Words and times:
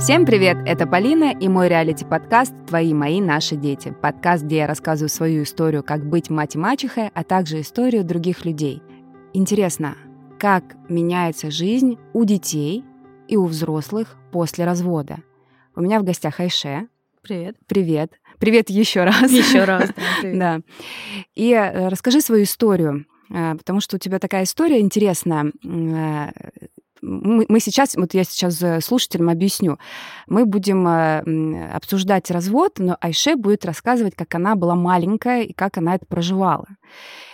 Всем 0.00 0.26
привет! 0.26 0.58
Это 0.66 0.86
Полина 0.86 1.32
и 1.32 1.48
мой 1.48 1.68
реалити-подкаст 1.68 2.52
«Твои, 2.66 2.92
мои, 2.92 3.20
наши 3.20 3.54
дети». 3.54 3.94
Подкаст, 4.02 4.42
где 4.42 4.56
я 4.58 4.66
рассказываю 4.66 5.08
свою 5.08 5.44
историю, 5.44 5.84
как 5.84 6.04
быть 6.04 6.30
мать 6.30 6.56
и 6.56 6.58
мачехой, 6.58 7.10
а 7.14 7.22
также 7.22 7.60
историю 7.60 8.04
других 8.04 8.44
людей. 8.44 8.82
Интересно, 9.32 9.96
как 10.38 10.64
меняется 10.88 11.50
жизнь 11.50 11.96
у 12.12 12.24
детей 12.24 12.84
и 13.28 13.36
у 13.36 13.46
взрослых 13.46 14.16
после 14.32 14.64
развода? 14.64 15.18
У 15.76 15.80
меня 15.80 16.00
в 16.00 16.04
гостях 16.04 16.40
Айше. 16.40 16.88
Привет. 17.22 17.56
Привет. 17.66 18.12
Привет 18.38 18.70
еще 18.70 19.04
раз. 19.04 19.30
Еще 19.30 19.64
раз. 19.64 19.90
Да. 20.22 20.32
да. 20.34 20.60
И 21.34 21.52
э, 21.52 21.88
расскажи 21.88 22.20
свою 22.20 22.42
историю, 22.42 23.06
э, 23.30 23.54
потому 23.54 23.80
что 23.80 23.96
у 23.96 23.98
тебя 23.98 24.18
такая 24.18 24.42
история 24.42 24.80
интересная. 24.80 25.52
Э, 27.04 27.06
мы, 27.06 27.46
мы 27.48 27.60
сейчас, 27.60 27.94
вот 27.96 28.14
я 28.14 28.24
сейчас 28.24 28.62
слушателям 28.84 29.28
объясню, 29.28 29.78
мы 30.26 30.46
будем 30.46 30.86
обсуждать 31.74 32.30
развод, 32.30 32.78
но 32.78 32.96
Айше 33.00 33.36
будет 33.36 33.64
рассказывать, 33.64 34.14
как 34.14 34.34
она 34.34 34.54
была 34.54 34.74
маленькая 34.74 35.42
и 35.42 35.52
как 35.52 35.78
она 35.78 35.94
это 35.94 36.06
проживала. 36.06 36.66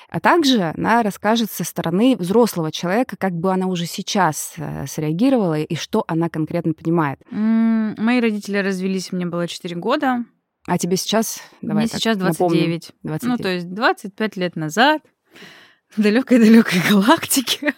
А 0.08 0.18
также 0.18 0.72
она 0.76 1.04
расскажет 1.04 1.52
со 1.52 1.62
стороны 1.62 2.16
взрослого 2.16 2.72
человека, 2.72 3.16
как 3.16 3.32
бы 3.32 3.52
она 3.52 3.66
уже 3.66 3.86
сейчас 3.86 4.54
среагировала 4.88 5.60
и 5.60 5.76
что 5.76 6.04
она 6.08 6.28
конкретно 6.28 6.72
понимает. 6.72 7.20
Мои 7.30 8.20
родители 8.20 8.58
развелись, 8.58 9.12
мне 9.12 9.26
было 9.26 9.46
4 9.46 9.76
года. 9.76 10.24
А 10.66 10.78
тебе 10.78 10.96
сейчас? 10.96 11.40
Давай 11.62 11.84
Мне 11.84 11.92
сейчас 11.92 12.16
29. 12.16 12.92
29. 13.02 13.22
Ну, 13.22 13.42
то 13.42 13.48
есть 13.48 13.72
25 13.72 14.36
лет 14.36 14.56
назад 14.56 15.02
в 15.96 16.02
далекой-далекой 16.02 16.80
галактике. 16.90 17.74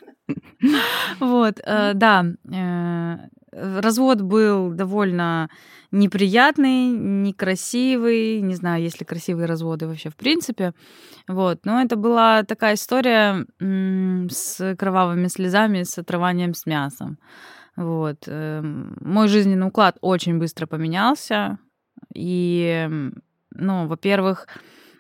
Вот, 1.21 1.61
э, 1.65 1.93
да. 1.95 2.25
Э, 2.51 3.17
развод 3.53 4.23
был 4.23 4.71
довольно 4.71 5.51
неприятный, 5.91 6.87
некрасивый. 6.87 8.41
Не 8.41 8.55
знаю, 8.55 8.83
есть 8.83 9.01
ли 9.01 9.07
красивые 9.07 9.47
разводы 9.47 9.87
вообще 9.87 10.11
в 10.11 10.17
принципе. 10.17 10.73
Вот. 11.29 11.61
Но 11.65 11.81
это 11.83 11.97
была 11.97 12.43
такая 12.45 12.75
история 12.75 13.47
с 13.61 14.77
кровавыми 14.77 15.29
слезами, 15.29 15.83
с 15.83 15.99
отрыванием 15.99 16.55
с 16.55 16.67
мясом. 16.67 17.19
Вот. 17.77 18.25
Эм, 18.27 18.97
мой 19.01 19.29
жизненный 19.29 19.69
уклад 19.69 19.99
очень 20.01 20.39
быстро 20.39 20.67
поменялся. 20.67 21.59
И, 22.15 22.89
ну, 23.55 23.87
во-первых, 23.87 24.47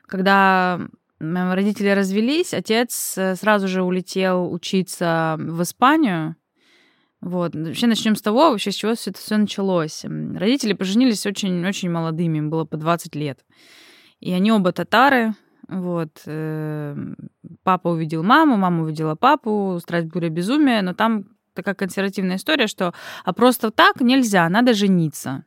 когда 0.06 0.80
родители 1.22 1.88
развелись, 1.88 2.52
отец 2.52 3.14
э, 3.16 3.36
сразу 3.36 3.68
же 3.68 3.82
улетел 3.82 4.52
учиться 4.52 5.36
в 5.38 5.62
Испанию. 5.62 6.36
Вот. 7.20 7.54
Вообще 7.54 7.86
начнем 7.86 8.16
с 8.16 8.22
того, 8.22 8.50
вообще 8.50 8.72
с 8.72 8.74
чего 8.74 8.94
все 8.94 9.10
это 9.10 9.20
все 9.20 9.36
началось. 9.36 10.04
Родители 10.04 10.72
поженились 10.72 11.24
очень-очень 11.24 11.90
молодыми, 11.90 12.38
им 12.38 12.50
было 12.50 12.64
по 12.64 12.76
20 12.76 13.14
лет. 13.14 13.44
И 14.18 14.32
они 14.32 14.50
оба 14.50 14.72
татары. 14.72 15.34
Вот. 15.68 16.22
Э, 16.26 16.96
папа 17.62 17.88
увидел 17.88 18.24
маму, 18.24 18.56
мама 18.56 18.82
увидела 18.82 19.14
папу, 19.14 19.78
страсть, 19.80 20.08
буря, 20.08 20.28
безумие, 20.28 20.82
но 20.82 20.92
там 20.92 21.26
такая 21.54 21.74
консервативная 21.74 22.36
история, 22.36 22.66
что 22.66 22.92
а 23.24 23.32
просто 23.32 23.70
так 23.70 24.00
нельзя, 24.00 24.48
надо 24.48 24.74
жениться. 24.74 25.44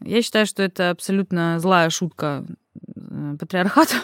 Я 0.00 0.22
считаю, 0.22 0.46
что 0.46 0.62
это 0.62 0.90
абсолютно 0.90 1.58
злая 1.58 1.90
шутка 1.90 2.46
э, 2.96 3.36
патриархата 3.38 3.96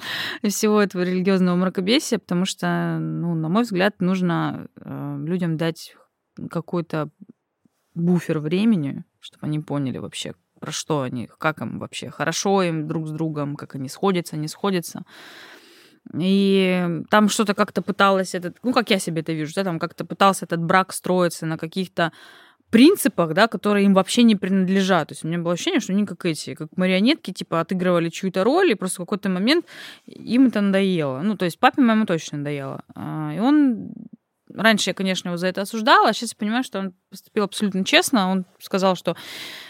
всего 0.48 0.80
этого 0.80 1.02
религиозного 1.02 1.56
мракобесия, 1.56 2.18
потому 2.18 2.44
что, 2.44 2.98
ну, 3.00 3.34
на 3.34 3.48
мой 3.48 3.62
взгляд, 3.62 4.00
нужно 4.00 4.68
э, 4.76 5.18
людям 5.24 5.56
дать 5.56 5.96
какой-то 6.50 7.10
буфер 7.94 8.38
времени, 8.38 9.04
чтобы 9.20 9.46
они 9.46 9.60
поняли 9.60 9.98
вообще, 9.98 10.34
про 10.60 10.72
что 10.72 11.02
они, 11.02 11.28
как 11.38 11.60
им 11.60 11.78
вообще, 11.78 12.10
хорошо 12.10 12.62
им 12.62 12.86
друг 12.86 13.08
с 13.08 13.10
другом, 13.10 13.56
как 13.56 13.74
они 13.74 13.88
сходятся, 13.88 14.36
не 14.36 14.48
сходятся. 14.48 15.04
И 16.18 17.02
там 17.10 17.28
что-то 17.28 17.54
как-то 17.54 17.82
пыталось 17.82 18.34
этот, 18.34 18.58
ну, 18.62 18.72
как 18.72 18.90
я 18.90 18.98
себе 18.98 19.20
это 19.20 19.32
вижу, 19.32 19.52
да, 19.54 19.64
там 19.64 19.78
как-то 19.78 20.04
пытался 20.04 20.44
этот 20.46 20.62
брак 20.62 20.92
строиться 20.92 21.46
на 21.46 21.58
каких-то 21.58 22.12
принципах, 22.70 23.34
да, 23.34 23.48
которые 23.48 23.84
им 23.84 23.94
вообще 23.94 24.22
не 24.22 24.36
принадлежат. 24.36 25.08
То 25.08 25.12
есть 25.12 25.24
у 25.24 25.28
меня 25.28 25.38
было 25.38 25.54
ощущение, 25.54 25.80
что 25.80 25.92
они 25.92 26.06
как 26.06 26.24
эти, 26.24 26.54
как 26.54 26.68
марионетки, 26.76 27.32
типа, 27.32 27.60
отыгрывали 27.60 28.08
чью-то 28.08 28.44
роль, 28.44 28.70
и 28.70 28.74
просто 28.74 28.96
в 28.96 29.04
какой-то 29.04 29.28
момент 29.28 29.66
им 30.06 30.46
это 30.46 30.60
надоело. 30.60 31.20
Ну, 31.20 31.36
то 31.36 31.44
есть 31.44 31.58
папе 31.58 31.82
моему 31.82 32.06
точно 32.06 32.38
надоело. 32.38 32.82
А, 32.94 33.32
и 33.34 33.40
он... 33.40 33.92
Раньше 34.52 34.90
я, 34.90 34.94
конечно, 34.94 35.28
его 35.28 35.36
за 35.36 35.46
это 35.46 35.60
осуждала, 35.60 36.08
а 36.08 36.12
сейчас 36.12 36.30
я 36.30 36.36
понимаю, 36.36 36.64
что 36.64 36.80
он 36.80 36.92
поступил 37.08 37.44
абсолютно 37.44 37.84
честно. 37.84 38.32
Он 38.32 38.46
сказал, 38.58 38.96
что, 38.96 39.16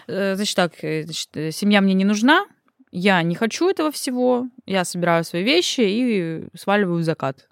э, 0.07 0.37
значит 0.37 0.57
так, 0.57 0.73
э, 0.83 1.03
значит, 1.03 1.29
э, 1.35 1.51
семья 1.51 1.83
мне 1.83 1.93
не 1.93 2.07
нужна, 2.07 2.47
я 2.91 3.23
не 3.23 3.35
хочу 3.35 3.69
этого 3.69 3.93
всего, 3.93 4.49
я 4.65 4.87
собираю 4.87 5.23
свои 5.25 5.43
вещи 5.43 5.83
и 5.83 6.49
сваливаю 6.57 7.01
в 7.01 7.03
закат. 7.03 7.50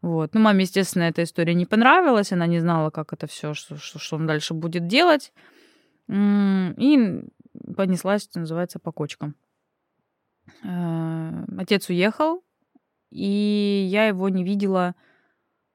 Вот. 0.00 0.34
Ну, 0.34 0.40
маме, 0.40 0.62
естественно, 0.62 1.04
эта 1.04 1.22
история 1.22 1.54
не 1.54 1.66
понравилась, 1.66 2.32
она 2.32 2.46
не 2.46 2.60
знала, 2.60 2.90
как 2.90 3.12
это 3.12 3.26
все, 3.26 3.54
что, 3.54 3.76
что, 3.76 3.98
что 3.98 4.16
он 4.16 4.26
дальше 4.26 4.54
будет 4.54 4.86
делать. 4.86 5.32
И 6.08 7.22
понеслась, 7.76 8.24
что 8.24 8.40
называется, 8.40 8.78
по 8.78 8.92
кочкам. 8.92 9.34
Э, 10.64 11.44
отец 11.58 11.88
уехал, 11.88 12.42
и 13.10 13.86
я 13.90 14.06
его 14.06 14.28
не 14.28 14.44
видела, 14.44 14.94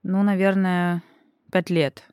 ну, 0.02 0.24
наверное, 0.24 1.04
пять 1.52 1.70
лет. 1.70 2.04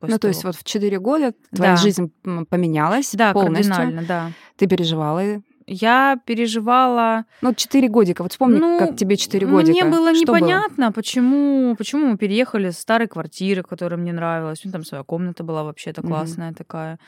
Ну, 0.00 0.08
того. 0.08 0.18
то 0.18 0.28
есть 0.28 0.44
вот 0.44 0.56
в 0.56 0.64
четыре 0.64 0.98
года 0.98 1.34
твоя 1.54 1.72
да. 1.72 1.76
жизнь 1.76 2.10
поменялась 2.48 3.12
да, 3.12 3.32
полностью. 3.34 3.74
кардинально, 3.74 4.08
да. 4.08 4.32
Ты 4.56 4.66
переживала 4.66 5.42
я 5.72 6.18
переживала... 6.24 7.24
Ну, 7.42 7.54
четыре 7.54 7.88
годика. 7.88 8.22
Вот 8.22 8.32
вспомни, 8.32 8.58
ну, 8.58 8.78
как 8.78 8.96
тебе 8.96 9.16
четыре 9.16 9.46
годика. 9.46 9.70
Мне 9.70 9.84
было 9.84 10.12
Что 10.14 10.36
непонятно, 10.36 10.86
было? 10.86 10.92
почему, 10.92 11.76
почему 11.76 12.06
мы 12.08 12.18
переехали 12.18 12.70
с 12.70 12.78
старой 12.78 13.06
квартиры, 13.06 13.62
которая 13.62 13.98
мне 13.98 14.12
нравилась. 14.12 14.64
У 14.64 14.68
меня 14.68 14.72
там 14.72 14.84
своя 14.84 15.04
комната 15.04 15.44
была 15.44 15.62
вообще-то 15.62 16.02
классная 16.02 16.50
mm-hmm. 16.50 16.56
такая. 16.56 16.98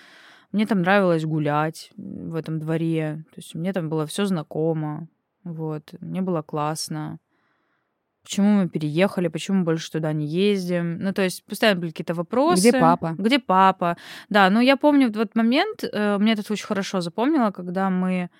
Мне 0.53 0.67
там 0.67 0.83
нравилось 0.83 1.25
гулять 1.25 1.91
в 1.97 2.37
этом 2.37 2.61
дворе. 2.61 3.25
То 3.35 3.41
есть 3.41 3.55
мне 3.57 3.73
там 3.73 3.89
было 3.89 4.07
все 4.07 4.27
знакомо. 4.27 5.09
Вот. 5.43 5.95
Мне 6.01 6.23
было 6.23 6.43
классно 6.43 7.19
почему 8.23 8.47
мы 8.47 8.69
переехали, 8.69 9.29
почему 9.29 9.59
мы 9.59 9.65
больше 9.65 9.91
туда 9.91 10.13
не 10.13 10.27
ездим. 10.27 10.99
Ну, 11.01 11.13
то 11.13 11.23
есть 11.23 11.45
постоянно 11.45 11.81
были 11.81 11.91
какие-то 11.91 12.15
вопросы. 12.15 12.69
Где 12.69 12.79
папа? 12.79 13.15
Где 13.19 13.39
папа? 13.39 13.97
Да, 14.29 14.49
ну 14.51 14.61
я 14.61 14.77
помню 14.77 15.09
в 15.09 15.13
тот 15.13 15.35
момент, 15.35 15.83
э, 15.83 16.19
мне 16.19 16.33
это 16.33 16.53
очень 16.53 16.67
хорошо 16.67 17.01
запомнила, 17.01 17.51
когда 17.51 17.91
мы 17.91 18.31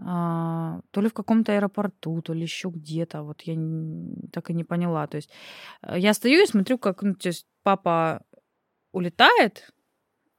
а, 0.00 0.80
то 0.90 1.00
ли 1.00 1.08
в 1.08 1.14
каком-то 1.14 1.52
аэропорту, 1.52 2.22
то 2.22 2.32
ли 2.32 2.42
еще 2.42 2.68
где-то, 2.68 3.22
вот 3.22 3.42
я 3.42 3.54
так 4.32 4.50
и 4.50 4.54
не 4.54 4.64
поняла. 4.64 5.06
То 5.06 5.16
есть 5.16 5.30
э, 5.82 5.98
я 5.98 6.14
стою 6.14 6.42
и 6.42 6.46
смотрю, 6.46 6.78
как 6.78 7.02
ну, 7.02 7.14
то 7.14 7.28
есть 7.28 7.46
папа 7.62 8.22
улетает, 8.92 9.72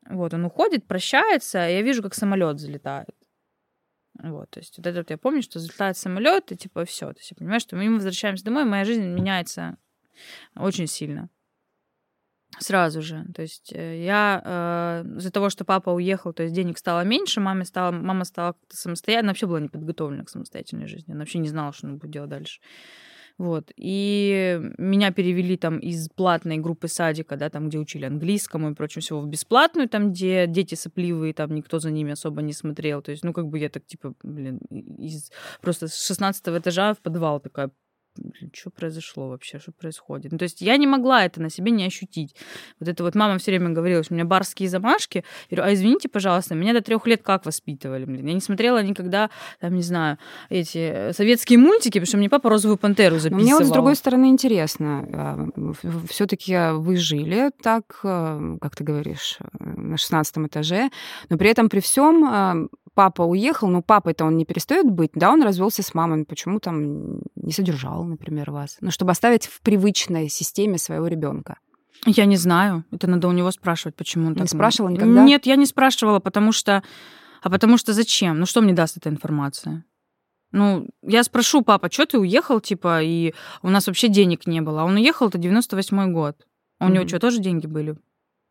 вот 0.09 0.33
он 0.33 0.45
уходит, 0.45 0.87
прощается, 0.87 1.67
и 1.67 1.73
я 1.73 1.81
вижу, 1.81 2.01
как 2.01 2.13
самолет 2.13 2.59
залетает. 2.59 3.09
Вот, 4.21 4.49
то 4.49 4.59
есть 4.59 4.77
вот 4.77 4.87
это 4.87 4.99
вот 4.99 5.09
я 5.09 5.17
помню, 5.17 5.41
что 5.41 5.59
взлетает 5.59 5.97
самолет, 5.97 6.51
и 6.51 6.57
типа 6.57 6.85
все. 6.85 7.11
То 7.13 7.19
есть 7.19 7.31
я 7.31 7.35
понимаю, 7.35 7.59
что 7.59 7.75
мы 7.75 7.93
возвращаемся 7.93 8.45
домой, 8.45 8.65
моя 8.65 8.85
жизнь 8.85 9.03
меняется 9.03 9.77
очень 10.55 10.87
сильно. 10.87 11.29
Сразу 12.57 13.01
же. 13.01 13.25
То 13.35 13.43
есть 13.43 13.71
э, 13.73 14.03
я 14.03 14.41
э, 14.43 15.17
из-за 15.17 15.31
того, 15.31 15.49
что 15.49 15.65
папа 15.65 15.91
уехал, 15.91 16.33
то 16.33 16.43
есть 16.43 16.55
денег 16.55 16.77
стало 16.77 17.03
меньше, 17.03 17.39
маме 17.39 17.63
стала, 17.63 17.91
мама 17.91 18.25
стала 18.25 18.53
как-то 18.53 18.75
самостоятельно, 18.75 19.27
она 19.27 19.31
вообще 19.31 19.45
была 19.45 19.59
не 19.59 19.69
подготовлена 19.69 20.23
к 20.23 20.29
самостоятельной 20.29 20.87
жизни. 20.87 21.11
Она 21.11 21.19
вообще 21.19 21.39
не 21.39 21.49
знала, 21.49 21.73
что 21.73 21.87
она 21.87 21.97
будет 21.97 22.11
делать 22.11 22.29
дальше. 22.29 22.59
Вот. 23.39 23.71
И 23.77 24.59
меня 24.77 25.11
перевели 25.13 25.55
там 25.55 25.79
из 25.79 26.09
платной 26.09 26.57
группы 26.57 26.89
садика, 26.89 27.37
да, 27.37 27.49
там, 27.49 27.69
где 27.69 27.77
учили 27.77 28.03
английскому 28.03 28.71
и 28.71 28.73
прочему 28.73 29.01
всего, 29.01 29.21
в 29.21 29.27
бесплатную, 29.27 29.87
там, 29.87 30.11
где 30.11 30.45
дети 30.45 30.75
сопливые, 30.75 31.33
там 31.33 31.55
никто 31.55 31.79
за 31.79 31.89
ними 31.89 32.11
особо 32.11 32.41
не 32.41 32.51
смотрел. 32.51 33.01
То 33.01 33.11
есть, 33.11 33.23
ну, 33.23 33.31
как 33.31 33.47
бы 33.47 33.57
я 33.57 33.69
так, 33.69 33.85
типа, 33.85 34.13
блин, 34.23 34.57
из 34.97 35.31
просто 35.61 35.87
с 35.87 36.05
16 36.05 36.49
этажа 36.49 36.93
в 36.93 36.99
подвал 36.99 37.39
такая 37.39 37.71
что 38.53 38.69
произошло 38.69 39.29
вообще, 39.29 39.59
что 39.59 39.71
происходит. 39.71 40.31
Ну, 40.31 40.37
то 40.37 40.43
есть 40.43 40.61
я 40.61 40.77
не 40.77 40.87
могла 40.87 41.25
это 41.25 41.41
на 41.41 41.49
себе 41.49 41.71
не 41.71 41.85
ощутить. 41.85 42.35
Вот 42.79 42.89
это 42.89 43.03
вот 43.03 43.15
мама 43.15 43.37
все 43.37 43.51
время 43.51 43.69
говорила, 43.69 44.03
что 44.03 44.13
у 44.13 44.15
меня 44.15 44.25
барские 44.25 44.69
замашки. 44.69 45.23
Я 45.49 45.57
говорю, 45.57 45.71
а 45.71 45.73
извините, 45.73 46.09
пожалуйста, 46.09 46.55
меня 46.55 46.73
до 46.73 46.81
трех 46.81 47.05
лет 47.07 47.21
как 47.23 47.45
воспитывали? 47.45 48.05
Блин? 48.05 48.25
Я 48.25 48.33
не 48.33 48.41
смотрела 48.41 48.81
никогда, 48.83 49.29
там, 49.59 49.75
не 49.75 49.81
знаю, 49.81 50.17
эти 50.49 51.11
советские 51.13 51.59
мультики, 51.59 51.99
потому 51.99 52.07
что 52.07 52.17
мне 52.17 52.29
папа 52.29 52.49
розовую 52.49 52.77
пантеру 52.77 53.19
записывал. 53.19 53.43
Мне 53.43 53.55
вот 53.55 53.65
с 53.65 53.71
другой 53.71 53.95
стороны 53.95 54.29
интересно. 54.29 55.07
А, 55.13 55.47
Все-таки 56.07 56.73
вы 56.73 56.97
жили 56.97 57.51
так, 57.61 57.99
э, 58.03 58.57
как 58.61 58.75
ты 58.75 58.83
говоришь, 58.83 59.37
э, 59.39 59.45
на 59.59 59.97
шестнадцатом 59.97 60.47
этаже, 60.47 60.89
но 61.29 61.37
при 61.37 61.49
этом 61.49 61.69
при 61.69 61.79
всем 61.79 62.69
папа 62.99 63.21
уехал, 63.21 63.69
ну, 63.69 63.81
папой-то 63.81 64.25
он 64.25 64.35
не 64.35 64.43
перестает 64.43 64.85
быть, 64.91 65.11
да, 65.13 65.31
он 65.31 65.41
развелся 65.41 65.81
с 65.81 65.93
мамой, 65.93 66.25
почему 66.25 66.59
там 66.59 67.19
не 67.37 67.53
содержал, 67.53 68.03
например, 68.03 68.51
вас? 68.51 68.75
Ну, 68.81 68.91
чтобы 68.91 69.11
оставить 69.11 69.45
в 69.45 69.61
привычной 69.61 70.27
системе 70.27 70.77
своего 70.77 71.07
ребенка. 71.07 71.59
Я 72.05 72.25
не 72.25 72.35
знаю. 72.35 72.83
Это 72.91 73.07
надо 73.07 73.29
у 73.29 73.31
него 73.31 73.51
спрашивать, 73.51 73.95
почему 73.95 74.25
он 74.25 74.33
не 74.33 74.39
так... 74.39 74.51
Не 74.51 74.57
спрашивала 74.57 74.89
никогда? 74.89 75.23
Нет, 75.23 75.45
я 75.45 75.55
не 75.55 75.65
спрашивала, 75.65 76.19
потому 76.19 76.51
что... 76.51 76.83
А 77.41 77.49
потому 77.49 77.77
что 77.77 77.93
зачем? 77.93 78.37
Ну 78.37 78.45
что 78.45 78.59
мне 78.59 78.73
даст 78.73 78.97
эта 78.97 79.07
информация? 79.07 79.85
Ну, 80.51 80.85
я 81.01 81.23
спрошу, 81.23 81.61
папа, 81.61 81.89
что 81.89 82.05
ты 82.05 82.19
уехал, 82.19 82.59
типа, 82.59 83.01
и 83.01 83.33
у 83.61 83.69
нас 83.69 83.87
вообще 83.87 84.09
денег 84.09 84.45
не 84.45 84.59
было. 84.59 84.81
А 84.81 84.83
он 84.83 84.95
уехал, 84.95 85.29
это 85.29 85.37
98-й 85.37 86.11
год. 86.11 86.35
А 86.79 86.85
у 86.85 86.89
mm-hmm. 86.89 86.93
него 86.93 87.07
что, 87.07 87.19
тоже 87.19 87.39
деньги 87.39 87.65
были? 87.65 87.95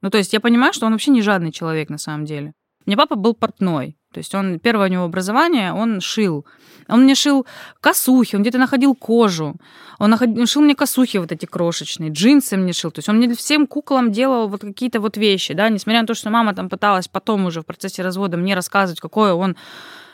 Ну, 0.01 0.09
то 0.09 0.17
есть 0.17 0.33
я 0.33 0.41
понимаю, 0.41 0.73
что 0.73 0.87
он 0.87 0.93
вообще 0.93 1.11
не 1.11 1.21
жадный 1.21 1.53
человек 1.53 1.91
на 1.91 1.99
самом 1.99 2.25
деле. 2.25 2.55
У 2.87 2.89
меня 2.89 2.97
папа 2.97 3.15
был 3.15 3.35
портной. 3.35 3.98
То 4.13 4.19
есть 4.19 4.35
он, 4.35 4.59
первое 4.59 4.89
у 4.89 4.91
него 4.91 5.05
образование, 5.05 5.73
он 5.73 6.01
шил. 6.01 6.47
Он 6.89 7.03
мне 7.05 7.15
шил 7.15 7.47
косухи, 7.81 8.37
он 8.37 8.43
где-то 8.43 8.59
находил 8.59 8.95
кожу. 8.95 9.57
Он 9.99 10.17
шил 10.47 10.63
мне 10.63 10.75
косухи 10.75 11.19
вот 11.19 11.31
эти 11.33 11.45
крошечные, 11.45 12.11
джинсы 12.11 12.57
мне 12.57 12.73
шил. 12.73 12.91
То 12.91 13.01
есть 13.01 13.09
он 13.09 13.17
мне 13.17 13.35
всем 13.35 13.67
куклам 13.67 14.11
делал 14.11 14.49
вот 14.49 14.63
какие-то 14.63 15.01
вот 15.01 15.17
вещи, 15.17 15.53
да, 15.53 15.69
несмотря 15.69 16.01
на 16.01 16.07
то, 16.07 16.15
что 16.15 16.31
мама 16.31 16.55
там 16.55 16.71
пыталась 16.71 17.09
потом 17.09 17.45
уже 17.47 17.61
в 17.61 17.67
процессе 17.67 18.03
развода 18.03 18.37
мне 18.39 18.55
рассказывать, 18.55 19.01
какой 19.01 19.33
он, 19.33 19.57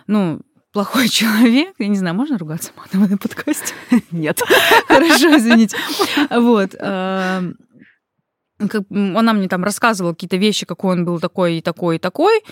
ну, 0.09 0.41
плохой 0.73 1.09
человек. 1.11 1.75
Я 1.79 1.89
не 1.89 1.97
знаю, 1.97 2.17
можно 2.17 2.37
ругаться 2.37 2.73
матом 2.77 3.03
в 3.03 3.05
этом 3.05 3.19
подкасте? 3.19 3.75
Нет. 4.11 4.43
Хорошо, 4.89 5.37
извините. 5.37 5.77
Вот. 6.31 6.75
Она 8.59 9.33
мне 9.33 9.49
там 9.49 9.65
рассказывала 9.65 10.13
какие-то 10.13 10.37
вещи, 10.37 10.65
какой 10.65 10.93
он 10.93 11.05
был 11.05 11.19
такой 11.19 11.59
и 11.59 11.61
такой 11.61 11.97
и 11.97 11.99
такой. 11.99 12.43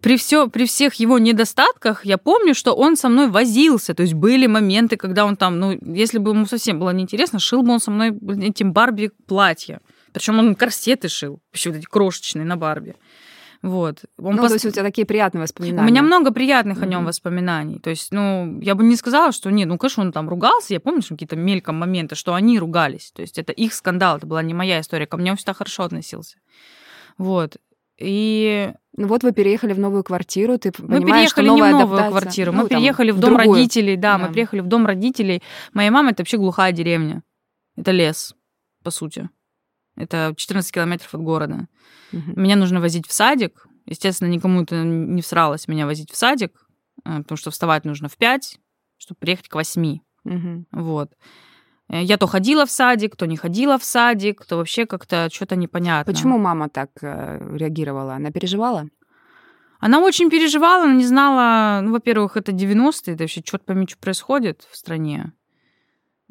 При, 0.00 0.16
все, 0.16 0.48
при 0.48 0.64
всех 0.64 0.94
его 0.94 1.18
недостатках 1.18 2.04
я 2.04 2.18
помню, 2.18 2.54
что 2.54 2.72
он 2.74 2.96
со 2.96 3.08
мной 3.08 3.28
возился. 3.28 3.92
То 3.94 4.02
есть 4.02 4.14
были 4.14 4.46
моменты, 4.46 4.96
когда 4.96 5.24
он 5.24 5.36
там, 5.36 5.58
ну, 5.58 5.78
если 5.82 6.18
бы 6.18 6.30
ему 6.30 6.46
совсем 6.46 6.78
было 6.78 6.90
неинтересно, 6.90 7.40
шил 7.40 7.62
бы 7.62 7.72
он 7.72 7.80
со 7.80 7.90
мной 7.90 8.16
этим 8.42 8.72
Барби 8.72 9.10
платье. 9.26 9.80
Причем 10.12 10.38
он 10.38 10.54
корсеты 10.54 11.08
шил, 11.08 11.40
еще 11.52 11.70
вот 11.70 11.78
эти 11.78 11.86
крошечные 11.86 12.44
на 12.44 12.56
Барби. 12.56 12.94
Вот. 13.62 14.04
Он 14.18 14.36
ну, 14.36 14.42
пос... 14.42 14.48
то 14.48 14.54
есть 14.54 14.64
у 14.64 14.70
тебя 14.70 14.82
такие 14.82 15.06
приятные 15.06 15.42
воспоминания. 15.42 15.86
У 15.86 15.90
меня 15.90 16.02
много 16.02 16.32
приятных 16.32 16.78
mm-hmm. 16.78 16.84
о 16.84 16.86
нем 16.86 17.04
воспоминаний. 17.04 17.78
То 17.78 17.90
есть, 17.90 18.10
ну, 18.10 18.58
я 18.60 18.74
бы 18.74 18.84
не 18.84 18.96
сказала, 18.96 19.32
что 19.32 19.50
нет, 19.50 19.68
ну, 19.68 19.76
конечно, 19.76 20.02
он 20.02 20.12
там 20.12 20.28
ругался. 20.28 20.72
Я 20.72 20.80
помню, 20.80 21.02
что 21.02 21.14
какие-то 21.14 21.36
мельком 21.36 21.78
моменты, 21.78 22.14
что 22.14 22.34
они 22.34 22.58
ругались. 22.58 23.12
То 23.14 23.20
есть 23.20 23.38
это 23.38 23.52
их 23.52 23.74
скандал, 23.74 24.16
это 24.16 24.26
была 24.26 24.42
не 24.42 24.54
моя 24.54 24.80
история. 24.80 25.06
Ко 25.06 25.18
мне 25.18 25.30
он 25.30 25.36
всегда 25.36 25.52
хорошо 25.52 25.82
относился. 25.82 26.38
Вот. 27.18 27.58
И 27.98 28.72
ну 28.96 29.08
вот 29.08 29.22
вы 29.22 29.32
переехали 29.32 29.74
в 29.74 29.78
новую 29.78 30.02
квартиру, 30.04 30.58
ты 30.58 30.72
мы 30.78 31.04
переехали 31.04 31.48
не 31.50 31.62
в 31.62 31.70
новую 31.70 31.98
адаптация, 31.98 32.10
квартиру, 32.10 32.52
мы 32.52 32.62
ну, 32.62 32.68
переехали 32.68 33.10
в 33.10 33.18
дом 33.18 33.34
другую. 33.34 33.56
родителей, 33.56 33.96
да, 33.96 34.16
да, 34.16 34.26
мы 34.26 34.32
приехали 34.32 34.60
в 34.60 34.66
дом 34.66 34.86
родителей. 34.86 35.42
Моя 35.74 35.90
мама 35.90 36.10
это 36.10 36.22
вообще 36.22 36.38
глухая 36.38 36.72
деревня, 36.72 37.22
это 37.76 37.90
лес, 37.90 38.34
по 38.82 38.90
сути. 38.90 39.28
Это 40.00 40.34
14 40.36 40.72
километров 40.72 41.14
от 41.14 41.20
города. 41.20 41.68
Угу. 42.12 42.40
Меня 42.40 42.56
нужно 42.56 42.80
возить 42.80 43.06
в 43.06 43.12
садик. 43.12 43.66
Естественно, 43.86 44.28
никому 44.28 44.62
это 44.62 44.82
не 44.82 45.22
всралось 45.22 45.68
меня 45.68 45.86
возить 45.86 46.10
в 46.10 46.16
садик, 46.16 46.52
э, 47.04 47.18
потому 47.18 47.36
что 47.36 47.50
вставать 47.50 47.84
нужно 47.84 48.08
в 48.08 48.16
5, 48.16 48.58
чтобы 48.98 49.18
приехать 49.18 49.48
к 49.48 49.54
8. 49.54 49.98
Угу. 50.24 50.64
Вот. 50.72 51.12
Э, 51.88 52.02
я 52.02 52.16
то 52.16 52.26
ходила 52.26 52.66
в 52.66 52.70
садик, 52.70 53.16
то 53.16 53.26
не 53.26 53.36
ходила 53.36 53.78
в 53.78 53.84
садик, 53.84 54.44
то 54.44 54.56
вообще 54.56 54.86
как-то 54.86 55.28
что-то 55.32 55.56
непонятно. 55.56 56.12
Почему 56.12 56.38
мама 56.38 56.68
так 56.68 56.90
э, 57.02 57.56
реагировала? 57.56 58.14
Она 58.14 58.30
переживала? 58.30 58.88
Она 59.80 60.00
очень 60.00 60.28
переживала, 60.28 60.84
она 60.84 60.94
не 60.94 61.06
знала, 61.06 61.80
ну, 61.80 61.92
во-первых, 61.92 62.36
это 62.36 62.52
90-е, 62.52 63.14
это 63.14 63.22
вообще 63.22 63.42
черт 63.42 63.64
пойми, 63.64 63.86
что 63.88 63.98
происходит 63.98 64.66
в 64.70 64.76
стране. 64.76 65.32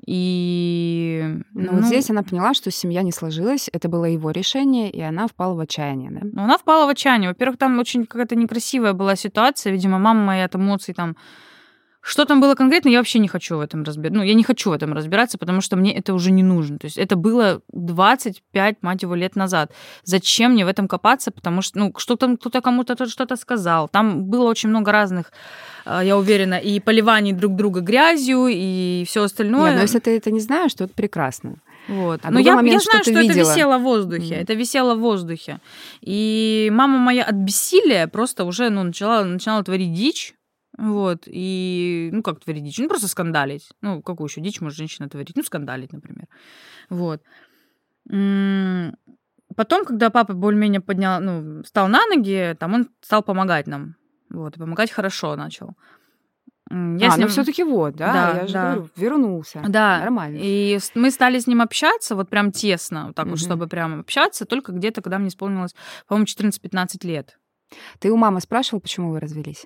И... 0.05 1.41
Но 1.53 1.71
ну, 1.71 1.77
вот 1.77 1.85
здесь 1.85 2.09
она 2.09 2.23
поняла, 2.23 2.53
что 2.53 2.71
семья 2.71 3.01
не 3.01 3.11
сложилась, 3.11 3.69
это 3.71 3.89
было 3.89 4.05
его 4.05 4.31
решение, 4.31 4.89
и 4.89 5.01
она 5.01 5.27
впала 5.27 5.55
в 5.55 5.59
отчаяние, 5.59 6.11
да? 6.11 6.19
Ну, 6.23 6.43
она 6.43 6.57
впала 6.57 6.85
в 6.85 6.89
отчаяние. 6.89 7.29
Во-первых, 7.29 7.57
там 7.57 7.79
очень 7.79 8.05
какая-то 8.05 8.35
некрасивая 8.35 8.93
была 8.93 9.15
ситуация, 9.15 9.73
видимо, 9.73 9.99
мама 9.99 10.23
моя 10.23 10.45
от 10.45 10.55
эмоций 10.55 10.93
там 10.93 11.15
что 12.09 12.25
там 12.25 12.41
было 12.41 12.55
конкретно, 12.55 12.89
я 12.89 12.97
вообще 12.97 13.19
не 13.19 13.27
хочу 13.27 13.57
в 13.57 13.59
этом 13.59 13.83
разбираться. 13.83 14.17
Ну, 14.17 14.23
я 14.23 14.33
не 14.33 14.43
хочу 14.43 14.71
в 14.71 14.73
этом 14.73 14.93
разбираться, 14.93 15.37
потому 15.37 15.61
что 15.61 15.75
мне 15.75 15.95
это 15.95 16.15
уже 16.15 16.31
не 16.31 16.41
нужно. 16.41 16.79
То 16.79 16.85
есть 16.85 16.97
это 16.97 17.15
было 17.15 17.61
25, 17.71 18.77
мать 18.81 19.03
его, 19.03 19.13
лет 19.13 19.35
назад. 19.35 19.71
Зачем 20.03 20.53
мне 20.53 20.65
в 20.65 20.67
этом 20.67 20.87
копаться? 20.87 21.29
Потому 21.29 21.61
что, 21.61 21.77
ну, 21.77 21.93
что-то 21.97 22.35
кто-то 22.35 22.61
кому-то 22.61 23.05
что-то 23.05 23.35
сказал. 23.35 23.87
Там 23.89 24.23
было 24.23 24.49
очень 24.49 24.69
много 24.69 24.91
разных, 24.91 25.31
а, 25.85 26.03
я 26.03 26.17
уверена, 26.17 26.55
и 26.55 26.79
поливаний 26.79 27.31
друг 27.31 27.55
друга 27.55 27.81
грязью, 27.81 28.47
и 28.49 29.03
все 29.07 29.21
остальное. 29.21 29.69
Нет, 29.69 29.75
но 29.75 29.81
если 29.81 29.99
ты 29.99 30.17
это 30.17 30.31
не 30.31 30.39
знаешь, 30.39 30.73
то 30.73 30.85
это 30.85 30.93
прекрасно. 30.95 31.57
Вот. 31.87 32.21
А 32.23 32.31
Но 32.31 32.39
я, 32.39 32.55
момент, 32.55 32.73
я 32.73 32.79
знаю, 32.79 33.03
что, 33.03 33.11
что 33.11 33.21
это 33.21 33.33
висело 33.33 33.77
в 33.77 33.83
воздухе. 33.83 34.33
Mm. 34.33 34.41
Это 34.41 34.53
висело 34.55 34.95
в 34.95 34.99
воздухе. 34.99 35.59
И 36.01 36.69
мама 36.71 36.97
моя 36.97 37.23
от 37.23 37.35
бессилия 37.35 38.07
просто 38.07 38.45
уже 38.45 38.69
ну, 38.69 38.81
начала, 38.81 39.23
начинала 39.23 39.63
творить 39.63 39.93
дичь. 39.93 40.33
Вот, 40.79 41.23
и, 41.25 42.09
ну, 42.13 42.23
как 42.23 42.39
творить 42.39 42.63
дичь? 42.63 42.79
Ну, 42.79 42.87
просто 42.87 43.09
скандалить. 43.09 43.69
Ну, 43.81 44.01
какую 44.01 44.27
еще 44.27 44.39
дичь 44.39 44.61
может 44.61 44.77
женщина 44.77 45.09
творить? 45.09 45.35
Ну, 45.35 45.43
скандалить, 45.43 45.91
например. 45.91 46.27
Вот. 46.89 47.21
Потом, 48.05 49.85
когда 49.85 50.09
папа 50.09 50.33
более-менее 50.33 50.79
поднял, 50.79 51.19
ну, 51.19 51.63
встал 51.63 51.89
на 51.89 52.05
ноги, 52.05 52.55
там 52.57 52.73
он 52.73 52.89
стал 53.01 53.23
помогать 53.23 53.67
нам. 53.67 53.95
Вот, 54.29 54.55
и 54.55 54.59
помогать 54.59 54.89
хорошо 54.89 55.35
начал. 55.35 55.75
Я 56.71 56.75
а, 56.75 57.17
ним... 57.17 57.21
ну 57.21 57.27
все-таки 57.27 57.63
вот, 57.63 57.95
да, 57.95 58.13
да 58.13 58.41
я 58.41 58.47
же 58.47 58.53
да. 58.53 58.73
говорю, 58.73 58.89
вернулся. 58.95 59.63
Да, 59.67 59.99
нормально. 59.99 60.37
И 60.39 60.77
мы 60.93 61.09
стали 61.09 61.39
с 61.39 61.47
ним 61.47 61.61
общаться, 61.63 62.15
вот 62.15 62.29
прям 62.29 62.51
тесно, 62.51 63.07
вот 63.07 63.15
так 63.15 63.25
угу. 63.25 63.31
вот, 63.31 63.39
чтобы 63.39 63.67
прям 63.67 64.01
общаться, 64.01 64.45
только 64.45 64.71
где-то, 64.71 65.01
когда 65.01 65.17
мне 65.17 65.29
исполнилось, 65.29 65.75
по-моему, 66.07 66.27
14-15 66.27 67.07
лет. 67.07 67.39
Ты 67.97 68.11
у 68.11 68.17
мамы 68.17 68.39
спрашивал, 68.39 68.81
почему 68.81 69.11
вы 69.11 69.19
развелись? 69.19 69.65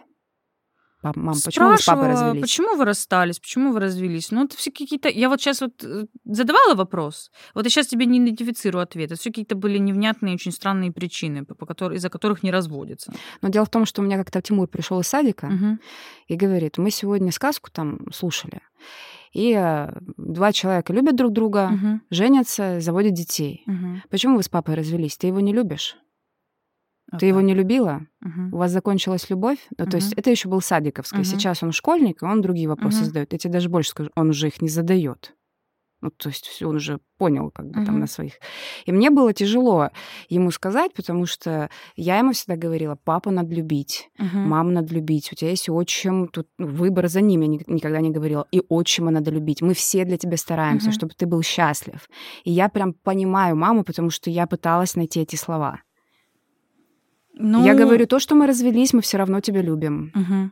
Мам, 1.04 1.36
почему 1.44 1.70
вы 1.70 1.78
с 1.78 1.86
папой 1.86 2.08
развелись? 2.08 2.42
почему 2.42 2.76
вы 2.78 2.86
расстались, 2.86 3.40
почему 3.40 3.72
вы 3.74 3.80
развелись? 3.80 4.32
Ну, 4.32 4.46
это 4.46 4.58
все 4.58 4.72
какие-то... 4.72 5.10
Я 5.10 5.30
вот 5.30 5.42
сейчас 5.42 5.62
вот 5.62 5.84
э, 5.84 6.06
задавала 6.24 6.76
вопрос, 6.76 7.32
вот 7.54 7.66
я 7.66 7.70
сейчас 7.70 7.88
тебе 7.88 8.06
не 8.06 8.20
идентифицирую 8.20 8.82
ответ. 8.82 9.12
Это 9.12 9.20
все 9.20 9.30
какие-то 9.30 9.56
были 9.56 9.78
невнятные, 9.78 10.36
очень 10.36 10.52
странные 10.52 10.92
причины, 10.92 11.46
по 11.46 11.66
которым, 11.66 11.98
из-за 11.98 12.10
которых 12.10 12.44
не 12.44 12.52
разводятся. 12.52 13.14
Но 13.42 13.50
дело 13.50 13.66
в 13.66 13.70
том, 13.70 13.86
что 13.86 14.02
у 14.02 14.06
меня 14.06 14.18
как-то 14.18 14.42
Тимур 14.42 14.68
пришел 14.68 15.00
из 15.00 15.08
садика 15.08 15.46
угу. 15.46 15.78
и 16.28 16.36
говорит, 16.36 16.78
мы 16.78 16.92
сегодня 16.92 17.32
сказку 17.32 17.70
там 17.72 18.00
слушали, 18.14 18.62
и 19.34 19.54
э, 19.58 19.92
два 20.18 20.52
человека 20.54 20.94
любят 20.94 21.16
друг 21.16 21.34
друга, 21.34 21.72
угу. 21.74 22.00
женятся, 22.12 22.80
заводят 22.80 23.14
детей. 23.14 23.64
Угу. 23.68 24.04
Почему 24.10 24.38
вы 24.38 24.44
с 24.44 24.50
папой 24.50 24.76
развелись? 24.76 25.18
Ты 25.18 25.28
его 25.28 25.40
не 25.40 25.54
любишь? 25.54 25.98
Okay. 27.14 27.20
Ты 27.20 27.26
его 27.28 27.42
не 27.42 27.54
любила? 27.54 28.08
Uh-huh. 28.24 28.50
У 28.52 28.58
вас 28.58 28.72
закончилась 28.72 29.30
любовь? 29.30 29.60
Ну, 29.78 29.86
uh-huh. 29.86 29.90
то 29.90 29.98
есть 29.98 30.14
это 30.14 30.32
еще 30.32 30.50
был 30.50 30.62
садиковский. 30.62 31.20
Uh-huh. 31.20 31.26
Сейчас 31.26 31.62
он 31.62 31.72
школьник, 31.72 32.24
и 32.24 32.26
он 32.26 32.42
другие 32.42 32.68
вопросы 32.68 33.02
uh-huh. 33.02 33.06
задает. 33.06 33.34
Я 33.34 33.40
тебе 33.40 33.54
даже 33.54 33.70
больше 33.70 33.92
скажу, 33.92 34.10
он 34.16 34.30
уже 34.30 34.48
их 34.48 34.62
не 34.62 34.70
задает. 34.70 35.36
Ну, 36.02 36.10
то 36.10 36.28
есть 36.28 36.62
он 36.62 36.76
уже 36.76 37.00
понял, 37.18 37.50
как 37.50 37.70
бы 37.70 37.80
uh-huh. 37.80 37.86
там 37.86 38.00
на 38.00 38.08
своих. 38.08 38.34
И 38.86 38.92
мне 38.92 39.10
было 39.10 39.32
тяжело 39.32 39.90
ему 40.28 40.52
сказать, 40.52 40.94
потому 40.94 41.26
что 41.26 41.70
я 41.96 42.18
ему 42.18 42.34
всегда 42.34 42.58
говорила: 42.58 42.98
папу 43.02 43.32
надо 43.32 43.56
любить, 43.56 44.10
uh-huh. 44.20 44.36
маму 44.36 44.72
надо 44.72 44.94
любить. 44.94 45.32
У 45.32 45.36
тебя 45.36 45.52
есть 45.52 45.70
отчим, 45.70 46.28
тут 46.28 46.50
выбор 46.58 47.08
за 47.08 47.22
ними. 47.22 47.46
Я 47.46 47.76
никогда 47.76 48.02
не 48.02 48.10
говорила. 48.10 48.46
И 48.52 48.62
отчима 48.68 49.12
надо 49.12 49.32
любить. 49.32 49.62
Мы 49.62 49.74
все 49.74 50.04
для 50.04 50.18
тебя 50.18 50.36
стараемся, 50.36 50.90
uh-huh. 50.90 50.94
чтобы 50.94 51.14
ты 51.14 51.26
был 51.26 51.42
счастлив. 51.42 52.10
И 52.44 52.52
я 52.52 52.68
прям 52.68 52.94
понимаю 52.94 53.56
маму, 53.56 53.84
потому 53.84 54.10
что 54.10 54.30
я 54.30 54.46
пыталась 54.46 54.96
найти 54.96 55.22
эти 55.22 55.38
слова. 55.38 55.80
Ну... 57.34 57.66
Я 57.66 57.76
говорю, 57.76 58.06
то, 58.08 58.20
что 58.20 58.36
мы 58.36 58.48
развелись, 58.48 58.94
мы 58.94 59.02
все 59.02 59.18
равно 59.18 59.40
тебя 59.42 59.62
любим. 59.62 60.12
Угу. 60.16 60.52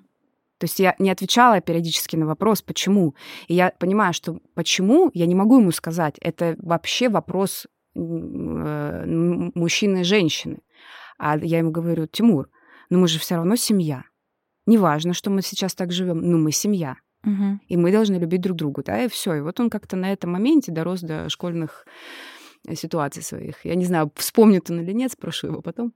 То 0.58 0.66
есть 0.66 0.80
я 0.80 0.96
не 1.00 1.10
отвечала 1.10 1.60
периодически 1.60 2.16
на 2.16 2.26
вопрос, 2.26 2.62
почему. 2.62 3.16
И 3.48 3.56
я 3.56 3.72
понимаю, 3.80 4.14
что 4.14 4.40
почему, 4.54 5.10
я 5.14 5.26
не 5.26 5.36
могу 5.36 5.60
ему 5.60 5.72
сказать. 5.72 6.18
Это 6.22 6.56
вообще 6.60 7.10
вопрос 7.10 7.66
э, 7.96 9.06
мужчины 9.56 10.02
и 10.02 10.04
женщины. 10.04 10.60
А 11.18 11.38
я 11.38 11.60
ему 11.60 11.72
говорю, 11.72 12.06
Тимур, 12.08 12.50
ну 12.90 13.00
мы 13.00 13.08
же 13.08 13.18
все 13.18 13.36
равно 13.36 13.56
семья. 13.56 14.04
Неважно, 14.68 15.14
что 15.14 15.32
мы 15.32 15.42
сейчас 15.42 15.74
так 15.74 15.92
живем, 15.92 16.22
но 16.22 16.38
мы 16.38 16.52
семья. 16.52 16.98
Угу. 17.24 17.60
И 17.68 17.78
мы 17.78 17.92
должны 17.92 18.18
любить 18.18 18.42
друг 18.42 18.58
друга, 18.58 18.84
да, 18.84 19.04
и 19.04 19.08
все. 19.08 19.36
И 19.36 19.42
вот 19.42 19.60
он 19.60 19.70
как-то 19.70 19.96
на 19.96 20.12
этом 20.12 20.32
моменте 20.32 20.72
дорос 20.72 21.02
до 21.02 21.30
школьных 21.30 21.86
э, 22.68 22.76
ситуаций 22.76 23.24
своих. 23.24 23.66
Я 23.66 23.76
не 23.76 23.86
знаю, 23.86 24.12
вспомнит 24.16 24.70
он 24.70 24.82
или 24.82 24.92
нет, 24.92 25.12
спрошу 25.12 25.48
его 25.48 25.62
потом. 25.62 25.94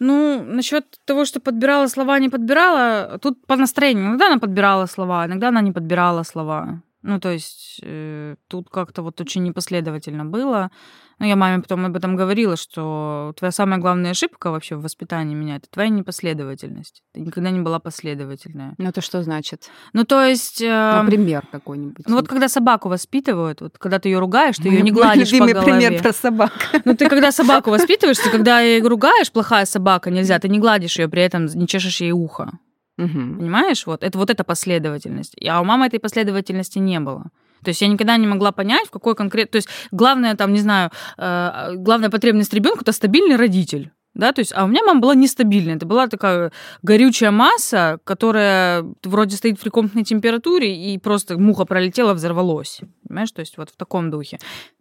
Ну, 0.00 0.42
насчет 0.42 0.98
того, 1.04 1.24
что 1.26 1.40
подбирала 1.40 1.88
слова, 1.88 2.18
не 2.18 2.30
подбирала, 2.30 3.18
тут 3.18 3.46
по 3.46 3.56
настроению. 3.56 4.06
Иногда 4.06 4.26
она 4.26 4.38
подбирала 4.38 4.86
слова, 4.86 5.26
иногда 5.26 5.48
она 5.48 5.60
не 5.60 5.72
подбирала 5.72 6.24
слова. 6.24 6.82
Ну, 7.02 7.20
то 7.20 7.30
есть 7.30 7.80
э, 7.82 8.36
тут 8.48 8.70
как-то 8.70 9.02
вот 9.02 9.20
очень 9.20 9.42
непоследовательно 9.42 10.24
было. 10.24 10.70
Ну, 11.20 11.26
я 11.26 11.36
маме 11.36 11.60
потом 11.60 11.84
об 11.84 11.94
этом 11.94 12.16
говорила, 12.16 12.56
что 12.56 13.34
твоя 13.38 13.52
самая 13.52 13.78
главная 13.78 14.12
ошибка 14.12 14.50
вообще 14.50 14.76
в 14.76 14.82
воспитании 14.82 15.34
меня 15.34 15.56
это 15.56 15.68
твоя 15.68 15.90
непоследовательность. 15.90 17.02
Ты 17.12 17.20
никогда 17.20 17.50
не 17.50 17.60
была 17.60 17.78
последовательная. 17.78 18.74
Ну, 18.78 18.88
это 18.88 19.02
что 19.02 19.22
значит? 19.22 19.68
Ну, 19.92 20.04
то 20.04 20.24
есть... 20.24 20.62
Э, 20.62 21.02
Например, 21.02 21.44
какой-нибудь. 21.52 22.08
Ну, 22.08 22.16
вот 22.16 22.26
когда 22.26 22.48
собаку 22.48 22.88
воспитывают, 22.88 23.60
вот 23.60 23.76
когда 23.76 23.98
ты 23.98 24.08
ее 24.08 24.18
ругаешь, 24.18 24.56
ты 24.56 24.70
ее 24.70 24.80
не 24.80 24.92
гладишь 24.92 25.30
по 25.30 25.46
голове. 25.46 25.62
пример 25.62 26.02
про 26.02 26.12
собак. 26.14 26.52
Ну, 26.86 26.96
ты 26.96 27.10
когда 27.10 27.30
собаку 27.30 27.68
воспитываешь, 27.68 28.18
ты 28.18 28.30
когда 28.30 28.60
ее 28.60 28.82
ругаешь, 28.88 29.30
плохая 29.30 29.66
собака, 29.66 30.10
нельзя, 30.10 30.38
ты 30.38 30.48
не 30.48 30.58
гладишь 30.58 30.98
ее, 30.98 31.08
при 31.08 31.20
этом 31.20 31.44
не 31.44 31.68
чешешь 31.68 32.00
ей 32.00 32.12
ухо. 32.12 32.52
Угу. 32.96 33.08
Понимаешь? 33.08 33.86
Вот 33.86 34.02
это 34.02 34.16
вот 34.16 34.30
эта 34.30 34.42
последовательность. 34.42 35.36
А 35.46 35.60
у 35.60 35.64
мамы 35.64 35.86
этой 35.86 36.00
последовательности 36.00 36.78
не 36.78 36.98
было. 36.98 37.30
То 37.62 37.68
есть 37.70 37.80
я 37.80 37.88
никогда 37.88 38.16
не 38.16 38.26
могла 38.26 38.52
понять, 38.52 38.86
в 38.86 38.90
какой 38.90 39.14
конкретно... 39.14 39.52
То 39.52 39.56
есть 39.56 39.68
главное, 39.90 40.34
там, 40.34 40.52
не 40.52 40.60
знаю, 40.60 40.90
э, 41.18 41.74
главная 41.76 42.10
потребность 42.10 42.54
ребенка 42.54 42.82
это 42.82 42.92
стабильный 42.92 43.36
родитель. 43.36 43.90
Да, 44.14 44.32
то 44.32 44.40
есть, 44.40 44.52
а 44.54 44.64
у 44.64 44.66
меня 44.66 44.82
мама 44.84 45.00
была 45.00 45.14
нестабильная. 45.14 45.76
Это 45.76 45.86
была 45.86 46.08
такая 46.08 46.50
горючая 46.82 47.30
масса, 47.30 48.00
которая 48.04 48.84
вроде 49.04 49.36
стоит 49.36 49.60
при 49.60 49.68
комнатной 49.68 50.02
температуре, 50.02 50.92
и 50.92 50.98
просто 50.98 51.38
муха 51.38 51.64
пролетела, 51.64 52.12
взорвалось. 52.12 52.80
Понимаешь, 53.06 53.30
то 53.30 53.40
есть 53.40 53.56
вот 53.56 53.70
в 53.70 53.76
таком 53.76 54.10
духе. 54.10 54.38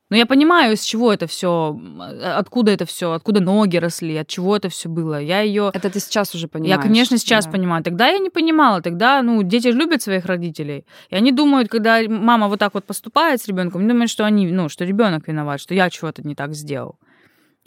Но 0.09 0.17
я 0.17 0.25
понимаю, 0.25 0.73
из 0.73 0.81
чего 0.81 1.13
это 1.13 1.27
все, 1.27 1.79
откуда 2.23 2.71
это 2.71 2.85
все, 2.85 3.11
откуда 3.11 3.41
ноги 3.41 3.77
росли, 3.77 4.17
от 4.17 4.27
чего 4.27 4.55
это 4.55 4.69
все 4.69 4.89
было. 4.89 5.21
Я 5.21 5.41
ее. 5.41 5.69
Это 5.73 5.91
ты 5.91 5.99
сейчас 5.99 6.33
уже 6.33 6.47
понимаешь. 6.47 6.77
Я, 6.77 6.81
конечно, 6.81 7.17
сейчас 7.19 7.45
да. 7.45 7.51
понимаю. 7.51 7.83
Тогда 7.83 8.07
я 8.07 8.17
не 8.17 8.31
понимала. 8.31 8.81
Тогда, 8.81 9.21
ну, 9.21 9.43
дети 9.43 9.67
любят 9.67 10.01
своих 10.01 10.25
родителей. 10.25 10.85
И 11.11 11.15
они 11.15 11.31
думают, 11.31 11.69
когда 11.69 12.01
мама 12.07 12.47
вот 12.47 12.57
так 12.57 12.73
вот 12.73 12.85
поступает 12.85 13.39
с 13.39 13.47
ребенком, 13.47 13.87
думают, 13.87 14.09
что 14.09 14.25
они, 14.25 14.47
ну, 14.51 14.67
что 14.67 14.83
ребенок 14.83 15.27
виноват, 15.27 15.61
что 15.61 15.75
я 15.75 15.89
чего-то 15.91 16.27
не 16.27 16.33
так 16.33 16.55
сделал. 16.55 16.97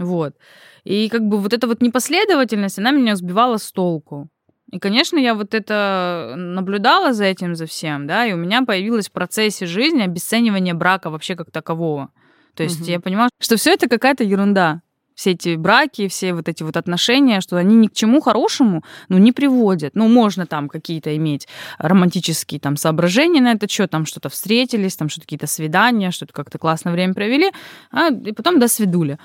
Вот. 0.00 0.34
И 0.82 1.08
как 1.08 1.22
бы 1.22 1.38
вот 1.38 1.52
эта 1.52 1.68
вот 1.68 1.80
непоследовательность, 1.80 2.78
она 2.78 2.90
меня 2.90 3.14
сбивала 3.14 3.58
с 3.58 3.70
толку. 3.70 4.28
И, 4.72 4.78
конечно, 4.80 5.18
я 5.18 5.34
вот 5.34 5.54
это 5.54 6.34
наблюдала 6.36 7.12
за 7.12 7.24
этим, 7.24 7.54
за 7.54 7.66
всем, 7.66 8.06
да, 8.06 8.26
и 8.26 8.32
у 8.32 8.36
меня 8.36 8.62
появилось 8.62 9.08
в 9.08 9.12
процессе 9.12 9.66
жизни 9.66 10.00
обесценивание 10.00 10.72
брака 10.72 11.10
вообще 11.10 11.36
как 11.36 11.50
такового. 11.50 12.10
То 12.54 12.62
есть 12.62 12.82
угу. 12.82 12.90
я 12.90 13.00
понимала, 13.00 13.30
что 13.40 13.56
все 13.56 13.72
это 13.72 13.88
какая-то 13.88 14.24
ерунда. 14.24 14.82
Все 15.14 15.32
эти 15.32 15.56
браки, 15.56 16.08
все 16.08 16.32
вот 16.32 16.48
эти 16.48 16.62
вот 16.62 16.76
отношения, 16.76 17.40
что 17.42 17.56
они 17.56 17.76
ни 17.76 17.88
к 17.88 17.92
чему 17.92 18.20
хорошему 18.20 18.82
ну, 19.08 19.18
не 19.18 19.32
приводят. 19.32 19.94
Ну, 19.94 20.08
можно 20.08 20.46
там 20.46 20.68
какие-то 20.68 21.14
иметь 21.16 21.46
романтические 21.78 22.58
там 22.60 22.76
соображения 22.76 23.42
на 23.42 23.52
это 23.52 23.68
счет, 23.68 23.90
там 23.90 24.06
что-то 24.06 24.30
встретились, 24.30 24.96
там 24.96 25.08
что-то 25.10 25.26
какие-то 25.26 25.46
свидания, 25.46 26.10
что-то 26.10 26.32
как-то 26.32 26.58
классно 26.58 26.92
время 26.92 27.12
провели, 27.12 27.52
а, 27.90 28.08
и 28.08 28.32
потом 28.32 28.58
до 28.58 28.68
свидули 28.68 29.18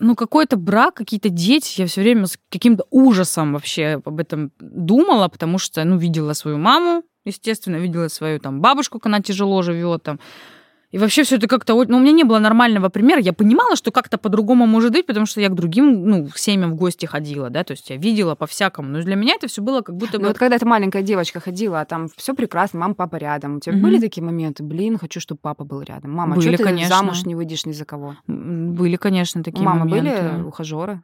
ну, 0.00 0.16
какой-то 0.16 0.56
брак, 0.56 0.94
какие-то 0.94 1.28
дети. 1.28 1.82
Я 1.82 1.86
все 1.86 2.00
время 2.00 2.26
с 2.26 2.38
каким-то 2.48 2.86
ужасом 2.90 3.52
вообще 3.52 4.00
об 4.04 4.18
этом 4.18 4.50
думала, 4.58 5.28
потому 5.28 5.58
что, 5.58 5.84
ну, 5.84 5.98
видела 5.98 6.32
свою 6.32 6.56
маму, 6.58 7.04
естественно, 7.24 7.76
видела 7.76 8.08
свою 8.08 8.40
там 8.40 8.60
бабушку, 8.60 8.98
как 8.98 9.06
она 9.06 9.20
тяжело 9.20 9.62
живет, 9.62 10.02
там, 10.02 10.18
и 10.90 10.98
вообще 10.98 11.22
все 11.22 11.36
это 11.36 11.46
как-то... 11.46 11.74
Ну, 11.84 11.98
у 11.98 12.00
меня 12.00 12.10
не 12.10 12.24
было 12.24 12.40
нормального 12.40 12.88
примера. 12.88 13.20
Я 13.20 13.32
понимала, 13.32 13.76
что 13.76 13.92
как-то 13.92 14.18
по-другому 14.18 14.66
может 14.66 14.90
быть, 14.90 15.06
потому 15.06 15.24
что 15.24 15.40
я 15.40 15.48
к 15.48 15.54
другим, 15.54 16.04
ну, 16.04 16.26
к 16.26 16.36
семьям 16.36 16.72
в 16.72 16.74
гости 16.74 17.06
ходила, 17.06 17.48
да, 17.48 17.62
то 17.62 17.72
есть 17.72 17.88
я 17.90 17.96
видела 17.96 18.34
по-всякому. 18.34 18.88
Но 18.88 19.00
для 19.00 19.14
меня 19.14 19.34
это 19.34 19.46
все 19.46 19.62
было 19.62 19.82
как 19.82 19.96
будто 19.96 20.18
бы... 20.18 20.22
Ну, 20.22 20.28
вот 20.28 20.38
когда 20.38 20.58
ты 20.58 20.66
маленькая 20.66 21.02
девочка 21.02 21.38
ходила, 21.38 21.80
а 21.80 21.84
там 21.84 22.08
все 22.16 22.34
прекрасно, 22.34 22.80
мама, 22.80 22.94
папа 22.94 23.16
рядом. 23.16 23.56
У 23.56 23.60
тебя 23.60 23.74
угу. 23.74 23.82
были 23.82 24.00
такие 24.00 24.24
моменты? 24.24 24.64
Блин, 24.64 24.98
хочу, 24.98 25.20
чтобы 25.20 25.38
папа 25.40 25.64
был 25.64 25.80
рядом. 25.82 26.10
Мама, 26.10 26.34
были, 26.34 26.48
что 26.48 26.56
ты 26.56 26.64
конечно. 26.64 26.96
замуж 26.96 27.24
не 27.24 27.36
выйдешь 27.36 27.66
ни 27.66 27.72
за 27.72 27.84
кого? 27.84 28.16
Были, 28.26 28.96
конечно, 28.96 29.44
такие 29.44 29.62
У 29.62 29.64
мамы 29.64 29.84
моменты. 29.84 30.22
были 30.22 30.42
ухажеры? 30.42 31.02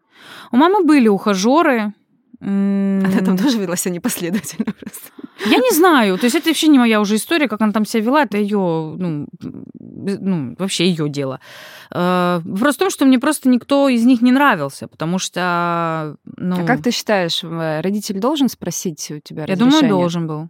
У 0.50 0.56
мамы 0.56 0.84
были 0.84 1.06
ухажеры. 1.06 1.92
Она 2.40 3.20
там 3.24 3.38
тоже 3.38 3.58
вела 3.58 3.76
себя 3.76 3.94
непоследовательно 3.94 4.72
просто. 4.80 5.10
Я 5.50 5.58
не 5.58 5.70
знаю. 5.74 6.18
То 6.18 6.24
есть 6.24 6.36
это 6.36 6.48
вообще 6.48 6.68
не 6.68 6.78
моя 6.78 7.00
уже 7.00 7.16
история, 7.16 7.48
как 7.48 7.60
она 7.60 7.72
там 7.72 7.84
себя 7.84 8.02
вела. 8.02 8.22
Это 8.22 8.38
ее, 8.38 8.58
ну, 8.98 9.26
ну 9.38 10.56
вообще 10.58 10.88
ее 10.88 11.08
дело. 11.08 11.40
Э, 11.90 12.40
вопрос 12.44 12.76
в 12.76 12.78
том, 12.78 12.90
что 12.90 13.04
мне 13.04 13.18
просто 13.18 13.48
никто 13.48 13.88
из 13.88 14.04
них 14.04 14.22
не 14.22 14.32
нравился, 14.32 14.88
потому 14.88 15.18
что... 15.18 16.16
Ну... 16.24 16.62
А 16.62 16.66
как 16.66 16.82
ты 16.82 16.90
считаешь, 16.90 17.42
э, 17.42 17.80
родитель 17.80 18.18
должен 18.18 18.48
спросить 18.48 19.10
у 19.10 19.20
тебя 19.20 19.44
Я 19.46 19.56
думаю, 19.56 19.88
должен 19.88 20.26
был. 20.26 20.48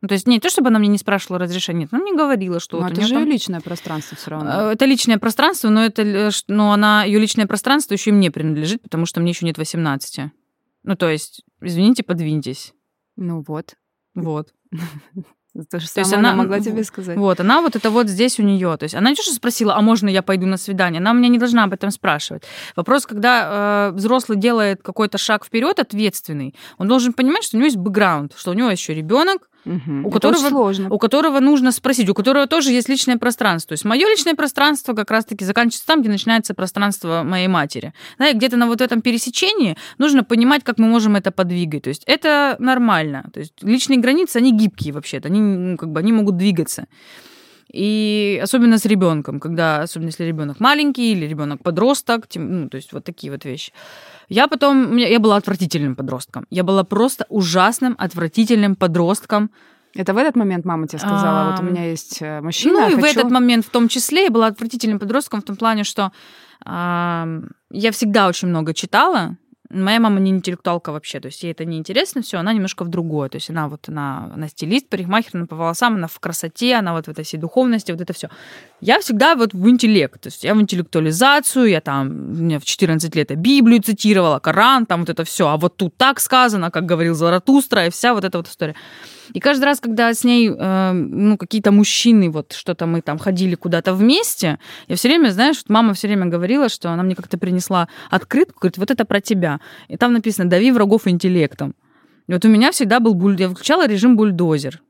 Ну, 0.00 0.06
то 0.06 0.14
есть 0.14 0.28
не 0.28 0.38
то, 0.38 0.48
чтобы 0.48 0.68
она 0.68 0.78
мне 0.78 0.88
не 0.88 0.98
спрашивала 0.98 1.40
разрешения, 1.40 1.88
но 1.90 1.98
мне 1.98 2.14
говорила, 2.14 2.60
что... 2.60 2.76
Но 2.78 2.84
вот 2.84 2.92
это 2.92 3.02
же 3.06 3.14
там... 3.14 3.26
личное 3.26 3.60
пространство 3.60 4.16
все 4.16 4.30
равно. 4.30 4.70
Э, 4.70 4.72
это 4.72 4.84
личное 4.84 5.18
пространство, 5.18 5.70
но 5.70 5.84
это, 5.84 6.30
но 6.46 6.72
она, 6.72 7.04
ее 7.04 7.18
личное 7.18 7.46
пространство 7.46 7.94
еще 7.94 8.10
и 8.10 8.12
мне 8.12 8.30
принадлежит, 8.30 8.82
потому 8.82 9.06
что 9.06 9.20
мне 9.20 9.30
еще 9.30 9.44
нет 9.44 9.58
18. 9.58 10.30
Ну, 10.84 10.96
то 10.96 11.08
есть, 11.08 11.42
извините, 11.60 12.04
подвиньтесь. 12.04 12.72
Ну 13.16 13.44
вот. 13.46 13.74
Вот. 14.22 14.48
То 15.70 15.80
же 15.80 15.90
то 15.90 16.00
есть 16.00 16.12
она, 16.12 16.30
она 16.30 16.42
могла 16.42 16.60
тебе 16.60 16.84
сказать. 16.84 17.16
Вот, 17.16 17.40
она 17.40 17.60
вот 17.60 17.74
это 17.74 17.90
вот 17.90 18.08
здесь 18.08 18.38
у 18.38 18.42
нее. 18.42 18.76
То 18.76 18.84
есть 18.84 18.94
она 18.94 19.10
не 19.10 19.16
то, 19.16 19.22
что 19.22 19.34
спросила, 19.34 19.74
а 19.74 19.80
можно 19.80 20.08
я 20.08 20.22
пойду 20.22 20.46
на 20.46 20.56
свидание? 20.56 21.00
Она 21.00 21.12
меня 21.12 21.28
не 21.28 21.38
должна 21.38 21.64
об 21.64 21.72
этом 21.72 21.90
спрашивать. 21.90 22.44
Вопрос, 22.76 23.06
когда 23.06 23.88
э, 23.90 23.96
взрослый 23.96 24.38
делает 24.38 24.82
какой-то 24.82 25.18
шаг 25.18 25.44
вперед 25.44 25.80
ответственный, 25.80 26.54
он 26.76 26.86
должен 26.86 27.12
понимать, 27.12 27.42
что 27.42 27.56
у 27.56 27.58
него 27.58 27.66
есть 27.66 27.78
бэкграунд, 27.78 28.34
что 28.36 28.50
у 28.50 28.54
него 28.54 28.70
еще 28.70 28.94
ребенок, 28.94 29.50
Угу. 29.68 30.08
У, 30.08 30.10
которого, 30.10 30.48
сложно. 30.48 30.88
у 30.90 30.98
которого 30.98 31.40
нужно 31.40 31.72
спросить, 31.72 32.08
у 32.08 32.14
которого 32.14 32.46
тоже 32.46 32.72
есть 32.72 32.88
личное 32.88 33.18
пространство. 33.18 33.68
То 33.68 33.72
есть 33.74 33.84
мое 33.84 34.06
личное 34.08 34.34
пространство 34.34 34.94
как 34.94 35.10
раз-таки 35.10 35.44
заканчивается 35.44 35.86
там, 35.86 36.00
где 36.00 36.08
начинается 36.08 36.54
пространство 36.54 37.22
моей 37.22 37.48
матери. 37.48 37.92
Да, 38.18 38.28
и 38.28 38.34
где-то 38.34 38.56
на 38.56 38.66
вот 38.66 38.80
этом 38.80 39.02
пересечении 39.02 39.76
нужно 39.98 40.24
понимать, 40.24 40.64
как 40.64 40.78
мы 40.78 40.86
можем 40.88 41.16
это 41.16 41.30
подвигать. 41.30 41.82
То 41.82 41.88
есть 41.90 42.02
это 42.06 42.56
нормально. 42.58 43.26
То 43.32 43.40
есть 43.40 43.52
личные 43.62 43.98
границы, 43.98 44.38
они 44.38 44.52
гибкие 44.56 44.94
вообще-то, 44.94 45.28
они, 45.28 45.40
ну, 45.40 45.76
как 45.76 45.90
бы, 45.90 46.00
они 46.00 46.12
могут 46.12 46.38
двигаться. 46.38 46.86
И 47.72 48.40
особенно 48.42 48.78
с 48.78 48.86
ребенком, 48.86 49.40
когда, 49.40 49.82
особенно 49.82 50.08
если 50.08 50.24
ребенок 50.24 50.60
маленький 50.60 51.12
или 51.12 51.26
ребенок 51.26 51.62
подросток, 51.62 52.26
ну, 52.34 52.68
то 52.68 52.76
есть 52.76 52.92
вот 52.92 53.04
такие 53.04 53.30
вот 53.30 53.44
вещи. 53.44 53.72
Я 54.28 54.48
потом, 54.48 54.96
я 54.96 55.18
была 55.18 55.36
отвратительным 55.36 55.94
подростком. 55.94 56.46
Я 56.50 56.64
была 56.64 56.84
просто 56.84 57.26
ужасным, 57.28 57.94
отвратительным 57.98 58.74
подростком. 58.74 59.50
Это 59.94 60.14
в 60.14 60.16
этот 60.16 60.36
момент 60.36 60.64
мама 60.64 60.86
тебе 60.86 60.98
сказала, 60.98 61.40
а, 61.40 61.50
вот 61.50 61.60
у 61.60 61.62
меня 61.62 61.90
есть 61.90 62.18
э, 62.20 62.40
мужчина. 62.40 62.80
Ну 62.80 62.88
и 62.88 62.94
хочу... 62.94 63.00
в 63.00 63.04
этот 63.04 63.30
момент 63.30 63.64
в 63.64 63.70
том 63.70 63.88
числе 63.88 64.24
я 64.24 64.30
была 64.30 64.46
отвратительным 64.46 64.98
подростком 64.98 65.40
в 65.40 65.44
том 65.44 65.56
плане, 65.56 65.84
что 65.84 66.12
а, 66.64 67.26
я 67.70 67.90
всегда 67.90 68.28
очень 68.28 68.48
много 68.48 68.74
читала, 68.74 69.36
Моя 69.70 70.00
мама 70.00 70.18
не 70.20 70.30
интеллектуалка 70.30 70.92
вообще, 70.92 71.20
то 71.20 71.26
есть 71.26 71.42
ей 71.42 71.52
это 71.52 71.64
не 71.64 71.76
интересно 71.76 72.22
все, 72.22 72.38
она 72.38 72.52
немножко 72.52 72.84
в 72.84 72.88
другое. 72.88 73.28
То 73.28 73.36
есть 73.36 73.50
она 73.50 73.68
вот 73.68 73.88
она, 73.88 74.30
она 74.34 74.48
стилист, 74.48 74.88
парикмахер, 74.88 75.32
она 75.34 75.46
по 75.46 75.56
волосам, 75.56 75.96
она 75.96 76.06
в 76.06 76.18
красоте, 76.20 76.74
она 76.76 76.92
вот 76.92 77.06
в 77.06 77.10
этой 77.10 77.24
всей 77.24 77.36
духовности, 77.36 77.92
вот 77.92 78.00
это 78.00 78.12
все. 78.12 78.28
Я 78.80 79.00
всегда 79.00 79.34
вот 79.34 79.52
в 79.52 79.68
интеллект, 79.68 80.20
то 80.20 80.28
есть 80.28 80.44
я 80.44 80.54
в 80.54 80.60
интеллектуализацию, 80.60 81.66
я 81.66 81.80
там, 81.80 82.44
меня 82.44 82.58
в 82.58 82.64
14 82.64 83.14
лет 83.14 83.30
я 83.30 83.36
Библию 83.36 83.82
цитировала, 83.82 84.38
Коран, 84.38 84.86
там 84.86 85.00
вот 85.00 85.10
это 85.10 85.24
все, 85.24 85.48
а 85.48 85.56
вот 85.56 85.76
тут 85.76 85.96
так 85.96 86.20
сказано, 86.20 86.70
как 86.70 86.86
говорил 86.86 87.14
Заратустра, 87.14 87.86
и 87.86 87.90
вся 87.90 88.14
вот 88.14 88.24
эта 88.24 88.38
вот 88.38 88.48
история. 88.48 88.74
И 89.34 89.40
каждый 89.40 89.64
раз, 89.64 89.80
когда 89.80 90.12
с 90.12 90.24
ней, 90.24 90.50
э, 90.50 90.92
ну, 90.92 91.36
какие-то 91.36 91.70
мужчины, 91.70 92.30
вот 92.30 92.52
что-то 92.52 92.86
мы 92.86 93.02
там 93.02 93.18
ходили 93.18 93.54
куда-то 93.54 93.92
вместе, 93.94 94.58
я 94.88 94.96
все 94.96 95.08
время, 95.08 95.30
знаешь, 95.30 95.62
мама 95.68 95.94
все 95.94 96.08
время 96.08 96.26
говорила, 96.26 96.68
что 96.68 96.90
она 96.90 97.02
мне 97.02 97.14
как-то 97.14 97.38
принесла 97.38 97.88
открытку, 98.10 98.60
говорит, 98.60 98.78
вот 98.78 98.90
это 98.90 99.04
про 99.04 99.20
тебя. 99.20 99.57
И 99.88 99.96
там 99.96 100.12
написано 100.12 100.50
«дави 100.50 100.72
врагов 100.72 101.06
интеллектом». 101.06 101.74
И 102.26 102.32
вот 102.32 102.44
у 102.44 102.48
меня 102.48 102.70
всегда 102.72 103.00
был 103.00 103.14
буль... 103.14 103.40
Я 103.40 103.48
включала 103.48 103.86
режим 103.86 104.16
бульдозер. 104.16 104.82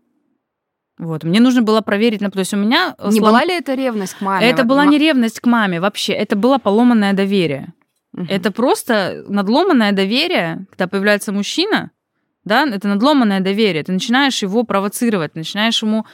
Вот, 0.98 1.22
мне 1.22 1.40
нужно 1.40 1.62
было 1.62 1.80
проверить, 1.80 2.20
ну, 2.20 2.30
то 2.30 2.40
есть 2.40 2.52
у 2.54 2.56
меня... 2.56 2.96
Не 3.04 3.18
слом... 3.18 3.30
была 3.30 3.44
ли 3.44 3.54
это 3.54 3.74
ревность 3.74 4.14
к 4.14 4.20
маме? 4.20 4.50
Это 4.50 4.64
была 4.64 4.84
не 4.84 4.98
ревность 4.98 5.38
к 5.38 5.46
маме 5.46 5.80
вообще, 5.80 6.12
это 6.12 6.34
было 6.34 6.58
поломанное 6.58 7.12
доверие. 7.12 7.72
Угу. 8.14 8.26
Это 8.28 8.50
просто 8.50 9.24
надломанное 9.28 9.92
доверие, 9.92 10.66
когда 10.70 10.88
появляется 10.88 11.32
мужчина, 11.32 11.92
да, 12.44 12.66
это 12.66 12.88
надломанное 12.88 13.40
доверие. 13.40 13.84
Ты 13.84 13.92
начинаешь 13.92 14.42
его 14.42 14.64
провоцировать, 14.64 15.36
начинаешь 15.36 15.82
ему 15.82 16.04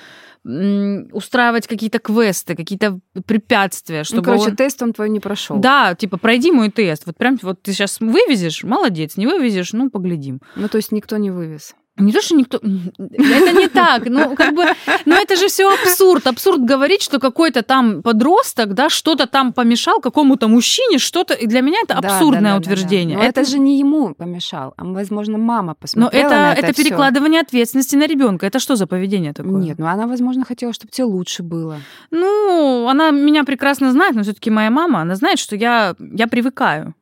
устраивать 0.45 1.67
какие-то 1.67 1.99
квесты, 1.99 2.55
какие-то 2.55 3.01
препятствия, 3.27 3.99
ну, 3.99 4.05
чтобы... 4.05 4.21
Ну, 4.21 4.25
короче, 4.25 4.51
он... 4.51 4.57
тест 4.57 4.83
он 4.83 4.93
твой 4.93 5.09
не 5.09 5.21
прошел. 5.21 5.57
Да, 5.57 5.95
типа, 5.95 6.19
пройди 6.19 6.53
мой 6.53 6.71
тест. 6.71 7.07
Вот 7.07 7.17
прям 7.17 7.39
вот 7.43 7.63
ты 7.63 7.73
сейчас 7.73 7.99
вывезешь, 8.01 8.63
молодец, 8.63 9.17
не 9.17 9.27
вывезешь, 9.27 9.73
ну, 9.73 9.91
поглядим. 9.91 10.41
Ну, 10.57 10.69
то 10.69 10.77
есть 10.77 10.93
никто 10.93 11.17
не 11.17 11.31
вывез. 11.31 11.75
Не 11.97 12.13
то, 12.13 12.21
что 12.21 12.35
никто... 12.35 12.59
Это 12.59 13.53
не 13.53 13.69
так. 13.69 14.09
Ну, 14.09 14.35
как 14.35 14.53
бы... 14.55 14.65
Ну, 15.05 15.15
это 15.15 15.37
же 15.37 15.47
все 15.47 15.73
абсурд. 15.73 16.27
Абсурд 16.27 16.65
говорить, 16.65 17.03
что 17.03 17.21
какой-то 17.21 17.63
там 17.63 18.03
подросток, 18.03 18.75
да, 18.75 18.91
что-то 18.91 19.29
там 19.29 19.53
помешал 19.53 20.01
какому-то 20.01 20.49
мужчине, 20.49 20.99
что-то... 20.99 21.35
И 21.35 21.47
для 21.47 21.61
меня 21.61 21.79
это 21.85 21.95
абсурдное 21.95 22.43
да, 22.43 22.51
да, 22.53 22.57
утверждение. 22.57 23.17
Да, 23.17 23.21
да. 23.21 23.25
Но 23.25 23.31
это... 23.31 23.41
это 23.43 23.51
же 23.51 23.59
не 23.61 23.79
ему 23.79 24.13
помешал, 24.15 24.75
а, 24.77 24.85
возможно, 24.85 25.39
мама 25.39 25.75
посмотрела 25.75 26.23
Но 26.23 26.27
это, 26.27 26.37
на 26.37 26.53
это, 26.55 26.67
это 26.67 26.75
перекладывание 26.75 27.41
ответственности 27.41 27.95
на 27.95 28.07
ребенка. 28.07 28.47
Это 28.47 28.59
что 28.59 28.75
за 28.75 28.89
поведение 28.89 29.33
такое? 29.33 29.63
Нет, 29.63 29.79
ну 29.79 29.87
она, 29.87 30.09
возможно, 30.09 30.45
хотела, 30.45 30.73
чтобы 30.73 30.91
тебе 30.91 31.05
лучше 31.05 31.45
было. 31.45 31.77
Ну, 32.11 32.89
она 32.89 33.13
меня 33.13 33.45
прекрасно 33.45 33.93
знает, 33.93 34.17
но 34.17 34.25
все-таки 34.25 34.51
моя 34.51 34.71
мама, 34.71 35.03
она 35.03 35.15
знает, 35.15 35.39
что 35.39 35.55
я, 35.55 35.95
я 36.01 36.27
привыкаю. 36.27 36.95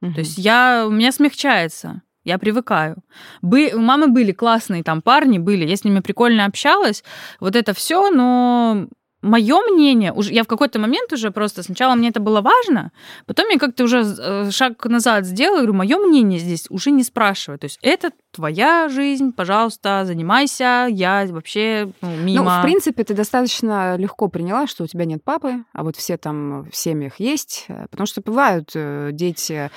Угу. 0.00 0.14
То 0.14 0.20
есть 0.20 0.38
я, 0.38 0.86
у 0.86 0.90
меня 0.90 1.12
смягчается 1.12 2.00
я 2.28 2.38
привыкаю. 2.38 2.96
Бы, 3.42 3.72
у 3.74 3.80
мамы 3.80 4.08
были 4.08 4.32
классные 4.32 4.82
там 4.82 5.00
парни, 5.00 5.38
были, 5.38 5.66
я 5.66 5.76
с 5.76 5.84
ними 5.84 6.00
прикольно 6.00 6.44
общалась, 6.44 7.02
вот 7.40 7.56
это 7.56 7.72
все, 7.72 8.10
но 8.10 8.86
мое 9.22 9.56
мнение, 9.72 10.12
уже 10.12 10.32
я 10.32 10.42
в 10.42 10.46
какой-то 10.46 10.78
момент 10.78 11.12
уже 11.12 11.30
просто 11.30 11.62
сначала 11.62 11.94
мне 11.94 12.10
это 12.10 12.20
было 12.20 12.40
важно, 12.40 12.92
потом 13.26 13.48
я 13.48 13.58
как-то 13.58 13.84
уже 13.84 14.00
э, 14.00 14.50
шаг 14.50 14.84
назад 14.84 15.24
сделала, 15.24 15.58
говорю, 15.58 15.72
мое 15.72 15.96
мнение 15.98 16.38
здесь 16.38 16.66
уже 16.70 16.90
не 16.90 17.02
спрашивают. 17.02 17.62
То 17.62 17.64
есть 17.64 17.78
это 17.82 18.10
твоя 18.30 18.88
жизнь, 18.88 19.32
пожалуйста, 19.32 20.04
занимайся, 20.04 20.86
я 20.90 21.26
вообще 21.30 21.90
ну, 22.02 22.16
мимо. 22.16 22.44
Ну, 22.44 22.50
в 22.50 22.62
принципе, 22.62 23.04
ты 23.04 23.14
достаточно 23.14 23.96
легко 23.96 24.28
приняла, 24.28 24.66
что 24.66 24.84
у 24.84 24.86
тебя 24.86 25.04
нет 25.04 25.24
папы, 25.24 25.64
а 25.72 25.82
вот 25.82 25.96
все 25.96 26.16
там 26.16 26.68
в 26.70 26.76
семьях 26.76 27.14
есть, 27.18 27.64
э, 27.68 27.86
потому 27.90 28.06
что 28.06 28.20
бывают 28.20 28.70
э, 28.74 29.10
дети 29.12 29.70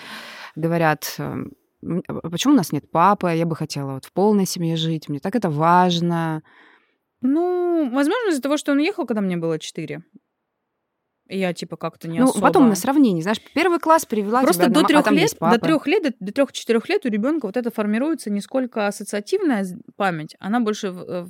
говорят, 0.55 1.17
почему 1.81 2.53
у 2.53 2.57
нас 2.57 2.71
нет 2.71 2.89
папы, 2.91 3.29
я 3.29 3.45
бы 3.45 3.55
хотела 3.55 3.93
вот 3.93 4.05
в 4.05 4.13
полной 4.13 4.45
семье 4.45 4.75
жить, 4.75 5.09
мне 5.09 5.19
так 5.19 5.35
это 5.35 5.49
важно. 5.49 6.43
Ну, 7.21 7.89
возможно, 7.91 8.29
из-за 8.29 8.41
того, 8.41 8.57
что 8.57 8.71
он 8.71 8.79
уехал, 8.79 9.05
когда 9.05 9.21
мне 9.21 9.37
было 9.37 9.59
четыре. 9.59 10.03
Я 11.27 11.53
типа 11.53 11.77
как-то 11.77 12.09
не 12.09 12.19
ну, 12.19 12.25
особо. 12.25 12.41
потом 12.41 12.67
на 12.67 12.75
сравнение, 12.75 13.23
знаешь, 13.23 13.39
первый 13.55 13.79
класс 13.79 14.05
привела 14.05 14.41
Просто 14.41 14.65
тебя 14.65 14.81
до 14.81 14.83
трех 14.83 15.07
а 15.07 15.11
лет, 15.11 15.31
до 15.39 15.59
трех 15.59 15.87
лет, 15.87 16.15
до 16.19 16.33
трех-четырех 16.33 16.89
лет 16.89 17.05
у 17.05 17.09
ребенка 17.09 17.45
вот 17.45 17.55
это 17.55 17.71
формируется 17.71 18.29
не 18.29 18.41
сколько 18.41 18.87
ассоциативная 18.87 19.65
память, 19.95 20.35
она 20.39 20.59
больше 20.59 20.87
э, 20.87 21.27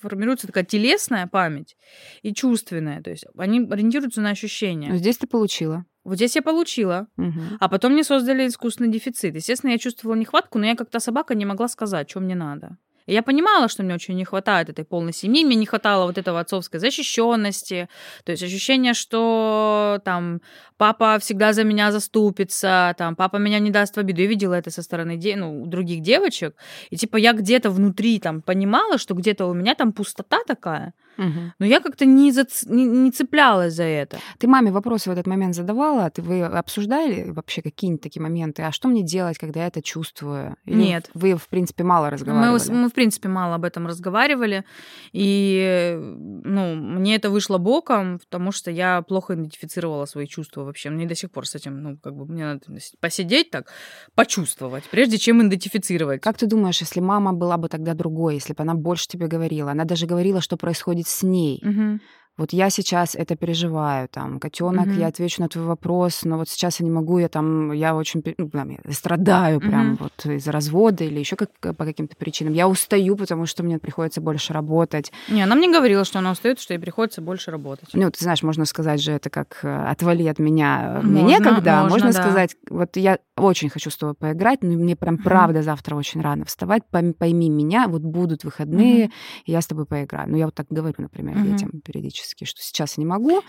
формируется 0.00 0.48
такая 0.48 0.64
телесная 0.64 1.28
память 1.28 1.76
и 2.22 2.34
чувственная, 2.34 3.00
то 3.00 3.10
есть 3.10 3.26
они 3.38 3.60
ориентируются 3.70 4.20
на 4.20 4.30
ощущения. 4.30 4.88
Но 4.88 4.96
здесь 4.96 5.18
ты 5.18 5.28
получила. 5.28 5.84
Вот 6.04 6.16
здесь 6.16 6.36
я 6.36 6.42
получила. 6.42 7.06
Угу. 7.16 7.40
А 7.60 7.68
потом 7.68 7.92
мне 7.92 8.04
создали 8.04 8.46
искусственный 8.46 8.90
дефицит. 8.90 9.34
Естественно, 9.34 9.72
я 9.72 9.78
чувствовала 9.78 10.16
нехватку, 10.16 10.58
но 10.58 10.66
я 10.66 10.76
как-то 10.76 11.00
собака 11.00 11.34
не 11.34 11.46
могла 11.46 11.68
сказать, 11.68 12.10
что 12.10 12.20
мне 12.20 12.34
надо. 12.34 12.76
И 13.06 13.12
я 13.12 13.22
понимала, 13.22 13.68
что 13.68 13.82
мне 13.82 13.94
очень 13.94 14.14
не 14.14 14.24
хватает 14.24 14.70
этой 14.70 14.84
полной 14.84 15.12
семьи, 15.12 15.44
мне 15.44 15.56
не 15.56 15.66
хватало 15.66 16.06
вот 16.06 16.16
этого 16.16 16.40
отцовской 16.40 16.80
защищенности, 16.80 17.88
то 18.24 18.32
есть 18.32 18.42
ощущение, 18.42 18.94
что 18.94 20.00
там 20.04 20.40
папа 20.78 21.18
всегда 21.18 21.52
за 21.52 21.64
меня 21.64 21.92
заступится, 21.92 22.94
там 22.96 23.14
папа 23.14 23.36
меня 23.36 23.58
не 23.58 23.70
даст 23.70 23.96
в 23.96 24.00
обиду. 24.00 24.22
Я 24.22 24.26
видела 24.26 24.54
это 24.54 24.70
со 24.70 24.82
стороны 24.82 25.16
де- 25.16 25.36
ну, 25.36 25.66
других 25.66 26.00
девочек, 26.00 26.56
и 26.90 26.96
типа 26.96 27.18
я 27.18 27.32
где-то 27.34 27.70
внутри 27.70 28.18
там 28.18 28.40
понимала, 28.40 28.96
что 28.96 29.14
где-то 29.14 29.46
у 29.46 29.54
меня 29.54 29.74
там 29.74 29.92
пустота 29.92 30.38
такая, 30.46 30.94
Угу. 31.18 31.52
Но 31.58 31.66
я 31.66 31.80
как-то 31.80 32.04
не, 32.04 32.32
зац... 32.32 32.64
не, 32.64 32.84
не 32.84 33.10
цеплялась 33.10 33.74
за 33.74 33.84
это. 33.84 34.18
Ты 34.38 34.48
маме 34.48 34.70
вопросы 34.70 35.10
в 35.10 35.12
этот 35.12 35.26
момент 35.26 35.54
задавала? 35.54 36.10
Ты 36.10 36.22
вы 36.22 36.44
обсуждали 36.44 37.30
вообще 37.30 37.62
какие-нибудь 37.62 38.02
такие 38.02 38.22
моменты? 38.22 38.62
А 38.62 38.72
что 38.72 38.88
мне 38.88 39.02
делать, 39.02 39.38
когда 39.38 39.60
я 39.60 39.66
это 39.66 39.82
чувствую? 39.82 40.56
Или 40.64 40.76
Нет. 40.76 41.10
Вы, 41.14 41.36
в 41.36 41.48
принципе, 41.48 41.84
мало 41.84 42.10
разговаривали? 42.10 42.68
Мы, 42.68 42.74
мы, 42.74 42.88
в 42.88 42.92
принципе, 42.92 43.28
мало 43.28 43.54
об 43.54 43.64
этом 43.64 43.86
разговаривали. 43.86 44.64
И, 45.12 45.96
ну, 46.44 46.74
мне 46.74 47.16
это 47.16 47.30
вышло 47.30 47.58
боком, 47.58 48.18
потому 48.18 48.52
что 48.52 48.70
я 48.70 49.02
плохо 49.02 49.34
идентифицировала 49.34 50.06
свои 50.06 50.26
чувства 50.26 50.64
вообще. 50.64 50.90
Мне 50.90 51.06
до 51.06 51.14
сих 51.14 51.30
пор 51.30 51.46
с 51.46 51.54
этим, 51.54 51.82
ну, 51.82 51.96
как 51.96 52.14
бы, 52.14 52.26
мне 52.26 52.44
надо 52.44 52.60
посидеть 53.00 53.50
так, 53.50 53.70
почувствовать, 54.14 54.84
прежде 54.90 55.18
чем 55.18 55.46
идентифицировать. 55.46 56.20
Как 56.20 56.36
ты 56.36 56.46
думаешь, 56.46 56.80
если 56.80 57.00
мама 57.00 57.32
была 57.32 57.56
бы 57.56 57.68
тогда 57.68 57.94
другой, 57.94 58.34
если 58.34 58.52
бы 58.52 58.62
она 58.62 58.74
больше 58.74 59.08
тебе 59.08 59.26
говорила? 59.26 59.70
Она 59.70 59.84
даже 59.84 60.06
говорила, 60.06 60.40
что 60.40 60.56
происходит 60.56 61.03
быть 61.04 61.08
с 61.08 61.22
ней. 61.22 61.60
Угу 61.62 62.00
вот 62.36 62.52
я 62.52 62.68
сейчас 62.68 63.14
это 63.14 63.36
переживаю, 63.36 64.08
там, 64.08 64.40
котенок, 64.40 64.88
mm-hmm. 64.88 64.98
я 64.98 65.06
отвечу 65.06 65.40
на 65.40 65.48
твой 65.48 65.64
вопрос, 65.66 66.24
но 66.24 66.38
вот 66.38 66.48
сейчас 66.48 66.80
я 66.80 66.86
не 66.86 66.90
могу, 66.90 67.18
я 67.18 67.28
там, 67.28 67.70
я 67.70 67.94
очень, 67.94 68.24
ну, 68.38 68.50
там, 68.50 68.70
я 68.70 68.78
страдаю 68.92 69.58
mm-hmm. 69.58 69.68
прям 69.68 69.96
вот 69.96 70.26
из-за 70.26 70.50
развода 70.50 71.04
или 71.04 71.20
еще 71.20 71.36
как, 71.36 71.50
по 71.60 71.84
каким-то 71.84 72.16
причинам. 72.16 72.52
Я 72.52 72.66
устаю, 72.66 73.14
потому 73.14 73.46
что 73.46 73.62
мне 73.62 73.78
приходится 73.78 74.20
больше 74.20 74.52
работать. 74.52 75.12
Не, 75.28 75.42
она 75.42 75.54
мне 75.54 75.70
говорила, 75.70 76.04
что 76.04 76.18
она 76.18 76.32
устает, 76.32 76.58
что 76.58 76.74
ей 76.74 76.80
приходится 76.80 77.22
больше 77.22 77.52
работать. 77.52 77.90
Ну, 77.92 78.10
ты 78.10 78.24
знаешь, 78.24 78.42
можно 78.42 78.64
сказать 78.64 79.00
же 79.00 79.12
это 79.12 79.30
как 79.30 79.60
э, 79.62 79.86
«отвали 79.86 80.26
от 80.26 80.40
меня, 80.40 80.94
можно, 80.96 81.10
мне 81.10 81.22
некогда». 81.22 81.82
Можно, 81.82 81.90
можно 81.90 82.12
да. 82.12 82.20
сказать, 82.20 82.56
вот 82.68 82.96
я 82.96 83.18
очень 83.36 83.68
хочу 83.68 83.90
с 83.90 83.96
тобой 83.96 84.14
поиграть, 84.14 84.62
но 84.62 84.70
мне 84.70 84.96
прям 84.96 85.16
mm-hmm. 85.16 85.22
правда 85.22 85.62
завтра 85.62 85.94
очень 85.94 86.20
рано 86.20 86.44
вставать, 86.44 86.82
пойми 86.90 87.48
меня, 87.48 87.86
вот 87.86 88.02
будут 88.02 88.42
выходные, 88.42 89.06
mm-hmm. 89.06 89.42
и 89.46 89.52
я 89.52 89.60
с 89.60 89.66
тобой 89.68 89.86
поиграю. 89.86 90.28
Ну, 90.30 90.36
я 90.36 90.46
вот 90.46 90.54
так 90.54 90.66
говорю, 90.68 90.96
например, 90.98 91.36
mm-hmm. 91.36 91.52
детям 91.52 91.70
периодически 91.84 92.23
физически, 92.24 92.44
что 92.44 92.62
сейчас 92.62 92.96
я 92.96 93.02
не 93.02 93.06
могу, 93.06 93.42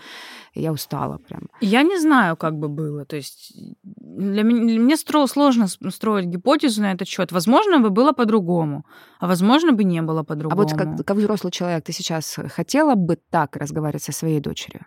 я 0.54 0.72
устала 0.72 1.18
прям. 1.18 1.48
Я 1.60 1.82
не 1.82 1.98
знаю, 1.98 2.36
как 2.36 2.58
бы 2.58 2.68
было. 2.68 3.04
То 3.04 3.16
есть 3.16 3.52
для 3.82 4.42
меня, 4.42 4.64
для 4.66 4.78
меня 4.78 5.26
сложно 5.26 5.66
строить 5.68 6.26
гипотезу 6.26 6.82
на 6.82 6.92
этот 6.92 7.08
счет. 7.08 7.32
Возможно, 7.32 7.80
бы 7.80 7.90
было 7.90 8.12
по-другому, 8.12 8.84
а 9.20 9.26
возможно, 9.26 9.72
бы 9.72 9.84
не 9.84 10.02
было 10.02 10.22
по-другому. 10.22 10.60
А 10.60 10.64
вот 10.64 10.72
как, 10.76 11.04
как 11.06 11.16
взрослый 11.16 11.52
человек, 11.52 11.84
ты 11.84 11.92
сейчас 11.92 12.38
хотела 12.54 12.94
бы 12.94 13.18
так 13.30 13.56
разговаривать 13.56 14.02
со 14.02 14.12
своей 14.12 14.40
дочерью? 14.40 14.86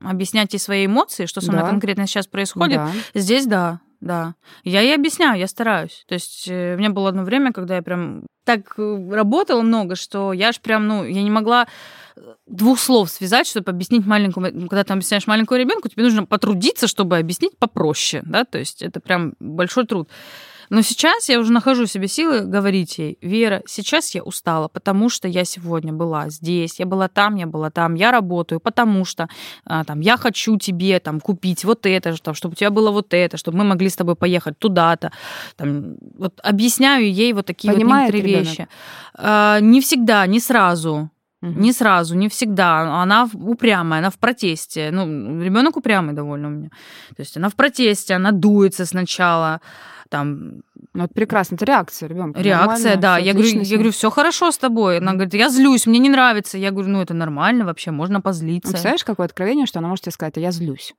Объяснять 0.00 0.52
ей 0.52 0.58
свои 0.58 0.86
эмоции, 0.86 1.26
что 1.26 1.40
со 1.40 1.52
мной 1.52 1.62
да. 1.62 1.70
конкретно 1.70 2.06
сейчас 2.06 2.26
происходит? 2.26 2.76
Да. 2.76 2.90
Здесь 3.14 3.46
да, 3.46 3.80
да. 4.00 4.34
Я 4.64 4.80
ей 4.80 4.96
объясняю, 4.96 5.38
я 5.38 5.46
стараюсь. 5.46 6.04
То 6.08 6.14
есть 6.14 6.48
э, 6.48 6.74
у 6.74 6.78
меня 6.78 6.90
было 6.90 7.08
одно 7.08 7.22
время, 7.22 7.52
когда 7.52 7.76
я 7.76 7.82
прям 7.82 8.26
так 8.44 8.74
э, 8.76 9.10
работала 9.10 9.62
много, 9.62 9.94
что 9.94 10.32
я 10.32 10.48
аж 10.48 10.60
прям, 10.60 10.88
ну, 10.88 11.04
я 11.04 11.22
не 11.22 11.30
могла 11.30 11.68
двух 12.46 12.78
слов 12.78 13.10
связать, 13.10 13.46
чтобы 13.46 13.70
объяснить 13.70 14.06
маленькому, 14.06 14.68
когда 14.68 14.84
ты 14.84 14.92
объясняешь 14.92 15.26
маленькому 15.26 15.60
ребенку, 15.60 15.88
тебе 15.88 16.04
нужно 16.04 16.24
потрудиться, 16.24 16.86
чтобы 16.86 17.18
объяснить 17.18 17.56
попроще, 17.58 18.22
да, 18.26 18.44
то 18.44 18.58
есть 18.58 18.82
это 18.82 19.00
прям 19.00 19.34
большой 19.40 19.86
труд. 19.86 20.08
Но 20.72 20.80
сейчас 20.80 21.28
я 21.28 21.38
уже 21.38 21.52
нахожу 21.52 21.84
в 21.84 21.90
себе 21.90 22.08
силы 22.08 22.40
говорить 22.40 22.96
ей, 22.96 23.18
Вера, 23.20 23.62
сейчас 23.66 24.14
я 24.14 24.22
устала, 24.22 24.68
потому 24.68 25.10
что 25.10 25.28
я 25.28 25.44
сегодня 25.44 25.92
была 25.92 26.30
здесь, 26.30 26.80
я 26.80 26.86
была 26.86 27.08
там, 27.08 27.36
я 27.36 27.46
была 27.46 27.70
там, 27.70 27.94
я 27.94 28.10
работаю, 28.10 28.58
потому 28.58 29.04
что 29.04 29.28
а, 29.66 29.84
там, 29.84 30.00
я 30.00 30.16
хочу 30.16 30.56
тебе 30.56 30.98
там, 30.98 31.20
купить 31.20 31.66
вот 31.66 31.84
это, 31.84 32.16
там, 32.22 32.32
чтобы 32.32 32.54
у 32.54 32.56
тебя 32.56 32.70
было 32.70 32.90
вот 32.90 33.12
это, 33.12 33.36
чтобы 33.36 33.58
мы 33.58 33.64
могли 33.64 33.90
с 33.90 33.96
тобой 33.96 34.16
поехать 34.16 34.58
туда-то. 34.58 35.12
Там, 35.56 35.96
вот 36.16 36.40
объясняю 36.42 37.12
ей 37.12 37.34
вот 37.34 37.44
такие 37.44 37.74
Понимает 37.74 38.10
вот 38.10 38.14
некоторые 38.14 38.42
вещи. 38.42 38.68
А, 39.14 39.60
не 39.60 39.82
всегда, 39.82 40.26
не 40.26 40.40
сразу. 40.40 41.10
Угу. 41.42 41.60
Не 41.60 41.72
сразу, 41.72 42.14
не 42.16 42.28
всегда. 42.28 43.02
Она 43.02 43.28
упрямая, 43.34 43.98
она 43.98 44.10
в 44.10 44.18
протесте. 44.18 44.90
Ну, 44.92 45.42
ребенок 45.42 45.76
упрямый 45.76 46.14
довольно 46.14 46.48
у 46.48 46.50
меня. 46.50 46.68
То 47.16 47.20
есть 47.20 47.36
она 47.36 47.48
в 47.48 47.54
протесте, 47.54 48.14
она 48.14 48.30
дуется 48.30 48.86
сначала 48.86 49.60
там... 50.08 50.62
Ну, 50.94 51.04
это 51.04 51.14
прекрасно, 51.14 51.56
это 51.56 51.64
реакция 51.64 52.08
ребенка. 52.08 52.40
Реакция, 52.40 52.96
да. 52.96 53.18
Я 53.18 53.32
говорю, 53.32 53.62
я 53.62 53.76
говорю, 53.76 53.90
все 53.90 54.10
хорошо 54.10 54.52
с 54.52 54.58
тобой. 54.58 54.98
Она 54.98 55.14
говорит, 55.14 55.34
я 55.34 55.48
злюсь, 55.48 55.86
мне 55.86 55.98
не 55.98 56.10
нравится. 56.10 56.58
Я 56.58 56.70
говорю, 56.70 56.90
ну 56.90 57.00
это 57.00 57.14
нормально 57.14 57.64
вообще, 57.64 57.90
можно 57.90 58.20
позлиться. 58.20 58.68
Ну, 58.68 58.72
представляешь, 58.72 59.04
какое 59.04 59.26
откровение, 59.26 59.66
что 59.66 59.80
она 59.80 59.88
может 59.88 60.04
тебе 60.04 60.12
сказать, 60.12 60.36
я 60.36 60.52
злюсь. 60.52 60.94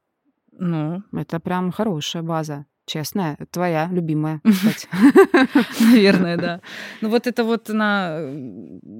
Ну. 0.59 1.03
Это 1.13 1.39
прям 1.39 1.71
хорошая 1.71 2.23
база. 2.23 2.65
Честная, 2.85 3.37
твоя 3.51 3.87
любимая, 3.91 4.41
кстати. 4.45 4.87
Наверное, 5.83 6.37
да. 6.37 6.61
Ну 7.01 7.09
вот 7.09 7.27
это 7.27 7.43
вот 7.43 7.69
она... 7.69 8.19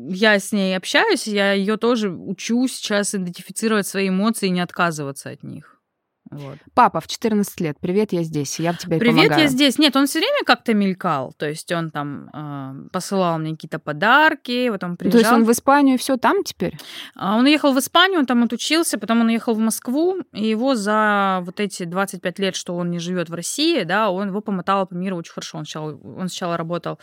Я 0.10 0.40
с 0.40 0.52
ней 0.52 0.76
общаюсь, 0.76 1.28
я 1.28 1.54
ее 1.54 1.78
тоже 1.78 2.10
учу 2.10 2.68
сейчас 2.68 3.14
идентифицировать 3.14 3.88
свои 3.88 4.10
эмоции 4.10 4.48
и 4.48 4.52
не 4.52 4.62
отказываться 4.62 5.30
от 5.30 5.44
них. 5.44 5.73
Вот. 6.34 6.58
Папа 6.74 7.00
в 7.00 7.08
14 7.08 7.60
лет, 7.62 7.78
привет, 7.80 8.14
я 8.14 8.24
здесь, 8.24 8.60
я 8.60 8.74
в 8.74 8.78
тебе 8.78 8.98
Привет, 8.98 9.16
помогаю. 9.16 9.42
я 9.42 9.48
здесь. 9.48 9.78
Нет, 9.78 9.96
он 9.96 10.08
все 10.08 10.20
время 10.20 10.44
как-то 10.46 10.74
мелькал. 10.74 11.34
То 11.38 11.48
есть 11.48 11.72
он 11.72 11.92
там 11.92 12.30
э, 12.34 12.90
посылал 12.92 13.38
мне 13.40 13.52
какие-то 13.52 13.80
подарки, 13.80 14.70
потом 14.70 14.98
приезжал. 14.98 15.22
То 15.22 15.28
есть 15.28 15.34
он 15.34 15.44
в 15.44 15.52
Испанию 15.52 15.98
все 15.98 16.18
там 16.18 16.44
теперь? 16.44 16.78
А 17.16 17.38
он 17.38 17.46
уехал 17.46 17.74
в 17.74 17.80
Испанию, 17.80 18.20
он 18.20 18.26
там 18.26 18.44
отучился, 18.44 18.98
потом 18.98 19.22
он 19.22 19.28
уехал 19.28 19.54
в 19.54 19.60
Москву, 19.60 20.18
и 20.32 20.48
его 20.48 20.76
за 20.76 21.42
вот 21.46 21.60
эти 21.60 21.84
25 21.84 22.40
лет, 22.40 22.56
что 22.56 22.76
он 22.76 22.90
не 22.92 23.00
живет 23.00 23.30
в 23.30 23.34
России, 23.34 23.84
да, 23.84 24.10
он 24.10 24.30
его 24.30 24.42
помотал 24.42 24.88
по 24.88 24.94
миру 24.94 25.18
очень 25.18 25.34
хорошо. 25.34 25.58
Он 25.58 25.66
сначала, 25.66 25.96
он 25.96 26.30
сначала 26.30 26.58
работал, 26.58 27.00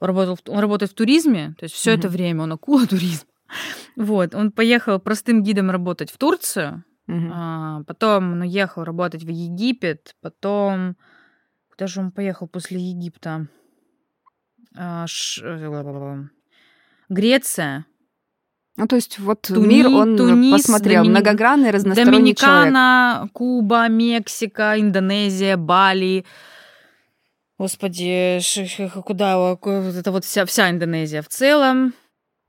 работал, 0.00 0.38
он 0.48 0.58
работает 0.58 0.92
в 0.92 0.94
туризме, 0.94 1.54
то 1.58 1.64
есть 1.64 1.74
все 1.74 1.92
mm-hmm. 1.92 1.98
это 1.98 2.08
время 2.08 2.42
он 2.42 2.52
акула 2.52 2.86
туризма. 2.88 3.28
Вот, 3.94 4.34
он 4.34 4.50
поехал 4.52 4.98
простым 4.98 5.42
гидом 5.42 5.70
работать 5.70 6.10
в 6.10 6.18
Турцию, 6.18 6.84
Угу. 7.08 7.30
А, 7.32 7.82
потом 7.86 8.32
он 8.32 8.40
уехал 8.42 8.84
работать 8.84 9.22
в 9.22 9.28
Египет, 9.28 10.16
потом... 10.20 10.96
Куда 11.70 11.86
же 11.86 12.00
он 12.00 12.10
поехал 12.10 12.48
после 12.48 12.80
Египта? 12.80 13.48
А, 14.74 15.06
ш... 15.06 15.42
Э, 15.44 16.24
Греция. 17.08 17.86
Ну, 18.76 18.86
то 18.86 18.96
есть 18.96 19.18
вот 19.18 19.42
Туни, 19.42 19.66
мир 19.66 19.88
он 19.88 20.16
Тунис, 20.16 20.62
посмотрел, 20.62 21.02
Домини... 21.02 21.10
многогранный, 21.10 21.70
разносторонний 21.70 22.34
Доминикана, 22.34 23.14
человек. 23.14 23.32
Куба, 23.32 23.88
Мексика, 23.88 24.78
Индонезия, 24.78 25.56
Бали. 25.56 26.26
Господи, 27.58 28.38
куда? 29.04 29.56
Это 29.62 30.12
вот 30.12 30.24
вся, 30.24 30.44
вся 30.44 30.70
Индонезия 30.70 31.22
в 31.22 31.28
целом. 31.28 31.94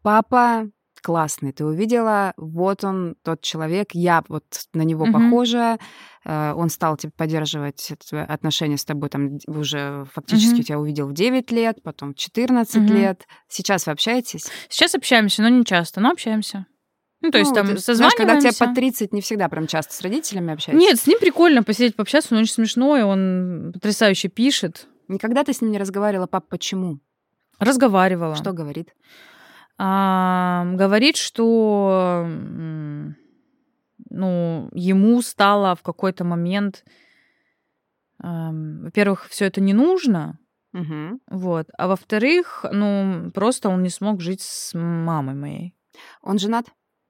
Папа 0.01 0.69
классный, 1.07 1.53
ты 1.53 1.63
увидела, 1.63 2.33
вот 2.35 2.83
он, 2.83 3.15
тот 3.23 3.39
человек, 3.39 3.91
я 3.93 4.25
вот 4.27 4.43
на 4.73 4.81
него 4.81 5.05
угу. 5.05 5.13
похожа, 5.13 5.77
э, 6.25 6.53
он 6.53 6.69
стал 6.69 6.97
тебе 6.97 7.13
поддерживать 7.15 7.93
отношения 8.11 8.77
с 8.77 8.83
тобой, 8.83 9.07
там 9.07 9.37
уже 9.47 10.05
фактически 10.11 10.55
угу. 10.55 10.63
тебя 10.63 10.79
увидел 10.79 11.07
в 11.07 11.13
9 11.13 11.49
лет, 11.51 11.81
потом 11.81 12.13
в 12.13 12.17
14 12.17 12.75
угу. 12.75 12.93
лет. 12.93 13.25
Сейчас 13.47 13.85
вы 13.85 13.93
общаетесь? 13.93 14.47
Сейчас 14.67 14.95
общаемся, 14.95 15.43
но 15.43 15.47
не 15.47 15.63
часто, 15.63 16.01
но 16.01 16.11
общаемся. 16.11 16.65
Ну, 17.21 17.31
то 17.31 17.37
есть 17.37 17.51
ну, 17.51 17.55
там 17.55 17.67
ты, 17.67 17.95
знаешь, 17.95 18.13
когда 18.17 18.37
тебе 18.37 18.51
по 18.59 18.75
30, 18.75 19.13
не 19.13 19.21
всегда 19.21 19.47
прям 19.47 19.65
часто 19.65 19.93
с 19.93 20.01
родителями 20.01 20.51
общаешься. 20.51 20.77
Нет, 20.77 20.99
с 20.99 21.07
ним 21.07 21.19
прикольно 21.19 21.63
посидеть, 21.63 21.95
пообщаться, 21.95 22.35
он 22.35 22.41
очень 22.41 22.51
смешной, 22.51 23.03
он 23.03 23.71
потрясающе 23.73 24.27
пишет. 24.27 24.89
Никогда 25.07 25.45
ты 25.45 25.53
с 25.53 25.61
ним 25.61 25.71
не 25.71 25.77
разговаривала, 25.77 26.27
пап, 26.27 26.49
почему? 26.49 26.99
Разговаривала. 27.59 28.35
Что 28.35 28.51
говорит? 28.51 28.89
А, 29.77 30.65
говорит, 30.73 31.17
что 31.17 32.25
ну, 34.09 34.69
ему 34.73 35.21
стало 35.21 35.75
в 35.75 35.83
какой-то 35.83 36.23
момент, 36.23 36.83
а, 38.19 38.51
во-первых, 38.51 39.27
все 39.29 39.45
это 39.45 39.61
не 39.61 39.73
нужно, 39.73 40.39
угу. 40.73 41.19
вот, 41.29 41.67
а 41.77 41.87
во-вторых, 41.87 42.65
ну, 42.71 43.31
просто 43.33 43.69
он 43.69 43.83
не 43.83 43.89
смог 43.89 44.21
жить 44.21 44.41
с 44.41 44.73
мамой 44.73 45.35
моей. 45.35 45.75
Он 46.21 46.39
женат? 46.39 46.65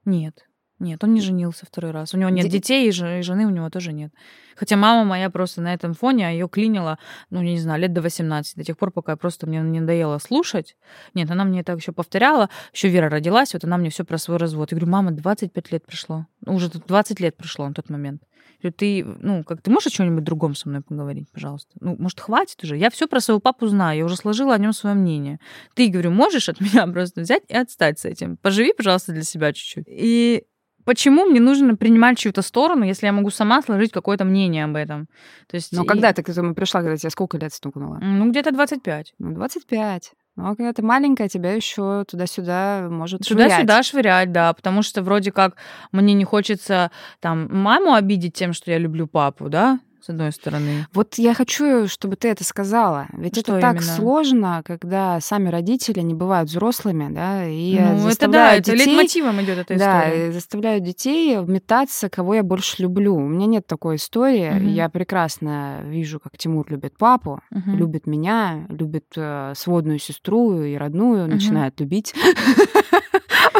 Нет. 0.05 0.46
Нет, 0.79 1.03
он 1.03 1.13
не 1.13 1.21
женился 1.21 1.65
второй 1.65 1.91
раз. 1.91 2.13
У 2.13 2.17
него 2.17 2.29
нет 2.29 2.45
Д... 2.45 2.51
детей, 2.51 2.87
и 2.87 2.91
жены 2.91 3.45
у 3.45 3.49
него 3.49 3.69
тоже 3.69 3.93
нет. 3.93 4.13
Хотя 4.55 4.75
мама 4.75 5.03
моя 5.05 5.29
просто 5.29 5.61
на 5.61 5.73
этом 5.73 5.93
фоне, 5.93 6.27
а 6.27 6.31
ее 6.31 6.47
клинила, 6.47 6.99
ну, 7.29 7.41
не 7.41 7.59
знаю, 7.59 7.81
лет 7.81 7.93
до 7.93 8.01
18, 8.01 8.55
до 8.55 8.63
тех 8.63 8.77
пор, 8.77 8.91
пока 8.91 9.13
я 9.13 9.15
просто 9.15 9.47
мне 9.47 9.59
не 9.59 9.79
надоело 9.79 10.17
слушать. 10.19 10.75
Нет, 11.13 11.31
она 11.31 11.45
мне 11.45 11.61
это 11.61 11.73
еще 11.73 11.91
повторяла. 11.91 12.49
Еще 12.73 12.89
Вера 12.89 13.09
родилась, 13.09 13.53
вот 13.53 13.63
она 13.63 13.77
мне 13.77 13.89
все 13.89 14.03
про 14.03 14.17
свой 14.17 14.37
развод. 14.37 14.71
Я 14.71 14.77
говорю, 14.77 14.91
мама, 14.91 15.11
25 15.11 15.71
лет 15.71 15.85
прошло. 15.85 16.27
Ну, 16.45 16.55
уже 16.55 16.69
20 16.69 17.19
лет 17.19 17.35
прошло 17.37 17.67
на 17.67 17.73
тот 17.73 17.89
момент. 17.89 18.21
Я 18.61 18.71
говорю, 18.71 18.75
ты, 18.77 19.05
ну, 19.19 19.43
как 19.43 19.61
ты 19.61 19.69
можешь 19.69 19.87
о 19.87 19.95
чем-нибудь 19.95 20.23
другом 20.23 20.55
со 20.55 20.67
мной 20.67 20.81
поговорить, 20.81 21.29
пожалуйста? 21.31 21.71
Ну, 21.79 21.95
может, 21.99 22.19
хватит 22.19 22.63
уже? 22.63 22.75
Я 22.75 22.89
все 22.89 23.07
про 23.07 23.19
своего 23.19 23.39
папу 23.39 23.67
знаю, 23.67 23.99
я 23.99 24.05
уже 24.05 24.15
сложила 24.15 24.55
о 24.55 24.57
нем 24.57 24.73
свое 24.73 24.95
мнение. 24.95 25.39
Ты, 25.75 25.89
говорю, 25.89 26.09
можешь 26.09 26.49
от 26.49 26.59
меня 26.59 26.87
просто 26.93 27.21
взять 27.21 27.43
и 27.47 27.55
отстать 27.55 27.99
с 27.99 28.05
этим? 28.05 28.37
Поживи, 28.37 28.73
пожалуйста, 28.75 29.11
для 29.11 29.23
себя 29.23 29.53
чуть-чуть. 29.53 29.85
И 29.87 30.45
почему 30.87 31.25
мне 31.25 31.41
нужно 31.41 31.75
принимать 31.75 32.17
чью-то 32.17 32.41
сторону, 32.41 32.85
если 32.85 33.07
я 33.07 33.11
могу 33.11 33.29
сама 33.29 33.61
сложить 33.61 33.91
какое-то 33.91 34.23
мнение 34.23 34.63
об 34.63 34.77
этом? 34.77 35.07
То 35.47 35.55
есть, 35.57 35.73
Но 35.73 35.83
и... 35.83 35.85
когда 35.85 36.13
ты 36.13 36.23
к 36.23 36.29
этому 36.29 36.55
пришла, 36.55 36.81
когда 36.81 36.95
тебе 36.95 37.09
сколько 37.09 37.37
лет 37.37 37.53
стукнуло? 37.53 37.99
Ну, 38.01 38.29
где-то 38.29 38.51
25. 38.53 39.13
Ну, 39.19 39.33
25. 39.33 40.11
Ну, 40.37 40.45
а 40.45 40.55
когда 40.55 40.71
ты 40.71 40.81
маленькая, 40.83 41.27
тебя 41.27 41.51
еще 41.51 42.05
туда-сюда 42.07 42.87
может 42.89 43.27
Туда-сюда 43.27 43.83
швырять, 43.83 44.31
да, 44.31 44.53
потому 44.53 44.81
что 44.81 45.01
вроде 45.01 45.33
как 45.33 45.55
мне 45.91 46.13
не 46.13 46.23
хочется 46.23 46.89
там 47.19 47.49
маму 47.51 47.93
обидеть 47.93 48.35
тем, 48.35 48.53
что 48.53 48.71
я 48.71 48.77
люблю 48.77 49.07
папу, 49.07 49.49
да, 49.49 49.79
с 50.07 50.09
одной 50.09 50.31
стороны. 50.31 50.87
Вот 50.93 51.15
я 51.15 51.33
хочу, 51.33 51.87
чтобы 51.89 52.15
ты 52.15 52.29
это 52.29 52.45
сказала. 52.45 53.07
Ведь 53.11 53.37
Что 53.37 53.57
это 53.57 53.61
так 53.61 53.75
именно? 53.77 53.95
сложно, 53.95 54.61
когда 54.65 55.19
сами 55.19 55.49
родители 55.49 55.99
не 55.99 56.13
бывают 56.13 56.49
взрослыми, 56.49 57.13
да, 57.13 57.45
и 57.45 57.77
ну, 57.77 58.07
это 58.07 58.27
да, 58.29 58.53
это 58.53 58.71
детей, 58.71 58.85
лейтмотивом 58.85 59.41
идет 59.41 59.57
эта 59.57 59.77
да, 59.77 60.05
история. 60.05 60.27
Да, 60.27 60.33
заставляют 60.33 60.83
детей 60.85 61.35
метаться, 61.35 62.09
кого 62.09 62.35
я 62.35 62.43
больше 62.43 62.81
люблю. 62.81 63.15
У 63.15 63.27
меня 63.27 63.47
нет 63.47 63.67
такой 63.67 63.97
истории. 63.97 64.49
Угу. 64.49 64.69
Я 64.69 64.87
прекрасно 64.87 65.81
вижу, 65.83 66.21
как 66.21 66.37
Тимур 66.37 66.65
любит 66.69 66.97
папу, 66.97 67.41
угу. 67.51 67.71
любит 67.71 68.07
меня, 68.07 68.65
любит 68.69 69.07
э, 69.17 69.53
сводную 69.57 69.99
сестру 69.99 70.61
и 70.63 70.75
родную, 70.75 71.25
угу. 71.25 71.33
начинает 71.33 71.77
любить. 71.81 72.13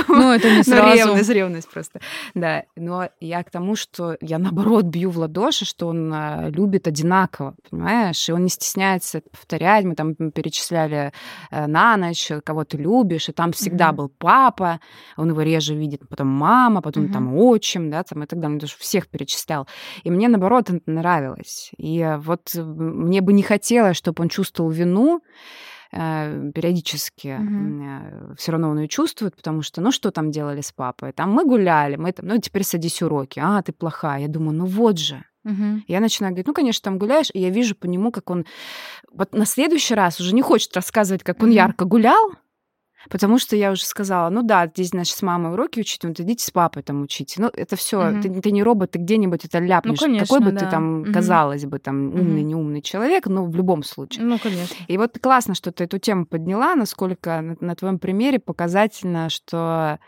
Ну, 0.08 0.32
это 0.34 0.56
не 0.56 0.63
сразу. 0.63 0.96
ревность, 0.96 1.30
ревность 1.30 1.70
просто. 1.70 2.00
Да, 2.34 2.63
но 2.76 3.10
я 3.20 3.44
к 3.44 3.52
тому, 3.52 3.76
что 3.76 4.18
я, 4.22 4.38
наоборот, 4.38 4.86
бью 4.86 5.10
в 5.10 5.18
ладоши, 5.18 5.66
что 5.66 5.88
он 5.88 6.12
а, 6.13 6.50
любит 6.50 6.88
одинаково, 6.88 7.56
понимаешь? 7.70 8.28
И 8.30 8.32
он 8.32 8.44
не 8.44 8.50
стесняется 8.50 9.22
повторять. 9.32 9.86
Мы 9.86 9.96
там 9.96 10.16
перечисляли 10.16 11.12
э, 11.52 11.68
на 11.68 11.98
ночь, 11.98 12.32
кого 12.44 12.63
ты 12.63 12.78
любишь, 12.78 13.30
и 13.30 13.32
там 13.32 13.52
всегда 13.52 13.92
был 13.92 14.10
папа, 14.10 14.80
он 15.16 15.30
его 15.30 15.42
реже 15.42 15.76
видит, 15.76 16.08
потом 16.10 16.28
мама, 16.28 16.82
потом 16.82 17.12
там 17.12 17.36
отчим, 17.36 17.90
да, 17.90 18.04
там 18.04 18.24
и 18.24 18.26
так 18.26 18.40
далее. 18.40 18.56
Он 18.56 18.60
даже 18.60 18.76
всех 18.78 19.08
перечислял. 19.08 19.68
И 20.04 20.12
мне, 20.12 20.28
наоборот, 20.28 20.70
это 20.70 20.82
нравилось. 20.86 21.72
И 21.78 22.16
вот 22.20 22.54
мне 22.56 23.22
бы 23.22 23.34
не 23.34 23.44
хотелось, 23.44 23.98
чтобы 23.98 24.24
он 24.24 24.30
чувствовал 24.30 24.70
вину, 24.70 25.08
Э, 25.08 25.22
периодически 25.91 27.38
угу. 27.39 28.36
все 28.36 28.52
равно 28.52 28.69
он 28.69 28.80
ее 28.80 28.88
чувствует, 28.88 29.36
потому 29.36 29.62
что, 29.62 29.82
ну, 29.82 29.91
что 29.91 30.12
там 30.12 30.32
делали 30.32 30.62
с 30.62 30.71
папой? 30.71 31.13
Там 31.13 31.32
мы 31.32 31.45
гуляли, 31.45 31.95
мы 31.95 32.12
там, 32.12 32.28
ну, 32.28 32.38
теперь 32.39 32.63
садись 32.63 33.02
уроки. 33.02 33.39
А, 33.43 33.62
ты 33.62 33.71
плохая. 33.71 34.21
Я 34.21 34.28
думаю, 34.28 34.58
ну 34.58 34.65
вот 34.65 34.97
же. 34.97 35.23
Угу. 35.45 35.84
Я 35.88 36.00
начинаю 36.02 36.34
говорить, 36.34 36.47
ну, 36.47 36.54
конечно, 36.54 36.84
там 36.84 36.97
гуляешь, 36.97 37.30
и 37.34 37.39
я 37.39 37.50
вижу 37.50 37.76
по 37.76 37.86
нему, 37.86 38.12
как 38.12 38.30
он 38.30 38.45
вот 39.12 39.34
на 39.34 39.45
следующий 39.45 39.95
раз 39.95 40.19
уже 40.19 40.36
не 40.36 40.41
хочет 40.41 40.76
рассказывать, 40.76 41.23
как 41.23 41.41
он 41.41 41.50
угу. 41.50 41.56
ярко 41.56 41.86
гулял, 41.86 42.32
Потому 43.10 43.38
что 43.38 43.55
я 43.55 43.71
уже 43.71 43.86
сказала, 43.86 44.29
ну 44.29 44.43
да, 44.43 44.67
здесь, 44.67 44.89
значит, 44.89 45.15
с 45.15 45.21
мамой 45.21 45.53
уроки 45.53 45.79
учить, 45.79 46.03
ну 46.03 46.12
идите 46.12 46.43
с 46.43 46.51
папой 46.51 46.83
там 46.83 47.03
учите. 47.03 47.41
Ну, 47.41 47.49
это 47.53 47.75
все, 47.75 48.10
угу. 48.10 48.21
ты, 48.21 48.41
ты 48.41 48.51
не 48.51 48.63
робот, 48.63 48.91
ты 48.91 48.99
где-нибудь 48.99 49.45
это 49.45 49.60
ляпнешь. 49.60 49.99
Ну, 49.99 50.07
конечно, 50.07 50.25
Какой 50.27 50.39
бы 50.45 50.51
да. 50.51 50.65
ты 50.65 50.71
там, 50.71 51.01
угу. 51.01 51.13
казалось 51.13 51.65
бы, 51.65 51.79
там, 51.79 52.07
умный, 52.07 52.41
угу. 52.41 52.49
неумный 52.49 52.81
человек, 52.81 53.27
но 53.27 53.45
в 53.45 53.55
любом 53.55 53.83
случае. 53.83 54.25
Ну, 54.25 54.39
конечно. 54.39 54.75
И 54.88 54.97
вот 54.97 55.17
классно, 55.19 55.53
что 55.55 55.71
ты 55.71 55.86
эту 55.86 55.99
тему 55.99 56.25
подняла, 56.25 56.75
насколько 56.75 57.41
на, 57.41 57.57
на 57.60 57.75
твоем 57.75 57.99
примере 57.99 58.39
показательно, 58.39 59.29
что 59.29 59.99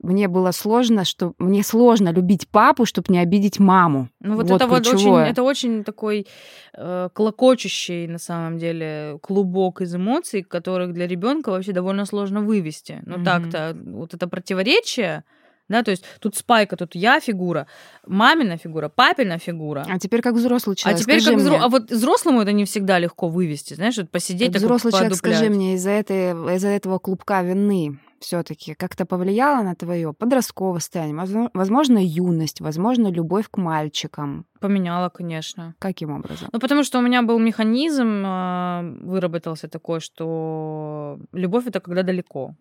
мне 0.00 0.28
было 0.28 0.52
сложно, 0.52 1.04
что 1.04 1.34
мне 1.38 1.62
сложно 1.62 2.10
любить 2.12 2.48
папу, 2.48 2.84
чтобы 2.84 3.12
не 3.12 3.18
обидеть 3.18 3.58
маму. 3.58 4.08
Ну 4.20 4.36
вот, 4.36 4.48
вот 4.48 4.56
это 4.56 4.66
вот 4.68 4.86
очень, 4.86 5.16
это 5.16 5.42
очень 5.42 5.84
такой 5.84 6.26
э, 6.74 7.08
клокочущий 7.12 8.06
на 8.06 8.18
самом 8.18 8.58
деле 8.58 9.18
клубок 9.22 9.80
из 9.80 9.94
эмоций, 9.94 10.42
которых 10.42 10.92
для 10.92 11.06
ребенка 11.06 11.50
вообще 11.50 11.72
довольно 11.72 12.06
сложно 12.06 12.42
вывести. 12.42 13.02
Ну 13.06 13.16
mm-hmm. 13.16 13.24
так-то 13.24 13.76
вот 13.86 14.14
это 14.14 14.28
противоречие, 14.28 15.24
да, 15.68 15.82
то 15.82 15.90
есть 15.90 16.04
тут 16.20 16.36
спайка, 16.36 16.76
тут 16.76 16.94
я 16.94 17.20
фигура, 17.20 17.66
мамина 18.06 18.56
фигура, 18.56 18.88
папина 18.88 19.38
фигура. 19.38 19.84
А 19.88 19.98
теперь 19.98 20.22
как 20.22 20.34
взрослый 20.34 20.76
человек. 20.76 21.00
А 21.00 21.02
теперь 21.02 21.20
скажи 21.20 21.36
как 21.36 21.40
взрослый, 21.40 21.66
а 21.66 21.68
вот 21.68 21.90
взрослому 21.90 22.40
это 22.40 22.52
не 22.52 22.64
всегда 22.64 22.98
легко 22.98 23.28
вывести, 23.28 23.74
знаешь, 23.74 23.96
вот 23.98 24.10
посидеть. 24.10 24.52
Как 24.52 24.62
взрослый 24.62 24.92
человек, 24.92 25.14
скажи 25.16 25.50
мне, 25.50 25.74
из-за 25.74 25.90
этой, 25.90 26.30
из-за 26.56 26.68
этого 26.68 26.98
клубка 26.98 27.42
вины 27.42 27.98
все-таки 28.20 28.74
как-то 28.74 29.06
повлияло 29.06 29.62
на 29.62 29.74
твое 29.74 30.12
подростковое 30.12 30.80
состояние, 30.80 31.50
возможно, 31.54 31.98
юность, 31.98 32.60
возможно, 32.60 33.08
любовь 33.08 33.48
к 33.50 33.58
мальчикам? 33.58 34.46
Поменяла, 34.60 35.08
конечно. 35.08 35.74
Каким 35.78 36.10
образом? 36.10 36.48
Ну, 36.52 36.60
потому 36.60 36.84
что 36.84 36.98
у 36.98 37.02
меня 37.02 37.22
был 37.22 37.38
механизм, 37.38 38.22
а, 38.24 38.82
выработался 39.00 39.68
такой, 39.68 40.00
что 40.00 41.18
любовь 41.32 41.66
это 41.66 41.80
когда 41.80 42.02
далеко. 42.02 42.54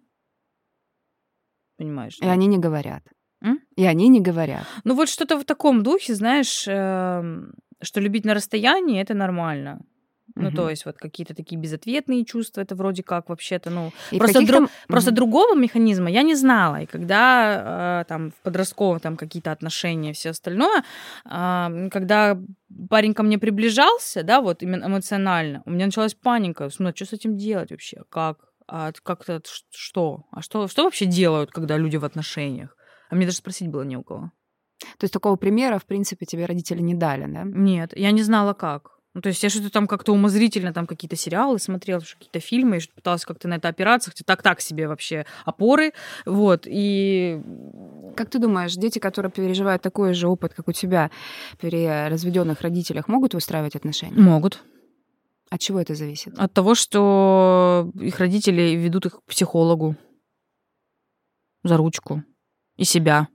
Понимаешь? 1.77 2.17
И 2.21 2.25
да? 2.25 2.31
они 2.31 2.47
не 2.47 2.57
говорят. 2.57 3.03
М? 3.43 3.59
И 3.75 3.85
они 3.85 4.09
не 4.09 4.19
говорят. 4.19 4.65
Ну, 4.83 4.95
вот 4.95 5.09
что-то 5.09 5.39
в 5.39 5.45
таком 5.45 5.83
духе, 5.83 6.15
знаешь, 6.15 6.67
эм, 6.67 7.53
что 7.81 8.01
любить 8.01 8.25
на 8.25 8.33
расстоянии 8.33 9.01
это 9.01 9.13
нормально. 9.13 9.79
Ну, 10.35 10.51
то 10.51 10.69
есть 10.69 10.85
вот 10.85 10.97
какие-то 10.97 11.33
такие 11.33 11.59
безответные 11.59 12.25
чувства, 12.25 12.61
это 12.61 12.75
вроде 12.75 13.03
как 13.03 13.29
вообще-то, 13.29 13.69
ну, 13.69 13.91
и 14.11 14.17
просто, 14.17 14.45
дру... 14.45 14.57
там... 14.57 14.69
просто 14.87 15.11
другого 15.11 15.55
механизма 15.55 16.09
я 16.09 16.23
не 16.23 16.35
знала. 16.35 16.81
И 16.81 16.85
когда 16.85 18.01
э, 18.01 18.05
там 18.09 18.31
в 18.31 18.35
подростковом 18.43 18.99
там 18.99 19.17
какие-то 19.17 19.51
отношения, 19.51 20.13
все 20.13 20.29
остальное, 20.29 20.83
э, 21.25 21.89
когда 21.91 22.37
парень 22.89 23.13
ко 23.13 23.23
мне 23.23 23.39
приближался, 23.39 24.23
да, 24.23 24.41
вот 24.41 24.63
именно 24.63 24.85
эмоционально, 24.85 25.63
у 25.65 25.71
меня 25.71 25.85
началась 25.85 26.13
паника. 26.13 26.69
Смотри, 26.69 26.95
что 26.95 27.05
с 27.05 27.19
этим 27.19 27.37
делать 27.37 27.71
вообще? 27.71 28.03
Как? 28.09 28.37
А 28.67 28.91
как-то 29.03 29.41
что? 29.71 30.25
А 30.31 30.41
что, 30.41 30.67
что 30.67 30.83
вообще 30.83 31.05
делают, 31.05 31.51
когда 31.51 31.77
люди 31.77 31.97
в 31.97 32.05
отношениях? 32.05 32.75
А 33.09 33.15
мне 33.15 33.25
даже 33.25 33.37
спросить 33.37 33.69
было 33.69 33.83
не 33.83 33.97
у 33.97 34.03
кого. 34.03 34.31
То 34.97 35.03
есть 35.03 35.13
такого 35.13 35.37
примера, 35.37 35.79
в 35.79 35.85
принципе, 35.85 36.25
тебе 36.25 36.45
родители 36.45 36.81
не 36.81 36.93
дали, 36.93 37.25
да? 37.31 37.43
Нет, 37.45 37.97
я 37.97 38.11
не 38.11 38.21
знала 38.21 38.53
как. 38.53 38.96
Ну, 39.17 39.21
то 39.21 39.29
есть 39.29 39.41
я 39.41 39.49
что-то 39.49 39.71
там 39.71 39.87
как-то 39.87 40.13
умозрительно 40.13 40.71
там 40.73 40.85
какие-то 40.85 41.15
сериалы 41.15 41.57
смотрела, 41.57 42.01
какие-то 42.01 42.39
фильмы, 42.39 42.77
и 42.77 42.81
пыталась 42.93 43.25
как-то 43.25 43.47
на 43.47 43.55
это 43.55 43.67
опираться, 43.67 44.11
хотя 44.11 44.23
так-так 44.23 44.61
себе 44.61 44.87
вообще 44.87 45.25
опоры, 45.43 45.93
вот, 46.27 46.67
и... 46.67 47.41
Как 48.15 48.29
ты 48.29 48.37
думаешь, 48.37 48.75
дети, 48.75 48.99
которые 48.99 49.31
переживают 49.31 49.81
такой 49.81 50.13
же 50.13 50.27
опыт, 50.27 50.53
как 50.53 50.67
у 50.67 50.71
тебя, 50.71 51.09
при 51.59 51.87
разведенных 52.09 52.61
родителях, 52.61 53.07
могут 53.07 53.33
выстраивать 53.33 53.75
отношения? 53.75 54.21
Могут. 54.21 54.63
От 55.49 55.61
чего 55.61 55.81
это 55.81 55.95
зависит? 55.95 56.37
От 56.37 56.53
того, 56.53 56.75
что 56.75 57.89
их 57.99 58.19
родители 58.19 58.75
ведут 58.75 59.07
их 59.07 59.13
к 59.13 59.23
психологу 59.23 59.95
за 61.63 61.75
ручку 61.75 62.23
и 62.75 62.83
себя. 62.83 63.29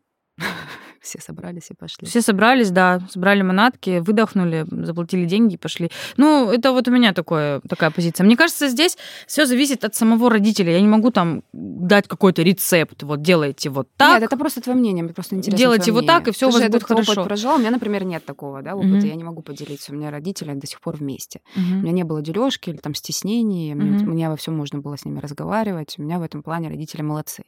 Все 1.03 1.21
собрались 1.21 1.71
и 1.71 1.75
пошли. 1.75 2.07
Все 2.07 2.23
собрались, 2.23 2.71
да, 2.71 3.01
собрали 3.11 3.43
манатки, 3.43 3.99
выдохнули, 3.99 4.65
заплатили 4.71 5.25
деньги 5.25 5.55
и 5.55 5.57
пошли. 5.57 5.91
Ну, 6.17 6.51
это 6.51 6.71
вот 6.71 6.87
у 6.87 6.93
меня 6.93 7.13
такое, 7.13 7.61
такая 7.69 7.91
позиция. 7.91 8.25
Мне 8.25 8.37
кажется, 8.37 8.69
здесь 8.69 8.97
все 9.27 9.45
зависит 9.45 9.85
от 9.85 9.97
самого 9.97 10.31
родителя. 10.31 10.73
Я 10.73 10.81
не 10.81 10.87
могу 10.87 11.11
там 11.11 11.43
дать 11.53 12.07
какой-то 12.07 12.43
рецепт. 12.43 13.03
Вот 13.03 13.21
делайте 13.21 13.69
вот 13.69 13.89
так. 13.97 14.15
Нет, 14.21 14.23
это 14.23 14.37
просто 14.37 14.61
твое 14.61 14.79
мнение, 14.79 15.03
мне 15.03 15.13
просто 15.13 15.35
интересно. 15.35 15.59
Делайте 15.59 15.91
вот 15.91 16.07
так, 16.07 16.29
и 16.29 16.31
все 16.31 16.49
у 16.49 16.53
вас 16.53 16.63
будет 16.63 16.85
хорошо. 16.85 17.13
Опыт 17.13 17.25
прожила. 17.25 17.57
У 17.57 17.59
меня, 17.59 17.73
например, 17.73 18.05
нет 18.05 18.25
такого 18.25 18.63
да, 18.63 18.77
опыта. 18.77 18.95
Mm-hmm. 18.99 19.09
Я 19.09 19.15
не 19.17 19.25
могу 19.25 19.43
поделиться. 19.43 19.93
У 19.93 19.97
меня 19.97 20.13
родители 20.13 20.55
до 20.55 20.67
сих 20.69 20.81
пор 20.81 20.97
вместе. 20.97 21.41
Mm-hmm. 21.57 21.73
У 21.73 21.83
меня 21.83 21.93
не 21.93 22.05
было 22.05 22.23
дележки 22.23 22.71
или 22.71 22.77
там 22.77 22.95
стеснений. 22.95 23.73
Mm-hmm. 23.73 24.05
Мне 24.05 24.29
во 24.29 24.37
всем 24.37 24.57
можно 24.57 24.79
было 24.79 24.97
с 24.97 25.05
ними 25.05 25.19
разговаривать. 25.19 25.97
У 25.99 26.03
меня 26.03 26.21
в 26.21 26.23
этом 26.23 26.45
плане 26.45 26.69
родители 26.69 27.03
молодцы 27.03 27.43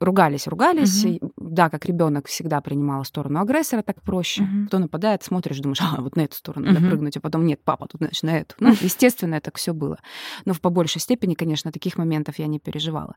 ругались, 0.00 0.46
ругались. 0.46 1.04
Угу. 1.04 1.32
Да, 1.36 1.68
как 1.70 1.84
ребенок 1.86 2.28
всегда 2.28 2.60
принимала 2.60 3.02
сторону 3.02 3.40
агрессора, 3.40 3.82
так 3.82 4.00
проще. 4.02 4.42
Угу. 4.42 4.66
Кто 4.68 4.78
нападает, 4.78 5.22
смотришь, 5.22 5.58
думаешь, 5.58 5.80
а, 5.80 6.00
вот 6.00 6.16
на 6.16 6.22
эту 6.22 6.36
сторону 6.36 6.70
угу. 6.70 6.78
прыгнуть, 6.78 7.16
а 7.16 7.20
потом 7.20 7.44
нет, 7.44 7.60
папа, 7.64 7.86
тут, 7.88 8.00
значит, 8.00 8.22
на 8.22 8.38
эту. 8.38 8.54
Ну, 8.60 8.70
естественно, 8.80 9.34
это 9.34 9.50
все 9.54 9.74
было. 9.74 9.98
Но 10.44 10.54
в 10.54 10.60
по 10.60 10.70
большей 10.70 11.00
степени, 11.00 11.34
конечно, 11.34 11.72
таких 11.72 11.98
моментов 11.98 12.38
я 12.38 12.46
не 12.46 12.58
переживала. 12.58 13.14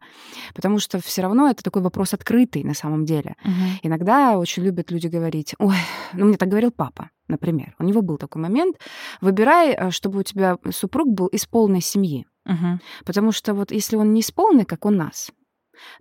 Потому 0.54 0.80
что 0.80 1.00
все 1.00 1.22
равно 1.22 1.50
это 1.50 1.64
такой 1.64 1.82
вопрос 1.82 2.14
открытый 2.14 2.64
на 2.64 2.74
самом 2.74 3.06
деле. 3.06 3.36
Угу. 3.44 3.80
Иногда 3.84 4.38
очень 4.38 4.64
любят 4.64 4.92
люди 4.92 5.08
говорить, 5.08 5.56
ой, 5.60 5.78
ну 6.14 6.26
мне 6.26 6.38
так 6.38 6.50
говорил 6.50 6.72
папа. 6.72 7.10
Например, 7.28 7.76
у 7.80 7.84
него 7.84 8.02
был 8.02 8.18
такой 8.18 8.42
момент. 8.42 8.78
Выбирай, 9.22 9.74
э, 9.74 9.92
чтобы 9.92 10.20
у 10.20 10.24
тебя 10.24 10.58
супруг 10.72 11.12
был 11.12 11.28
из 11.28 11.46
полной 11.46 11.82
семьи. 11.82 12.28
Угу. 12.46 12.80
Потому 13.06 13.32
что 13.32 13.54
вот 13.54 13.72
если 13.72 13.96
он 13.96 14.14
не 14.14 14.22
из 14.22 14.32
полной, 14.32 14.66
как 14.66 14.86
у 14.86 14.92
нас, 14.92 15.32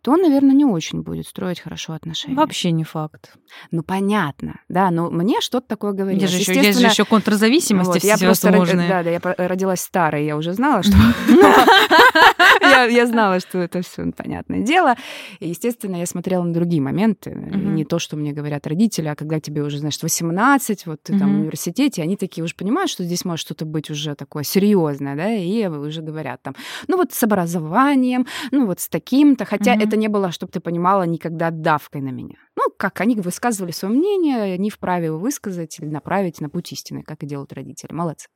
то 0.02 0.12
он, 0.12 0.22
наверное, 0.22 0.54
не 0.54 0.64
очень 0.64 1.02
будет 1.02 1.26
строить 1.26 1.60
хорошо 1.60 1.92
отношения. 1.92 2.36
Вообще 2.36 2.70
не 2.70 2.84
факт. 2.84 3.34
Ну, 3.70 3.82
понятно, 3.82 4.60
да, 4.68 4.90
но 4.90 5.10
мне 5.10 5.40
что-то 5.40 5.68
такое 5.68 5.92
говорит. 5.92 6.22
Есть 6.22 6.32
же 6.32 6.38
еще, 6.38 6.54
есть 6.54 6.80
же 6.80 6.86
еще 6.86 7.04
контрзависимости 7.04 7.92
вот, 7.92 8.04
я 8.04 8.18
просто 8.18 8.50
Да, 8.50 9.02
да, 9.02 9.10
я 9.10 9.20
родилась 9.48 9.80
старой, 9.80 10.26
я 10.26 10.36
уже 10.36 10.52
знала, 10.52 10.82
что... 10.82 10.94
Я 12.90 13.06
знала, 13.06 13.40
что 13.40 13.58
это 13.58 13.82
все 13.82 14.10
понятное 14.12 14.60
дело. 14.60 14.96
И, 15.40 15.48
естественно, 15.48 15.96
я 15.96 16.06
смотрела 16.06 16.42
на 16.42 16.52
другие 16.52 16.82
моменты. 16.82 17.30
Не 17.30 17.84
то, 17.84 17.98
что 17.98 18.16
мне 18.16 18.32
говорят 18.32 18.66
родители, 18.66 19.08
а 19.08 19.14
когда 19.14 19.40
тебе 19.40 19.62
уже, 19.62 19.78
знаешь, 19.78 20.02
18, 20.02 20.86
вот 20.86 21.02
ты 21.02 21.18
там 21.18 21.34
в 21.34 21.40
университете, 21.40 22.02
они 22.02 22.16
такие 22.16 22.44
уже 22.44 22.54
понимают, 22.54 22.90
что 22.90 23.04
здесь 23.04 23.24
может 23.24 23.44
что-то 23.46 23.64
быть 23.64 23.90
уже 23.90 24.14
такое 24.14 24.44
серьезное, 24.44 25.16
да, 25.16 25.32
и 25.32 25.66
уже 25.66 26.02
говорят 26.02 26.42
там, 26.42 26.54
ну 26.88 26.96
вот 26.96 27.12
с 27.12 27.22
образованием, 27.22 28.26
ну 28.50 28.66
вот 28.66 28.80
с 28.80 28.88
таким-то, 28.88 29.44
хотя 29.44 29.63
Хотя 29.64 29.76
mm-hmm. 29.76 29.86
это 29.86 29.96
не 29.96 30.08
было, 30.08 30.30
чтобы 30.30 30.52
ты 30.52 30.60
понимала, 30.60 31.04
никогда 31.04 31.50
давкой 31.50 32.02
на 32.02 32.10
меня. 32.10 32.36
Ну, 32.56 32.64
как 32.76 33.00
они 33.00 33.16
высказывали 33.16 33.72
свое 33.72 33.94
мнение, 33.94 34.54
они 34.54 34.68
вправе 34.68 35.06
его 35.06 35.18
высказать 35.18 35.78
или 35.80 35.86
направить 35.86 36.42
на 36.42 36.50
путь 36.50 36.70
истины, 36.72 37.02
как 37.02 37.22
и 37.22 37.26
делают 37.26 37.52
родители. 37.54 37.92
Молодцы. 37.92 38.28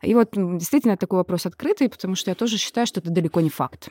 И 0.00 0.14
вот 0.14 0.30
действительно 0.32 0.96
такой 0.96 1.18
вопрос 1.18 1.44
открытый, 1.44 1.90
потому 1.90 2.14
что 2.14 2.30
я 2.30 2.34
тоже 2.34 2.56
считаю, 2.56 2.86
что 2.86 3.00
это 3.00 3.10
далеко 3.10 3.42
не 3.42 3.50
факт. 3.50 3.90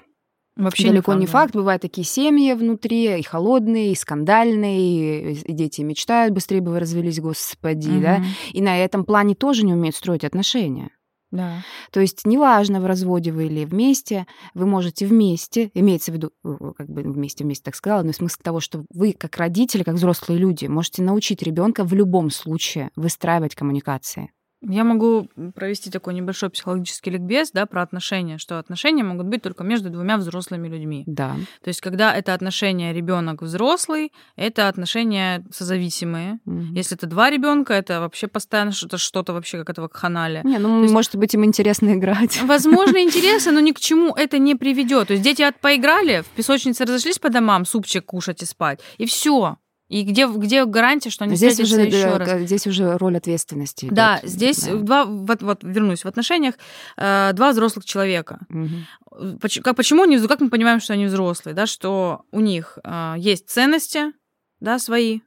Вообще 0.55 0.89
далеко 0.89 1.13
не 1.13 1.19
факт, 1.19 1.21
не 1.21 1.27
факт. 1.27 1.55
Бывают 1.55 1.81
такие 1.83 2.05
семьи 2.05 2.53
внутри, 2.53 3.19
и 3.19 3.23
холодные, 3.23 3.91
и 3.91 3.95
скандальные, 3.95 5.33
и 5.33 5.51
дети 5.51 5.81
мечтают, 5.81 6.33
быстрее 6.33 6.61
бы 6.61 6.71
вы 6.71 6.79
развелись, 6.79 7.19
господи, 7.19 7.91
угу. 7.91 8.01
да. 8.01 8.23
И 8.51 8.61
на 8.61 8.83
этом 8.83 9.05
плане 9.05 9.35
тоже 9.35 9.63
не 9.63 9.73
умеют 9.73 9.95
строить 9.95 10.23
отношения. 10.23 10.89
Да. 11.33 11.63
То 11.91 11.99
есть 11.99 12.27
неважно, 12.27 12.79
в 12.79 12.85
разводе 12.85 13.31
вы 13.31 13.47
или 13.47 13.65
вместе, 13.65 14.27
вы 14.53 14.67
можете 14.67 15.07
вместе, 15.07 15.71
имеется 15.73 16.11
в 16.11 16.15
виду, 16.15 16.31
как 16.77 16.87
бы 16.87 17.01
вместе, 17.01 17.43
вместе 17.43 17.63
так 17.63 17.75
сказала, 17.75 18.03
но 18.03 18.13
смысл 18.13 18.39
того, 18.43 18.59
что 18.59 18.85
вы, 18.93 19.13
как 19.13 19.35
родители, 19.37 19.81
как 19.81 19.95
взрослые 19.95 20.39
люди, 20.39 20.67
можете 20.67 21.01
научить 21.01 21.41
ребенка 21.41 21.85
в 21.85 21.93
любом 21.95 22.29
случае 22.29 22.91
выстраивать 22.95 23.55
коммуникации. 23.55 24.31
Я 24.67 24.83
могу 24.83 25.29
провести 25.55 25.89
такой 25.89 26.13
небольшой 26.13 26.49
психологический 26.49 27.11
ликбез 27.11 27.51
да, 27.51 27.65
про 27.65 27.81
отношения, 27.81 28.37
что 28.37 28.59
отношения 28.59 29.03
могут 29.03 29.27
быть 29.27 29.41
только 29.41 29.63
между 29.63 29.89
двумя 29.89 30.17
взрослыми 30.17 30.67
людьми. 30.67 31.03
Да. 31.05 31.35
То 31.63 31.67
есть, 31.67 31.81
когда 31.81 32.13
это 32.13 32.33
отношения 32.33 32.93
ребенок 32.93 33.41
взрослый, 33.41 34.11
это 34.35 34.67
отношения 34.67 35.43
созависимые. 35.51 36.39
Mm-hmm. 36.47 36.75
Если 36.75 36.97
это 36.97 37.07
два 37.07 37.29
ребенка, 37.29 37.73
это 37.73 37.99
вообще 37.99 38.27
постоянно 38.27 38.71
что-то, 38.71 38.97
что-то 38.97 39.33
вообще 39.33 39.59
как 39.59 39.69
этого 39.69 39.89
ханали. 39.91 40.41
Не, 40.43 40.59
ну, 40.59 40.81
есть, 40.81 40.93
может 40.93 41.15
быть, 41.15 41.33
им 41.33 41.43
интересно 41.45 41.93
играть. 41.93 42.41
Возможно, 42.43 42.97
интересно, 43.03 43.51
но 43.51 43.59
ни 43.59 43.71
к 43.71 43.79
чему 43.79 44.13
это 44.13 44.37
не 44.39 44.55
приведет. 44.55 45.07
То 45.07 45.13
есть 45.13 45.23
дети 45.23 45.41
от 45.41 45.59
поиграли, 45.59 46.21
в 46.21 46.27
песочнице 46.35 46.85
разошлись 46.85 47.19
по 47.19 47.29
домам, 47.29 47.65
супчик 47.65 48.05
кушать 48.05 48.41
и 48.41 48.45
спать, 48.45 48.79
и 48.97 49.05
все. 49.05 49.57
И 49.89 50.03
где, 50.03 50.27
где 50.27 50.65
гарантия, 50.65 51.09
что 51.09 51.25
они 51.25 51.35
здесь 51.35 51.59
уже, 51.59 51.81
еще 51.81 52.17
раз? 52.17 52.41
Здесь 52.41 52.65
уже 52.67 52.97
роль 52.97 53.17
ответственности. 53.17 53.85
Идет. 53.85 53.93
Да, 53.93 54.19
здесь 54.23 54.63
да. 54.63 54.75
два, 54.75 55.05
вот, 55.05 55.41
вот 55.41 55.63
вернусь, 55.63 56.03
в 56.03 56.07
отношениях 56.07 56.55
э, 56.97 57.31
два 57.33 57.51
взрослых 57.51 57.85
человека. 57.85 58.39
Угу. 58.49 59.39
Как, 59.61 59.75
почему 59.75 60.03
они, 60.03 60.17
как 60.19 60.39
мы 60.39 60.49
понимаем, 60.49 60.79
что 60.79 60.93
они 60.93 61.05
взрослые, 61.05 61.53
да, 61.53 61.67
что 61.67 62.23
у 62.31 62.39
них 62.39 62.79
э, 62.83 63.15
есть 63.17 63.49
ценности, 63.49 64.13
да, 64.59 64.79
свои, 64.79 65.19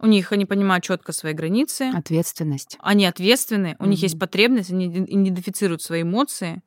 у 0.00 0.06
них 0.06 0.32
они 0.32 0.44
понимают 0.44 0.84
четко 0.84 1.12
свои 1.12 1.32
границы. 1.32 1.90
Ответственность. 1.94 2.76
Они 2.80 3.06
ответственны, 3.06 3.76
у 3.78 3.84
угу. 3.84 3.90
них 3.90 4.02
есть 4.02 4.18
потребность, 4.18 4.70
они 4.70 4.86
идентифицируют 4.86 5.82
свои 5.82 6.02
эмоции. 6.02 6.62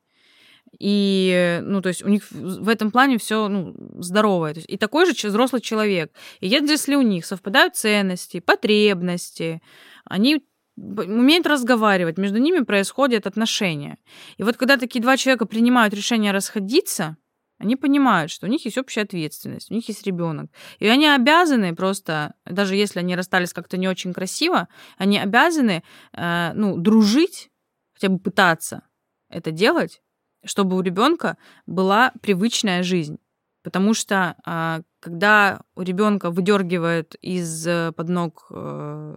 И, 0.78 1.60
ну, 1.62 1.80
то 1.82 1.88
есть 1.88 2.02
у 2.02 2.08
них 2.08 2.30
в 2.30 2.68
этом 2.68 2.90
плане 2.90 3.18
все 3.18 3.48
ну, 3.48 3.74
здоровое. 3.98 4.54
И 4.66 4.76
такой 4.76 5.06
же 5.06 5.28
взрослый 5.28 5.60
человек. 5.60 6.12
И 6.40 6.48
если 6.48 6.94
у 6.94 7.02
них 7.02 7.26
совпадают 7.26 7.76
ценности, 7.76 8.40
потребности, 8.40 9.62
они 10.04 10.42
умеют 10.76 11.46
разговаривать, 11.46 12.18
между 12.18 12.38
ними 12.38 12.64
происходят 12.64 13.26
отношения. 13.26 13.98
И 14.38 14.42
вот 14.42 14.56
когда 14.56 14.76
такие 14.76 15.02
два 15.02 15.16
человека 15.16 15.46
принимают 15.46 15.94
решение 15.94 16.32
расходиться, 16.32 17.16
они 17.58 17.76
понимают, 17.76 18.32
что 18.32 18.46
у 18.46 18.50
них 18.50 18.64
есть 18.64 18.78
общая 18.78 19.02
ответственность, 19.02 19.70
у 19.70 19.74
них 19.74 19.86
есть 19.86 20.04
ребенок. 20.04 20.50
И 20.80 20.88
они 20.88 21.06
обязаны 21.06 21.76
просто, 21.76 22.34
даже 22.44 22.74
если 22.74 22.98
они 22.98 23.14
расстались 23.14 23.52
как-то 23.52 23.76
не 23.76 23.86
очень 23.86 24.12
красиво, 24.12 24.68
они 24.98 25.18
обязаны 25.18 25.84
э, 26.12 26.52
ну, 26.54 26.76
дружить, 26.76 27.50
хотя 27.94 28.08
бы 28.08 28.18
пытаться 28.18 28.82
это 29.28 29.52
делать, 29.52 30.02
чтобы 30.44 30.76
у 30.76 30.80
ребенка 30.80 31.36
была 31.66 32.12
привычная 32.20 32.82
жизнь. 32.82 33.18
Потому 33.62 33.94
что 33.94 34.36
а, 34.44 34.80
когда 35.00 35.60
у 35.76 35.82
ребенка 35.82 36.30
выдергивает 36.30 37.14
из 37.22 37.66
э, 37.66 37.92
под 37.92 38.08
ног 38.08 38.46
э, 38.50 39.16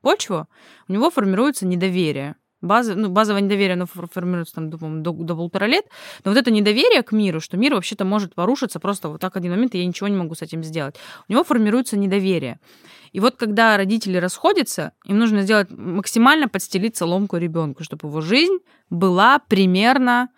почву, 0.00 0.46
у 0.88 0.92
него 0.92 1.10
формируется 1.10 1.66
недоверие. 1.66 2.36
База, 2.62 2.94
ну, 2.94 3.10
базовое 3.10 3.42
недоверие, 3.42 3.74
оно 3.74 3.86
формируется 3.86 4.54
там, 4.54 4.70
думаю, 4.70 5.02
до, 5.02 5.12
до 5.12 5.34
полутора 5.34 5.66
лет. 5.66 5.84
Но 6.24 6.30
вот 6.30 6.38
это 6.38 6.50
недоверие 6.50 7.02
к 7.02 7.12
миру, 7.12 7.40
что 7.40 7.58
мир 7.58 7.74
вообще-то 7.74 8.04
может 8.04 8.34
порушиться 8.34 8.80
просто 8.80 9.08
вот 9.08 9.20
так 9.20 9.36
один 9.36 9.52
момент, 9.52 9.74
и 9.74 9.78
я 9.78 9.86
ничего 9.86 10.08
не 10.08 10.16
могу 10.16 10.34
с 10.34 10.42
этим 10.42 10.62
сделать. 10.62 10.96
У 11.28 11.32
него 11.32 11.44
формируется 11.44 11.98
недоверие. 11.98 12.58
И 13.12 13.20
вот 13.20 13.36
когда 13.36 13.76
родители 13.76 14.16
расходятся, 14.16 14.92
им 15.04 15.18
нужно 15.18 15.42
сделать 15.42 15.70
максимально 15.70 16.48
подстелить 16.48 16.96
соломку 16.96 17.36
ребенку, 17.36 17.84
чтобы 17.84 18.08
его 18.08 18.20
жизнь 18.20 18.58
была 18.90 19.38
примерно 19.38 20.28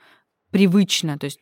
привычно. 0.51 1.19
То 1.19 1.27
есть 1.27 1.41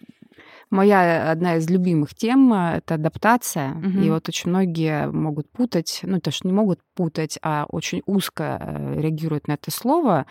Моя 0.69 1.31
одна 1.31 1.57
из 1.57 1.71
любимых 1.71 2.15
тем 2.15 2.53
э, 2.53 2.79
это 2.79 2.95
адаптация. 2.95 3.71
Угу. 3.71 4.01
И 4.01 4.11
вот 4.11 4.29
очень 4.29 4.51
многие 4.51 5.07
могут 5.13 5.49
путать, 5.51 6.01
ну, 6.03 6.21
то, 6.21 6.33
что 6.33 6.49
не 6.49 6.53
могут 6.53 6.81
путать, 6.95 7.39
а 7.43 7.67
очень 7.69 8.03
узко 8.05 8.59
э, 8.61 9.01
реагируют 9.01 9.47
на 9.47 9.53
это 9.53 9.71
слово. 9.71 10.27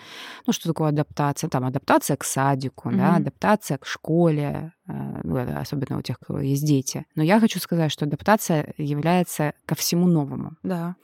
Ну, 0.45 0.51
что 0.51 0.67
такое 0.67 0.89
адаптация? 0.89 1.49
Там 1.49 1.63
адаптация 1.63 2.17
к 2.17 2.25
садику, 2.25 2.89
угу. 2.89 2.97
да, 2.97 3.15
адаптация 3.15 3.77
к 3.77 3.85
школе, 3.85 4.73
Э, 4.88 5.21
ну, 5.24 5.38
особенно 5.60 5.98
у 5.98 6.02
тех, 6.02 6.17
у 6.21 6.26
кого 6.26 6.39
есть 6.41 6.65
дети. 6.65 7.06
Но 7.15 7.24
я 7.24 7.39
хочу 7.39 7.60
сказать, 7.60 7.91
что 7.91 8.06
адаптация 8.06 8.74
является 8.78 9.54
ко 9.65 9.74
всему 9.74 10.08
новому. 10.08 10.54
Да. 10.62 10.95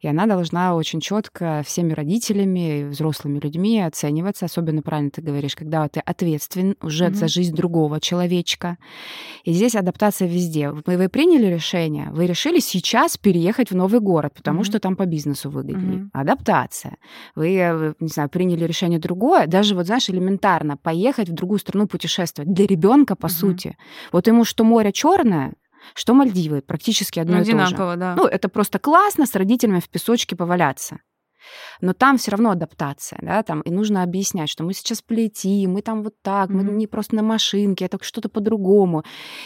И 0.00 0.08
она 0.08 0.26
должна 0.26 0.74
очень 0.74 1.00
четко 1.00 1.62
всеми 1.64 1.92
родителями, 1.92 2.88
взрослыми 2.88 3.38
людьми 3.38 3.80
оцениваться. 3.80 4.46
Особенно 4.46 4.80
правильно 4.80 5.10
ты 5.10 5.20
говоришь, 5.20 5.54
когда 5.54 5.86
ты 5.88 6.00
ответственен 6.00 6.76
уже 6.80 7.06
mm-hmm. 7.06 7.14
за 7.14 7.28
жизнь 7.28 7.54
другого 7.54 8.00
человечка. 8.00 8.78
И 9.44 9.52
здесь 9.52 9.74
адаптация 9.74 10.28
везде. 10.28 10.70
Вы, 10.70 10.96
вы 10.96 11.08
приняли 11.08 11.46
решение, 11.46 12.08
вы 12.12 12.26
решили 12.26 12.58
сейчас 12.58 13.18
переехать 13.18 13.70
в 13.70 13.76
новый 13.76 14.00
город, 14.00 14.32
потому 14.34 14.60
mm-hmm. 14.60 14.64
что 14.64 14.80
там 14.80 14.96
по 14.96 15.04
бизнесу 15.04 15.50
выгоднее. 15.50 16.04
Mm-hmm. 16.04 16.10
Адаптация. 16.14 16.96
Вы, 17.34 17.56
э, 17.56 17.94
не 18.00 18.08
знаю, 18.08 18.30
приняли 18.30 18.64
решение 18.64 18.98
другое, 18.98 19.46
даже 19.46 19.74
вот, 19.74 19.86
знаешь, 19.86 20.08
элементарно 20.08 20.78
поехать 20.78 21.28
в 21.28 21.34
другую 21.34 21.58
страну 21.58 21.86
путешествовать 21.86 22.50
для 22.52 22.66
ребенка 22.66 23.14
по 23.26 23.32
угу. 23.32 23.38
сути. 23.38 23.76
Вот 24.12 24.26
ему 24.26 24.44
что 24.44 24.64
море 24.64 24.92
черное, 24.92 25.52
что 25.94 26.14
Мальдивы, 26.14 26.62
практически 26.62 27.20
одно 27.20 27.36
ну, 27.36 27.42
и 27.42 27.44
то 27.44 27.66
же. 27.66 27.76
да. 27.96 28.14
Ну, 28.16 28.26
это 28.26 28.48
просто 28.48 28.78
классно 28.78 29.26
с 29.26 29.34
родителями 29.34 29.80
в 29.80 29.88
песочке 29.88 30.36
поваляться. 30.36 30.98
Но 31.80 31.92
там 31.92 32.16
все 32.18 32.30
равно 32.30 32.50
адаптация, 32.50 33.18
да, 33.22 33.42
там, 33.42 33.60
и 33.60 33.70
нужно 33.70 34.02
объяснять, 34.02 34.48
что 34.48 34.64
мы 34.64 34.72
сейчас 34.72 35.02
полетим, 35.02 35.72
мы 35.72 35.82
там 35.82 36.02
вот 36.02 36.14
так, 36.22 36.50
mm-hmm. 36.50 36.54
мы 36.54 36.72
не 36.72 36.86
просто 36.86 37.16
на 37.16 37.22
машинке, 37.22 37.84
это 37.84 37.98
что-то 38.00 38.28
по-другому. 38.28 39.04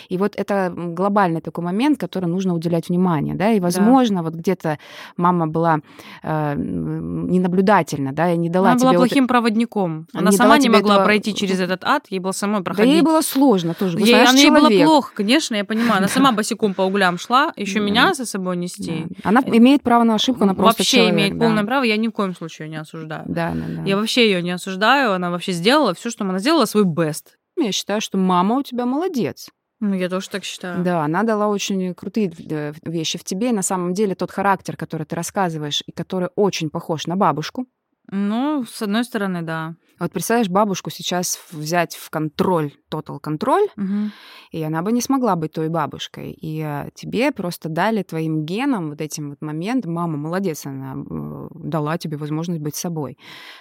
И 0.09 0.19
вот 0.19 0.35
это 0.37 0.73
глобальный 0.77 1.41
такой 1.41 1.65
момент, 1.65 1.99
который 1.99 2.27
нужно 2.27 2.55
уделять 2.55 2.89
внимание, 2.89 3.35
да, 3.35 3.51
и, 3.53 3.61
возможно, 3.61 4.17
да. 4.17 4.23
вот 4.23 4.35
где-то 4.35 4.79
мама 5.17 5.47
была 5.47 5.81
э, 6.23 6.55
ненаблюдательна, 6.57 8.13
да, 8.13 8.33
и 8.33 8.37
не 8.37 8.51
дала 8.51 8.71
Она 8.71 8.79
тебе... 8.79 8.89
была 8.91 8.99
плохим 8.99 9.25
вот... 9.25 9.29
проводником. 9.29 10.07
Она 10.13 10.31
не 10.31 10.37
сама 10.37 10.59
не 10.59 10.69
могла 10.69 10.95
этого... 10.95 11.05
пройти 11.05 11.35
через 11.35 11.61
этот 11.61 11.85
ад, 11.85 12.07
ей 12.11 12.19
было 12.19 12.33
самой 12.33 12.63
проходить. 12.63 12.91
Да 12.91 12.95
ей 12.95 13.03
было 13.03 13.21
сложно 13.21 13.75
тоже. 13.75 13.99
Ей, 13.99 14.23
она, 14.23 14.39
ей 14.39 14.51
было 14.51 14.69
плохо, 14.69 15.13
конечно, 15.15 15.55
я 15.55 15.65
понимаю. 15.65 15.99
Она 15.99 16.09
сама 16.09 16.33
босиком 16.41 16.75
по 16.75 16.83
углям 16.83 17.19
шла, 17.19 17.53
еще 17.57 17.81
меня 17.81 18.15
за 18.15 18.27
собой 18.27 18.57
нести. 18.57 19.07
Она 19.23 19.41
имеет 19.47 19.83
право 19.83 20.05
на 20.05 20.15
ошибку, 20.15 20.45
она 20.45 20.55
просто 20.55 20.81
Вообще 20.81 21.11
имеет 21.11 21.39
полное 21.39 21.65
право, 21.65 21.85
я 21.85 21.97
ни 21.97 22.09
в 22.09 22.13
коем 22.21 22.35
случае 22.35 22.67
ее 22.67 22.71
не 22.71 22.77
осуждаю. 22.77 23.25
Да, 23.27 23.53
да, 23.55 23.67
да. 23.77 23.83
Я 23.85 23.97
вообще 23.97 24.31
ее 24.31 24.43
не 24.43 24.51
осуждаю, 24.51 25.13
она 25.13 25.31
вообще 25.31 25.53
сделала 25.53 25.95
все, 25.95 26.11
что 26.11 26.25
она 26.25 26.39
сделала, 26.39 26.67
свой 26.67 26.85
best. 26.85 27.37
Я 27.57 27.73
считаю, 27.73 28.01
что 28.01 28.19
мама 28.19 28.57
у 28.57 28.63
тебя 28.63 28.87
молодец. 28.87 29.49
Ну, 29.81 29.95
я 29.95 30.11
тоже 30.11 30.29
так 30.29 30.45
считаю. 30.45 30.85
Да, 30.85 31.05
она 31.05 31.23
дала 31.23 31.49
очень 31.49 31.95
крутые 31.95 32.31
э, 32.51 32.73
вещи 32.83 33.19
в 33.19 33.25
тебе. 33.25 33.49
И 33.49 33.53
на 33.53 33.63
самом 33.63 33.95
деле 33.95 34.15
тот 34.15 34.31
характер, 34.31 34.77
который 34.77 35.07
ты 35.07 35.17
рассказываешь, 35.17 35.83
и 35.87 35.93
который 35.93 36.29
очень 36.37 36.69
похож 36.69 37.07
на 37.07 37.17
бабушку. 37.17 37.67
Ну, 38.13 38.65
с 38.65 38.83
одной 38.83 39.05
стороны, 39.05 39.43
да. 39.43 39.77
Вот 40.01 40.13
представляешь, 40.13 40.49
бабушку 40.49 40.91
сейчас 40.91 41.39
взять 41.53 41.95
в 41.95 42.11
контроль, 42.11 42.73
total 42.91 43.21
контроль, 43.21 43.69
угу. 43.77 44.11
и 44.51 44.63
она 44.63 44.83
бы 44.83 44.91
не 44.91 45.01
смогла 45.01 45.37
быть 45.37 45.53
той 45.53 45.69
бабушкой. 45.69 46.33
И 46.33 46.61
а, 46.61 46.89
тебе 46.95 47.31
просто 47.31 47.69
дали 47.69 48.03
твоим 48.03 48.45
генам 48.45 48.91
вот 48.91 49.01
этим 49.01 49.31
вот 49.31 49.43
момент, 49.43 49.85
мама 49.85 50.17
молодец, 50.17 50.67
она 50.67 50.95
э, 50.95 51.49
дала 51.55 51.99
тебе 51.99 52.17
возможность 52.17 52.61
быть 52.61 52.75
собой. 52.75 53.17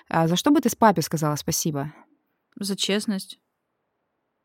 А 0.07 0.27
за 0.27 0.35
что 0.35 0.49
бы 0.49 0.61
ты 0.61 0.69
с 0.69 0.75
папе 0.75 1.03
сказала 1.03 1.35
спасибо? 1.35 1.93
За 2.55 2.75
честность. 2.75 3.39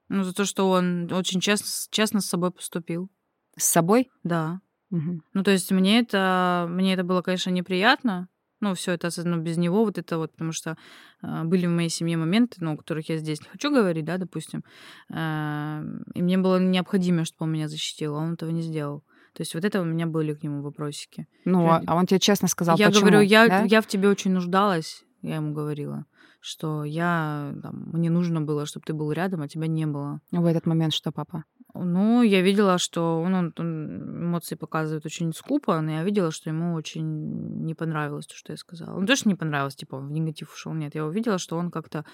Ну, 0.09 0.23
за 0.23 0.35
то, 0.35 0.45
что 0.45 0.69
он 0.69 1.11
очень 1.13 1.41
честно, 1.41 1.67
честно 1.91 2.21
с 2.21 2.27
собой 2.27 2.51
поступил. 2.51 3.09
С 3.57 3.65
собой? 3.65 4.11
Да. 4.23 4.61
Угу. 4.91 5.23
Ну, 5.33 5.43
то 5.43 5.51
есть 5.51 5.71
мне 5.71 6.01
это, 6.01 6.67
мне 6.69 6.93
это 6.93 7.05
было, 7.05 7.23
конечно, 7.23 7.51
неприятно, 7.51 8.29
ну, 8.65 8.75
все 8.75 8.93
это 8.93 9.11
ну, 9.25 9.37
без 9.37 9.57
него, 9.59 9.85
вот 9.85 9.99
это 9.99 10.19
вот, 10.19 10.33
потому 10.33 10.53
что 10.53 10.77
э, 11.23 11.45
были 11.45 11.67
в 11.67 11.71
моей 11.71 11.91
семье 11.91 12.17
моменты, 12.17 12.57
ну, 12.61 12.73
о 12.73 12.77
которых 12.77 13.09
я 13.11 13.19
здесь 13.19 13.41
не 13.41 13.49
хочу 13.49 13.71
говорить, 13.71 14.05
да, 14.05 14.17
допустим, 14.17 14.65
э, 15.11 15.85
и 16.15 16.23
мне 16.23 16.39
было 16.39 16.59
необходимо, 16.59 17.25
чтобы 17.25 17.45
он 17.45 17.53
меня 17.53 17.69
защитил, 17.69 18.17
а 18.17 18.21
он 18.21 18.33
этого 18.35 18.51
не 18.51 18.63
сделал. 18.63 19.01
То 19.35 19.43
есть 19.43 19.55
вот 19.55 19.65
это 19.65 19.83
у 19.83 19.85
меня 19.85 20.07
были 20.07 20.33
к 20.33 20.43
нему 20.43 20.63
вопросики. 20.63 21.27
Ну, 21.45 21.67
а, 21.67 21.83
а 21.87 21.97
он 21.97 22.07
тебе 22.07 22.21
честно 22.21 22.49
сказал, 22.49 22.79
Я 22.79 22.87
почему, 22.87 23.03
говорю, 23.03 23.21
я, 23.21 23.49
да? 23.49 23.63
я 23.65 23.81
в 23.81 23.87
тебе 23.87 24.09
очень 24.09 24.31
нуждалась, 24.31 25.05
я 25.23 25.37
ему 25.37 25.53
говорила, 25.53 26.07
что 26.41 26.85
я, 26.85 27.55
там, 27.63 27.91
мне 27.93 28.11
нужно 28.11 28.41
было, 28.41 28.65
чтобы 28.65 28.87
ты 28.87 28.95
был 28.95 29.13
рядом, 29.13 29.43
а 29.43 29.49
тебя 29.49 29.67
не 29.67 29.87
было. 29.87 30.21
В 30.31 30.47
этот 30.47 30.67
момент 30.67 30.95
что, 30.95 31.13
папа? 31.13 31.45
Ну, 31.77 32.23
я 32.23 32.41
видела, 32.41 32.79
что 32.79 33.21
он, 33.21 33.35
он, 33.35 33.53
он 33.59 34.25
эмоции 34.27 34.55
показывает 34.55 35.05
очень 35.07 35.33
скупо, 35.33 35.81
но 35.81 35.91
я 35.91 36.05
видела, 36.05 36.31
что 36.31 36.49
ему 36.49 36.75
очень 36.75 37.65
не 37.65 37.75
понравилось 37.75 38.27
то, 38.27 38.37
что 38.37 38.53
я 38.53 38.57
сказала. 38.57 39.01
Ну, 39.01 39.07
тоже 39.07 39.23
не 39.25 39.35
понравилось, 39.35 39.75
типа, 39.75 39.99
в 39.99 40.11
негатив 40.11 40.53
ушел. 40.53 40.73
Нет, 40.73 40.95
я 40.95 41.05
увидела, 41.05 41.39
что 41.39 41.57
он 41.57 41.73
как-то, 41.73 42.05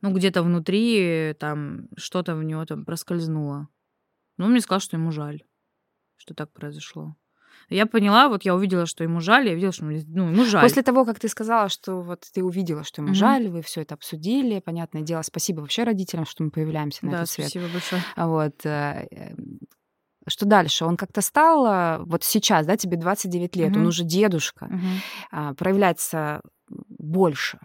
ну, 0.00 0.12
где-то 0.12 0.42
внутри 0.42 1.34
там 1.38 1.88
что-то 1.96 2.34
в 2.34 2.42
него 2.42 2.64
там 2.66 2.84
проскользнуло. 2.84 3.68
Ну, 4.36 4.46
он 4.46 4.50
мне 4.50 4.60
сказал, 4.60 4.80
что 4.80 4.96
ему 4.96 5.12
жаль, 5.12 5.44
что 6.16 6.34
так 6.34 6.52
произошло. 6.52 7.14
Я 7.68 7.86
поняла, 7.86 8.28
вот 8.28 8.44
я 8.44 8.54
увидела, 8.54 8.86
что 8.86 9.04
ему 9.04 9.20
жаль, 9.20 9.48
я 9.48 9.54
видела, 9.54 9.72
что 9.72 9.84
ну, 9.84 10.30
ему 10.30 10.44
жаль. 10.44 10.62
После 10.62 10.82
того, 10.82 11.04
как 11.04 11.18
ты 11.18 11.28
сказала, 11.28 11.68
что 11.68 12.00
вот 12.00 12.24
ты 12.32 12.42
увидела, 12.42 12.84
что 12.84 13.02
ему 13.02 13.12
mm-hmm. 13.12 13.14
жаль, 13.14 13.48
вы 13.48 13.62
все 13.62 13.82
это 13.82 13.94
обсудили, 13.94 14.60
понятное 14.60 15.02
дело, 15.02 15.22
спасибо 15.22 15.60
вообще 15.60 15.84
родителям, 15.84 16.26
что 16.26 16.42
мы 16.42 16.50
появляемся 16.50 17.04
на 17.04 17.12
да, 17.12 17.16
этот 17.18 17.30
свет. 17.30 17.48
спасибо 17.48 17.72
большое. 17.72 18.02
Вот. 18.16 18.66
Э, 18.66 19.06
эм, 19.10 19.58
что 20.26 20.46
дальше? 20.46 20.84
Он 20.84 20.96
как-то 20.96 21.20
стал, 21.20 21.66
э, 21.66 21.98
вот 22.04 22.24
сейчас, 22.24 22.66
да, 22.66 22.76
тебе 22.76 22.96
29 22.96 23.56
лет, 23.56 23.72
mm-hmm. 23.72 23.78
он 23.78 23.86
уже 23.86 24.04
дедушка, 24.04 24.70
mm-hmm. 25.32 25.54
проявляется 25.54 26.40
больше 26.68 27.58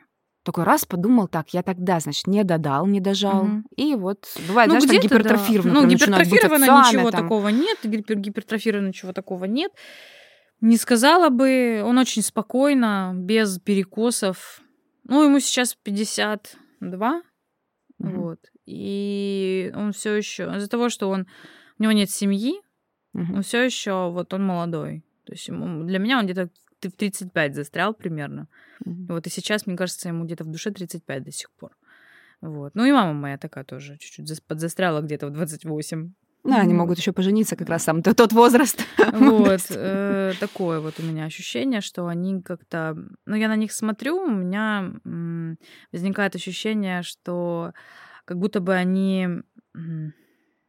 такой 0.43 0.63
раз 0.63 0.85
подумал, 0.85 1.27
так, 1.27 1.49
я 1.53 1.63
тогда, 1.63 1.99
значит, 1.99 2.27
не 2.27 2.43
додал, 2.43 2.87
не 2.87 2.99
дожал. 2.99 3.43
Угу. 3.43 3.63
И 3.75 3.95
вот 3.95 4.27
бывает, 4.47 4.71
ну, 4.71 4.79
знаешь, 4.79 5.03
гипертрофированно. 5.03 5.73
Да. 5.73 5.81
Ну, 5.81 5.87
гипертрофированно 5.87 6.63
ничего 6.63 7.11
там. 7.11 7.23
такого 7.23 7.49
нет, 7.49 7.77
гипертрофированно 7.83 8.87
ничего 8.87 9.13
такого 9.13 9.45
нет. 9.45 9.71
Не 10.61 10.77
сказала 10.77 11.29
бы, 11.29 11.81
он 11.85 11.97
очень 11.97 12.21
спокойно, 12.21 13.13
без 13.15 13.59
перекосов. 13.59 14.61
Ну, 15.05 15.23
ему 15.23 15.39
сейчас 15.39 15.75
52, 15.75 17.21
угу. 17.99 18.09
вот. 18.09 18.39
И 18.65 19.71
он 19.75 19.93
все 19.93 20.15
еще 20.15 20.43
из-за 20.57 20.69
того, 20.69 20.89
что 20.89 21.09
он 21.09 21.27
у 21.79 21.83
него 21.83 21.91
нет 21.93 22.09
семьи, 22.09 22.53
угу. 23.13 23.35
он 23.35 23.41
все 23.41 23.63
еще 23.63 24.11
вот 24.11 24.33
он 24.33 24.45
молодой. 24.45 25.03
То 25.25 25.33
есть 25.33 25.47
ему, 25.47 25.83
для 25.85 25.99
меня 25.99 26.19
он 26.19 26.25
где-то 26.25 26.49
в 26.87 26.93
35 26.93 27.55
застрял 27.55 27.93
примерно. 27.93 28.47
Mm-hmm. 28.85 29.05
Вот 29.09 29.27
и 29.27 29.29
сейчас, 29.29 29.67
мне 29.67 29.75
кажется, 29.75 30.07
ему 30.07 30.25
где-то 30.25 30.43
в 30.45 30.47
душе 30.47 30.71
35 30.71 31.23
до 31.23 31.31
сих 31.31 31.51
пор. 31.51 31.75
Вот. 32.41 32.73
Ну 32.75 32.85
и 32.85 32.91
мама 32.91 33.13
моя 33.13 33.37
такая 33.37 33.63
тоже 33.63 33.97
чуть-чуть 33.97 34.43
подзастряла 34.43 35.01
где-то 35.01 35.27
в 35.27 35.31
28. 35.31 36.13
Да, 36.45 36.61
они 36.61 36.73
могут 36.73 36.97
еще 36.97 37.11
пожениться 37.11 37.57
как 37.57 37.67
раз 37.67 37.83
сам 37.83 38.01
тот 38.01 38.31
возраст. 38.31 38.81
Вот 39.11 39.61
э, 39.69 40.33
такое 40.39 40.79
вот 40.79 40.99
у 40.99 41.03
меня 41.03 41.25
ощущение, 41.25 41.81
что 41.81 42.07
они 42.07 42.41
как-то, 42.41 42.97
ну 43.25 43.35
я 43.35 43.49
на 43.49 43.55
них 43.55 43.71
смотрю, 43.71 44.17
у 44.17 44.29
меня 44.29 44.93
возникает 45.91 46.35
ощущение, 46.35 47.03
что 47.03 47.73
как 48.25 48.37
будто 48.37 48.61
бы 48.61 48.73
они 48.73 49.27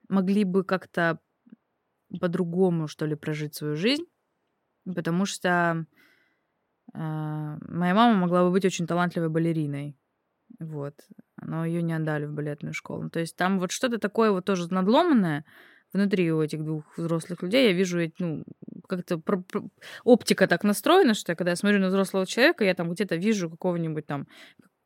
могли 0.09 0.45
бы 0.45 0.65
как-то 0.65 1.21
по-другому 2.21 2.89
что 2.89 3.07
ли 3.07 3.15
прожить 3.15 3.55
свою 3.55 3.77
жизнь, 3.77 4.05
потому 4.85 5.25
что 5.25 5.87
моя 6.93 7.95
мама 7.95 8.15
могла 8.15 8.45
бы 8.45 8.51
быть 8.51 8.65
очень 8.65 8.87
талантливой 8.87 9.29
балериной. 9.29 9.97
Вот. 10.59 10.95
Но 11.41 11.65
ее 11.65 11.83
не 11.83 11.93
отдали 11.93 12.27
в 12.27 12.33
балетную 12.33 12.75
школу. 12.75 13.09
То 13.09 13.21
есть 13.21 13.37
там 13.37 13.59
вот 13.59 13.71
что-то 13.71 13.99
такое 13.99 14.31
вот 14.31 14.45
тоже 14.45 14.73
надломанное 14.73 15.45
внутри 15.93 16.31
у 16.33 16.43
этих 16.43 16.65
двух 16.65 16.97
взрослых 16.97 17.43
людей. 17.43 17.69
Я 17.69 17.73
вижу, 17.73 18.01
ну, 18.19 18.45
как-то 18.89 19.21
оптика 20.05 20.47
так 20.47 20.65
настроена, 20.65 21.15
что 21.15 21.33
я, 21.33 21.37
когда 21.37 21.51
я 21.51 21.57
смотрю 21.57 21.81
на 21.81 21.89
взрослого 21.89 22.27
человека, 22.27 22.65
я 22.65 22.75
там 22.75 22.93
где-то 22.93 23.17
вижу 23.17 23.51
какого-нибудь 23.51 24.07
там 24.07 24.27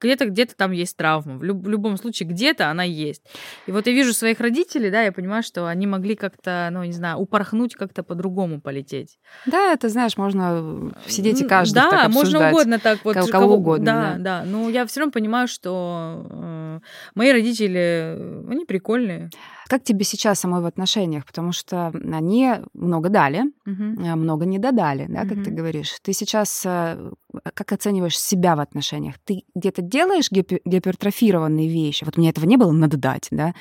где-то 0.00 0.26
где-то 0.26 0.54
там 0.56 0.72
есть 0.72 0.96
травма. 0.96 1.38
В, 1.38 1.42
люб- 1.42 1.64
в 1.64 1.68
любом 1.68 1.96
случае, 1.96 2.28
где-то 2.28 2.70
она 2.70 2.82
есть. 2.82 3.22
И 3.66 3.72
вот 3.72 3.86
я 3.86 3.92
вижу 3.92 4.12
своих 4.12 4.40
родителей, 4.40 4.90
да, 4.90 5.02
я 5.02 5.12
понимаю, 5.12 5.42
что 5.42 5.66
они 5.66 5.86
могли 5.86 6.14
как-то, 6.14 6.68
ну, 6.72 6.84
не 6.84 6.92
знаю, 6.92 7.18
упорхнуть 7.18 7.74
как-то 7.74 8.02
по-другому 8.02 8.60
полететь. 8.60 9.18
Да, 9.46 9.72
это, 9.72 9.88
знаешь, 9.88 10.16
можно 10.16 10.92
сидеть 11.06 11.40
и 11.40 11.44
каждый 11.46 11.74
Да, 11.74 11.90
так 11.90 12.10
можно 12.10 12.48
угодно 12.48 12.78
так 12.78 13.04
вот. 13.04 13.14
Кого, 13.14 13.26
кого 13.28 13.54
угодно. 13.54 13.84
Да, 13.84 14.14
да, 14.16 14.18
да. 14.40 14.44
Но 14.44 14.68
я 14.68 14.86
все 14.86 15.00
равно 15.00 15.12
понимаю, 15.12 15.48
что 15.48 16.26
э, 16.30 16.80
мои 17.14 17.32
родители, 17.32 18.16
они 18.50 18.64
прикольные. 18.64 19.30
Как 19.74 19.82
тебе 19.82 20.04
сейчас 20.04 20.38
самой 20.38 20.60
в 20.60 20.66
отношениях? 20.66 21.26
Потому 21.26 21.50
что 21.50 21.88
они 21.88 22.52
много 22.74 23.08
дали, 23.08 23.40
угу. 23.66 24.16
много 24.16 24.44
не 24.44 24.60
додали, 24.60 25.06
да, 25.08 25.22
как 25.22 25.38
угу. 25.38 25.42
ты 25.42 25.50
говоришь. 25.50 25.98
Ты 26.00 26.12
сейчас 26.12 26.62
э, 26.64 27.10
как 27.54 27.72
оцениваешь 27.72 28.18
себя 28.18 28.54
в 28.54 28.60
отношениях? 28.60 29.16
Ты 29.24 29.42
где-то 29.54 29.82
делаешь 29.82 30.30
гипертрофированные 30.30 31.68
вещи? 31.68 32.04
Вот 32.04 32.16
мне 32.16 32.30
этого 32.30 32.44
не 32.46 32.56
было, 32.56 32.70
надо 32.72 32.96
дать, 32.96 33.28
да? 33.30 33.54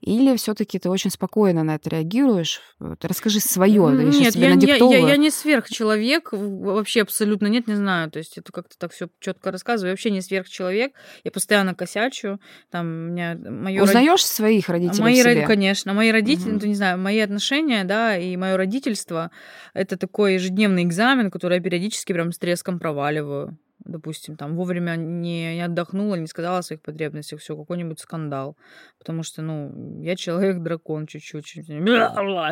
Или 0.00 0.36
все 0.36 0.54
таки 0.54 0.78
ты 0.78 0.90
очень 0.90 1.10
спокойно 1.10 1.62
на 1.62 1.76
это 1.76 1.90
реагируешь? 1.90 2.60
Вот, 2.78 3.04
расскажи 3.04 3.40
свое. 3.40 3.88
Нет, 3.92 4.34
я, 4.34 4.54
я, 4.54 4.76
я, 4.76 4.98
я 5.10 5.16
не 5.16 5.30
сверхчеловек, 5.30 6.30
вообще 6.32 7.02
абсолютно 7.02 7.46
нет, 7.46 7.68
не 7.68 7.76
знаю. 7.76 8.10
То 8.10 8.18
есть 8.18 8.38
это 8.38 8.52
как-то 8.52 8.76
так 8.78 8.92
все 8.92 9.08
четко 9.20 9.50
рассказываю. 9.50 9.90
Я 9.90 9.92
вообще 9.92 10.10
не 10.10 10.22
сверхчеловек, 10.22 10.92
я 11.24 11.30
постоянно 11.30 11.74
косячу. 11.74 12.40
Там 12.70 12.86
у 12.86 13.12
меня 13.12 13.36
моё 13.36 13.84
Узнаешь 13.84 14.10
род... 14.10 14.20
своих 14.20 14.68
родителей 14.68 15.02
мои 15.02 15.14
в 15.14 15.22
себе? 15.22 15.46
Конечно. 15.54 15.92
Мои 15.92 16.10
родители, 16.10 16.52
угу. 16.52 16.60
ну, 16.62 16.66
не 16.66 16.74
знаю, 16.74 16.98
мои 16.98 17.18
отношения, 17.18 17.84
да, 17.84 18.16
и 18.16 18.36
мое 18.36 18.56
родительство— 18.56 19.30
это 19.74 19.98
такой 19.98 20.34
ежедневный 20.34 20.82
экзамен, 20.82 21.30
который 21.30 21.58
я 21.58 21.62
периодически 21.62 22.14
прям 22.14 22.32
с 22.32 22.38
треском 22.38 22.78
проваливаю 22.78 23.58
допустим, 23.84 24.36
там 24.36 24.56
вовремя 24.56 24.96
не, 24.96 25.54
не 25.54 25.64
отдохнула, 25.64 26.16
не 26.16 26.26
сказала 26.26 26.58
о 26.58 26.62
своих 26.62 26.82
потребностях, 26.82 27.40
все, 27.40 27.56
какой-нибудь 27.56 28.00
скандал. 28.00 28.56
Потому 28.98 29.22
что, 29.24 29.42
ну, 29.42 30.00
я 30.00 30.14
человек-дракон 30.14 31.06
чуть-чуть. 31.06 31.44
чуть 31.44 31.68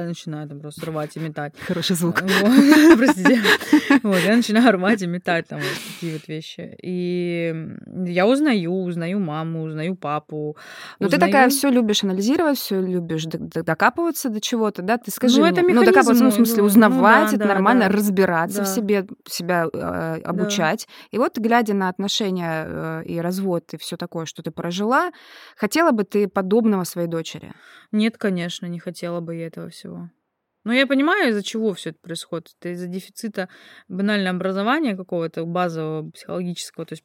начинаю 0.01 0.49
там 0.49 0.61
просто 0.61 0.87
рвать 0.87 1.17
и 1.17 1.21
метать. 1.21 1.55
Хороший 1.61 1.95
звук. 1.97 2.23
Простите. 2.97 3.41
Вот, 4.03 4.19
я 4.27 4.37
начинаю 4.37 4.73
рвать 4.73 5.03
и 5.03 5.07
метать 5.07 5.47
там 5.47 5.61
вот 5.61 5.69
такие 5.95 6.15
вот 6.15 6.27
вещи. 6.27 6.77
И 6.83 7.55
я 8.07 8.27
узнаю, 8.27 8.73
узнаю 8.73 9.21
маму, 9.21 9.63
узнаю 9.63 9.95
папу. 9.95 10.57
Ну, 10.99 11.09
ты 11.09 11.19
такая 11.19 11.49
все 11.51 11.71
любишь 11.71 12.03
анализировать, 12.03 12.59
все 12.59 12.81
любишь 12.81 13.27
докапываться 13.27 14.29
до 14.29 14.41
чего-то, 14.41 14.83
да? 14.83 14.99
Ты 14.99 15.11
скажи 15.11 15.41
ну, 15.41 15.47
мне. 15.47 15.75
Ну, 15.75 15.85
докапываться, 15.85 16.25
ну, 16.25 16.31
в 16.31 16.35
смысле, 16.35 16.63
узнавать, 16.65 17.33
это 17.33 17.47
нормально, 17.47 17.89
разбираться 17.89 18.65
в 18.65 18.67
себе, 18.67 19.07
себя 19.29 19.67
э, 19.73 20.21
обучать. 20.25 20.89
И 21.13 21.19
вот, 21.21 21.39
глядя 21.39 21.75
на 21.75 21.89
отношения 21.89 22.65
э, 22.67 23.05
и 23.05 23.19
развод, 23.21 23.73
и 23.75 23.77
все 23.79 23.97
такое, 23.97 24.27
что 24.27 24.43
ты 24.43 24.51
прожила, 24.51 25.13
хотела 25.57 25.93
бы 25.93 26.05
ты 26.05 26.29
подобного 26.29 26.85
своей 26.85 27.09
дочери? 27.09 27.53
Нет, 27.93 28.19
конечно, 28.19 28.67
не 28.67 28.79
хотела 28.79 29.21
бы 29.21 29.37
я 29.37 29.47
этого 29.47 29.69
всего. 29.71 30.11
Но 30.65 30.75
я 30.75 30.87
понимаю, 30.87 31.31
из-за 31.31 31.43
чего 31.43 31.73
все 31.73 31.91
это 31.91 31.99
происходит. 32.01 32.49
Это 32.61 32.71
из-за 32.71 32.87
дефицита 32.87 33.49
банального 33.89 34.37
образования 34.37 34.95
какого-то 34.95 35.47
базового 35.47 36.11
психологического, 36.11 36.85
то 36.85 36.93
есть 36.93 37.05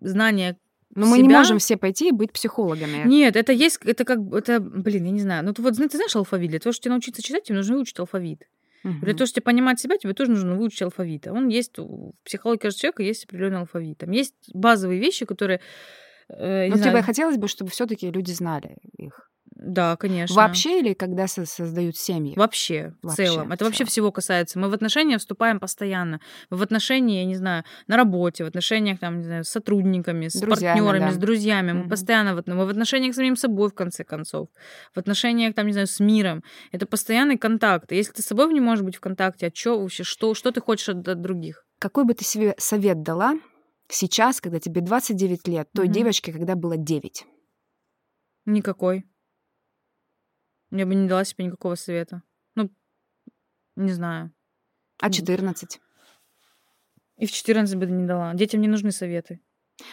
знания 0.00 0.56
но 0.94 1.06
мы 1.06 1.16
себя... 1.16 1.26
не 1.26 1.32
можем 1.34 1.58
все 1.58 1.76
пойти 1.76 2.08
и 2.08 2.12
быть 2.12 2.32
психологами. 2.32 3.02
Нет, 3.06 3.36
это 3.36 3.52
есть, 3.52 3.80
это 3.84 4.04
как, 4.04 4.18
это, 4.32 4.60
блин, 4.60 5.04
я 5.06 5.10
не 5.10 5.20
знаю. 5.20 5.44
Ну, 5.44 5.52
ты 5.52 5.60
вот, 5.60 5.74
ты 5.76 5.96
знаешь 5.96 6.14
алфавит? 6.14 6.50
Для 6.50 6.60
того, 6.60 6.72
чтобы 6.72 6.84
тебе 6.84 6.90
научиться 6.92 7.22
читать, 7.22 7.44
тебе 7.44 7.56
нужно 7.56 7.74
выучить 7.74 7.98
алфавит. 7.98 8.48
Угу. 8.84 8.98
Для 9.00 9.14
того, 9.14 9.26
чтобы 9.26 9.44
понимать 9.44 9.80
себя, 9.80 9.96
тебе 9.96 10.12
тоже 10.12 10.30
нужно 10.30 10.54
выучить 10.54 10.82
алфавит. 10.82 11.26
Он 11.26 11.48
есть, 11.48 11.78
в 11.78 12.12
психологии 12.24 12.60
каждого 12.60 12.80
человека 12.80 13.02
есть 13.02 13.24
определенный 13.24 13.60
алфавит. 13.60 13.98
Там 13.98 14.10
есть 14.10 14.34
базовые 14.52 15.00
вещи, 15.00 15.24
которые... 15.24 15.60
Э, 16.28 16.68
Но 16.68 16.76
тебе 16.76 17.02
хотелось 17.02 17.38
бы, 17.38 17.48
чтобы 17.48 17.70
все 17.70 17.86
таки 17.86 18.10
люди 18.10 18.32
знали 18.32 18.76
их. 18.98 19.30
Да, 19.56 19.96
конечно. 19.96 20.34
Вообще 20.34 20.80
или 20.80 20.94
когда 20.94 21.28
создают 21.28 21.96
семьи? 21.96 22.34
Вообще, 22.36 22.94
в 23.02 23.08
вообще, 23.08 23.26
целом. 23.26 23.52
Это 23.52 23.64
вообще 23.64 23.84
всего 23.84 24.10
касается. 24.10 24.58
Мы 24.58 24.68
в 24.68 24.74
отношения 24.74 25.16
вступаем 25.16 25.60
постоянно. 25.60 26.20
Мы 26.50 26.56
в 26.56 26.62
отношения, 26.62 27.20
я 27.20 27.24
не 27.24 27.36
знаю, 27.36 27.64
на 27.86 27.96
работе, 27.96 28.44
в 28.44 28.48
отношениях, 28.48 28.98
там, 28.98 29.18
не 29.18 29.24
знаю, 29.24 29.44
с 29.44 29.48
сотрудниками, 29.48 30.26
с 30.26 30.40
друзьями, 30.40 30.80
партнерами, 30.80 31.10
да. 31.10 31.12
с 31.12 31.16
друзьями. 31.16 31.72
Мы 31.72 31.88
постоянно 31.88 32.34
в, 32.34 32.42
мы 32.46 32.66
в 32.66 32.68
отношениях 32.68 33.14
с 33.14 33.16
самим 33.16 33.36
собой, 33.36 33.70
в 33.70 33.74
конце 33.74 34.02
концов. 34.02 34.48
В 34.92 34.98
отношениях, 34.98 35.54
там, 35.54 35.66
не 35.66 35.72
знаю, 35.72 35.86
с 35.86 36.00
миром. 36.00 36.42
Это 36.72 36.86
постоянный 36.86 37.38
контакт. 37.38 37.92
Если 37.92 38.12
ты 38.12 38.22
с 38.22 38.26
собой 38.26 38.52
не 38.52 38.60
можешь 38.60 38.84
быть 38.84 38.96
в 38.96 39.00
контакте, 39.00 39.46
а 39.46 39.50
что 39.54 39.80
вообще, 39.80 40.02
что, 40.02 40.34
что 40.34 40.50
ты 40.50 40.60
хочешь 40.60 40.88
от, 40.88 41.06
от 41.06 41.20
других? 41.20 41.64
Какой 41.78 42.04
бы 42.04 42.14
ты 42.14 42.24
себе 42.24 42.54
совет 42.58 43.02
дала 43.02 43.34
сейчас, 43.88 44.40
когда 44.40 44.58
тебе 44.58 44.80
29 44.80 45.46
лет, 45.46 45.68
той 45.72 45.86
mm-hmm. 45.86 45.92
девочке, 45.92 46.32
когда 46.32 46.56
было 46.56 46.76
9? 46.76 47.24
Никакой. 48.46 49.04
Я 50.76 50.86
бы 50.86 50.94
не 50.96 51.06
дала 51.06 51.24
себе 51.24 51.44
никакого 51.44 51.76
совета. 51.76 52.22
Ну, 52.56 52.68
не 53.76 53.92
знаю. 53.92 54.32
А 54.98 55.08
14? 55.08 55.80
И 57.18 57.26
в 57.26 57.30
14 57.30 57.76
бы 57.76 57.86
не 57.86 58.06
дала. 58.06 58.34
Детям 58.34 58.60
не 58.60 58.66
нужны 58.66 58.90
советы. 58.90 59.40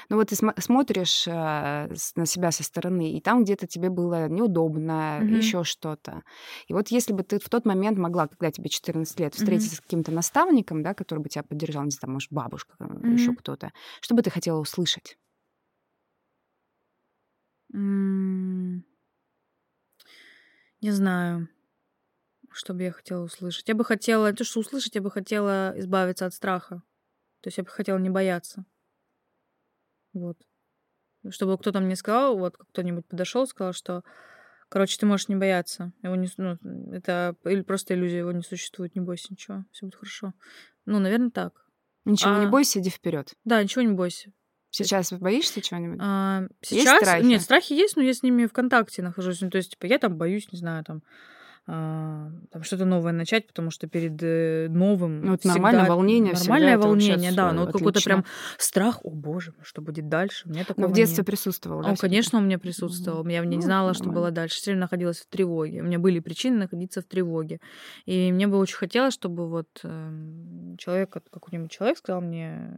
Ну 0.09 0.15
вот 0.17 0.29
ты 0.29 0.35
см- 0.35 0.59
смотришь 0.59 1.27
э, 1.27 1.31
на 2.15 2.25
себя 2.25 2.51
со 2.51 2.63
стороны, 2.63 3.13
и 3.13 3.21
там 3.21 3.43
где-то 3.43 3.67
тебе 3.67 3.89
было 3.89 4.27
неудобно, 4.27 5.19
mm-hmm. 5.21 5.37
еще 5.37 5.63
что-то. 5.63 6.23
И 6.67 6.73
вот 6.73 6.89
если 6.89 7.13
бы 7.13 7.23
ты 7.23 7.39
в 7.39 7.49
тот 7.49 7.65
момент 7.65 7.97
могла, 7.97 8.27
когда 8.27 8.51
тебе 8.51 8.69
14 8.69 9.19
лет, 9.19 9.35
встретиться 9.35 9.75
mm-hmm. 9.75 9.77
с 9.77 9.81
каким-то 9.81 10.11
наставником, 10.11 10.81
да, 10.83 10.93
который 10.93 11.19
бы 11.19 11.29
тебя 11.29 11.43
поддержал, 11.43 11.83
не 11.83 11.91
знаю, 11.91 12.13
может, 12.13 12.31
бабушка, 12.31 12.75
mm-hmm. 12.79 13.13
еще 13.13 13.33
кто-то, 13.33 13.71
что 14.01 14.15
бы 14.15 14.21
ты 14.21 14.29
хотела 14.29 14.59
услышать? 14.59 15.17
Mm-hmm. 17.73 18.90
Не 20.81 20.91
знаю, 20.91 21.47
что 22.51 22.73
бы 22.73 22.83
я 22.83 22.91
хотела 22.91 23.23
услышать. 23.23 23.67
Я 23.67 23.75
бы 23.75 23.85
хотела, 23.85 24.33
то, 24.33 24.43
что 24.43 24.59
услышать, 24.59 24.95
я 24.95 25.01
бы 25.01 25.11
хотела 25.11 25.73
избавиться 25.77 26.25
от 26.25 26.33
страха. 26.33 26.81
То 27.41 27.47
есть 27.47 27.57
я 27.57 27.63
бы 27.63 27.69
хотела 27.69 27.97
не 27.97 28.09
бояться. 28.09 28.65
Вот. 30.13 30.37
Чтобы 31.29 31.57
кто-то 31.57 31.79
мне 31.79 31.95
сказал, 31.95 32.37
вот 32.37 32.57
кто-нибудь 32.57 33.07
подошел, 33.07 33.45
сказал, 33.45 33.73
что, 33.73 34.03
короче, 34.69 34.97
ты 34.97 35.05
можешь 35.05 35.27
не 35.27 35.35
бояться. 35.35 35.93
Его 36.01 36.15
не, 36.15 36.27
ну, 36.37 36.57
это 36.91 37.35
или 37.45 37.61
просто 37.61 37.93
иллюзия, 37.93 38.19
его 38.19 38.31
не 38.31 38.41
существует, 38.41 38.95
не 38.95 39.01
бойся 39.01 39.27
ничего, 39.29 39.65
все 39.71 39.85
будет 39.85 39.95
хорошо. 39.95 40.33
Ну, 40.85 40.99
наверное, 40.99 41.29
так. 41.29 41.67
Ничего 42.05 42.31
а, 42.31 42.39
не 42.39 42.47
бойся, 42.47 42.79
иди 42.79 42.89
вперед. 42.89 43.35
Да, 43.45 43.61
ничего 43.61 43.83
не 43.83 43.93
бойся. 43.93 44.33
Сейчас 44.71 45.11
боишься 45.11 45.61
чего-нибудь? 45.61 45.99
А, 46.01 46.47
сейчас 46.61 46.85
есть 46.85 47.05
страхи? 47.05 47.25
нет, 47.25 47.41
страхи 47.41 47.73
есть, 47.73 47.95
но 47.97 48.01
я 48.01 48.13
с 48.13 48.23
ними 48.23 48.45
в 48.45 48.53
контакте 48.53 49.01
нахожусь. 49.01 49.41
Ну, 49.41 49.49
то 49.49 49.57
есть, 49.57 49.71
типа, 49.71 49.85
я 49.85 49.99
там 49.99 50.17
боюсь, 50.17 50.51
не 50.51 50.57
знаю, 50.57 50.83
там 50.83 51.03
а, 51.67 52.31
там 52.49 52.63
что-то 52.63 52.85
новое 52.85 53.13
начать, 53.13 53.45
потому 53.45 53.69
что 53.69 53.87
перед 53.87 54.21
э, 54.23 54.67
новым 54.69 55.23
ну, 55.23 55.33
это 55.35 55.47
нормальное 55.47 55.87
волнение, 55.87 56.33
нормальное 56.33 56.77
волнение, 56.77 57.31
да, 57.31 57.53
но 57.53 57.65
вот 57.65 57.73
какой-то 57.73 58.01
прям 58.01 58.25
страх, 58.57 59.05
о 59.05 59.11
боже, 59.11 59.53
что 59.61 59.81
будет 59.81 60.09
дальше? 60.09 60.49
Мне 60.49 60.65
такого 60.65 60.87
но 60.87 60.91
в 60.91 60.95
детстве 60.95 61.19
нет. 61.19 61.27
присутствовал. 61.27 61.83
Да, 61.83 61.95
конечно, 61.95 62.39
у 62.39 62.41
меня 62.41 62.57
присутствовал, 62.57 63.25
я 63.27 63.45
не 63.45 63.57
ну, 63.57 63.61
знала, 63.61 63.93
что 63.93 64.09
было 64.09 64.31
дальше, 64.31 64.57
все 64.57 64.71
время 64.71 64.81
находилась 64.81 65.19
в 65.19 65.27
тревоге, 65.27 65.81
у 65.81 65.85
меня 65.85 65.99
были 65.99 66.19
причины 66.19 66.57
находиться 66.57 67.01
в 67.01 67.05
тревоге, 67.05 67.59
и 68.05 68.31
мне 68.31 68.47
бы 68.47 68.57
очень 68.57 68.77
хотелось, 68.77 69.13
чтобы 69.13 69.47
вот 69.47 69.67
э, 69.83 70.75
человек, 70.79 71.11
какой-нибудь 71.11 71.69
человек 71.69 71.99
сказал 71.99 72.21
мне, 72.21 72.73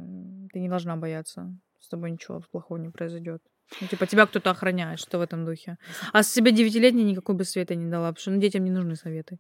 ты 0.52 0.60
не 0.60 0.68
должна 0.68 0.98
бояться, 0.98 1.56
с 1.84 1.90
тобой 1.90 2.12
ничего 2.12 2.42
плохого 2.52 2.78
не 2.78 2.90
произойдет. 2.90 3.44
Ну, 3.82 3.88
типа, 3.88 4.08
тебя 4.08 4.26
кто-то 4.26 4.52
охраняет, 4.52 5.00
что 5.00 5.18
в 5.18 5.22
этом 5.22 5.46
духе. 5.46 5.78
А 6.14 6.24
с 6.24 6.32
себя 6.32 6.52
девятилетней 6.52 7.04
никакой 7.04 7.36
бы 7.36 7.44
совета 7.44 7.76
не 7.76 7.90
дала, 7.90 8.10
потому 8.10 8.22
что 8.22 8.32
ну, 8.32 8.40
детям 8.40 8.64
не 8.64 8.72
нужны 8.72 8.96
советы. 8.96 9.40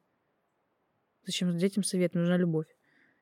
Зачем 1.26 1.58
детям 1.58 1.84
совет? 1.84 2.16
Нужна 2.16 2.36
любовь. 2.36 2.68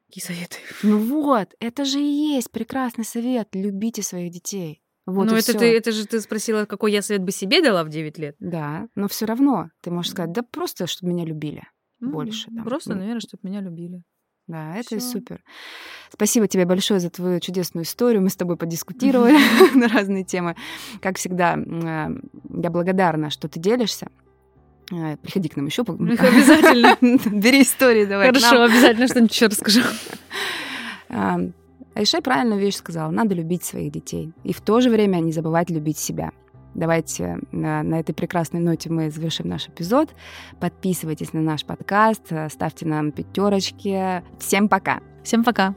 Какие 0.07 0.23
советы? 0.23 0.57
Ну 0.81 0.97
вот, 0.97 1.53
это 1.59 1.85
же 1.85 1.99
и 1.99 2.33
есть 2.35 2.49
прекрасный 2.51 3.05
совет. 3.05 3.49
Любите 3.53 4.01
своих 4.01 4.31
детей. 4.31 4.81
Вот 5.05 5.25
ну, 5.29 5.35
это, 5.35 5.57
ты, 5.57 5.65
это 5.65 5.91
же 5.91 6.07
ты 6.07 6.19
спросила, 6.19 6.65
какой 6.65 6.91
я 6.91 7.01
совет 7.01 7.23
бы 7.23 7.31
себе 7.31 7.61
дала 7.61 7.83
в 7.83 7.89
9 7.89 8.17
лет. 8.17 8.35
Да, 8.39 8.87
но 8.95 9.07
все 9.07 9.25
равно 9.25 9.69
ты 9.81 9.91
можешь 9.91 10.11
сказать, 10.11 10.31
да 10.31 10.41
просто, 10.41 10.87
чтобы 10.87 11.11
меня 11.11 11.25
любили 11.25 11.63
mm, 12.01 12.09
больше. 12.09 12.49
Там. 12.51 12.63
Просто, 12.63 12.95
наверное, 12.95 13.19
чтобы 13.19 13.49
меня 13.49 13.61
любили. 13.61 14.03
Да, 14.51 14.75
это 14.75 14.99
Всё. 14.99 14.99
супер. 14.99 15.41
Спасибо 16.09 16.45
тебе 16.45 16.65
большое 16.65 16.99
за 16.99 17.09
твою 17.09 17.39
чудесную 17.39 17.85
историю. 17.85 18.21
Мы 18.21 18.29
с 18.29 18.35
тобой 18.35 18.57
подискутировали 18.57 19.37
на 19.77 19.87
разные 19.87 20.25
темы. 20.25 20.57
Как 21.01 21.17
всегда, 21.17 21.57
я 21.57 22.69
благодарна, 22.69 23.29
что 23.29 23.47
ты 23.47 23.61
делишься. 23.61 24.07
Э, 24.91 25.15
приходи 25.15 25.47
к 25.47 25.55
нам 25.55 25.67
еще. 25.67 25.81
Обязательно. 25.87 26.97
Бери 27.01 27.61
истории 27.61 28.05
давай. 28.05 28.27
Хорошо, 28.27 28.63
обязательно 28.63 29.07
что-нибудь 29.07 29.33
еще 29.33 29.45
расскажу. 29.45 29.81
Айша 31.93 32.21
правильную 32.21 32.59
вещь 32.59 32.75
сказала. 32.75 33.09
Надо 33.09 33.33
любить 33.33 33.63
своих 33.63 33.93
детей. 33.93 34.33
И 34.43 34.51
в 34.51 34.59
то 34.59 34.81
же 34.81 34.89
время 34.89 35.19
не 35.19 35.31
забывать 35.31 35.69
любить 35.69 35.97
себя. 35.97 36.31
Давайте 36.73 37.39
на, 37.51 37.83
этой 37.99 38.13
прекрасной 38.13 38.59
ноте 38.59 38.89
мы 38.89 39.11
завершим 39.11 39.47
наш 39.47 39.67
эпизод. 39.67 40.09
Подписывайтесь 40.59 41.33
на 41.33 41.41
наш 41.41 41.65
подкаст, 41.65 42.31
ставьте 42.49 42.85
нам 42.87 43.11
пятерочки. 43.11 44.23
Всем 44.39 44.69
пока. 44.69 45.01
Всем 45.23 45.43
пока. 45.43 45.75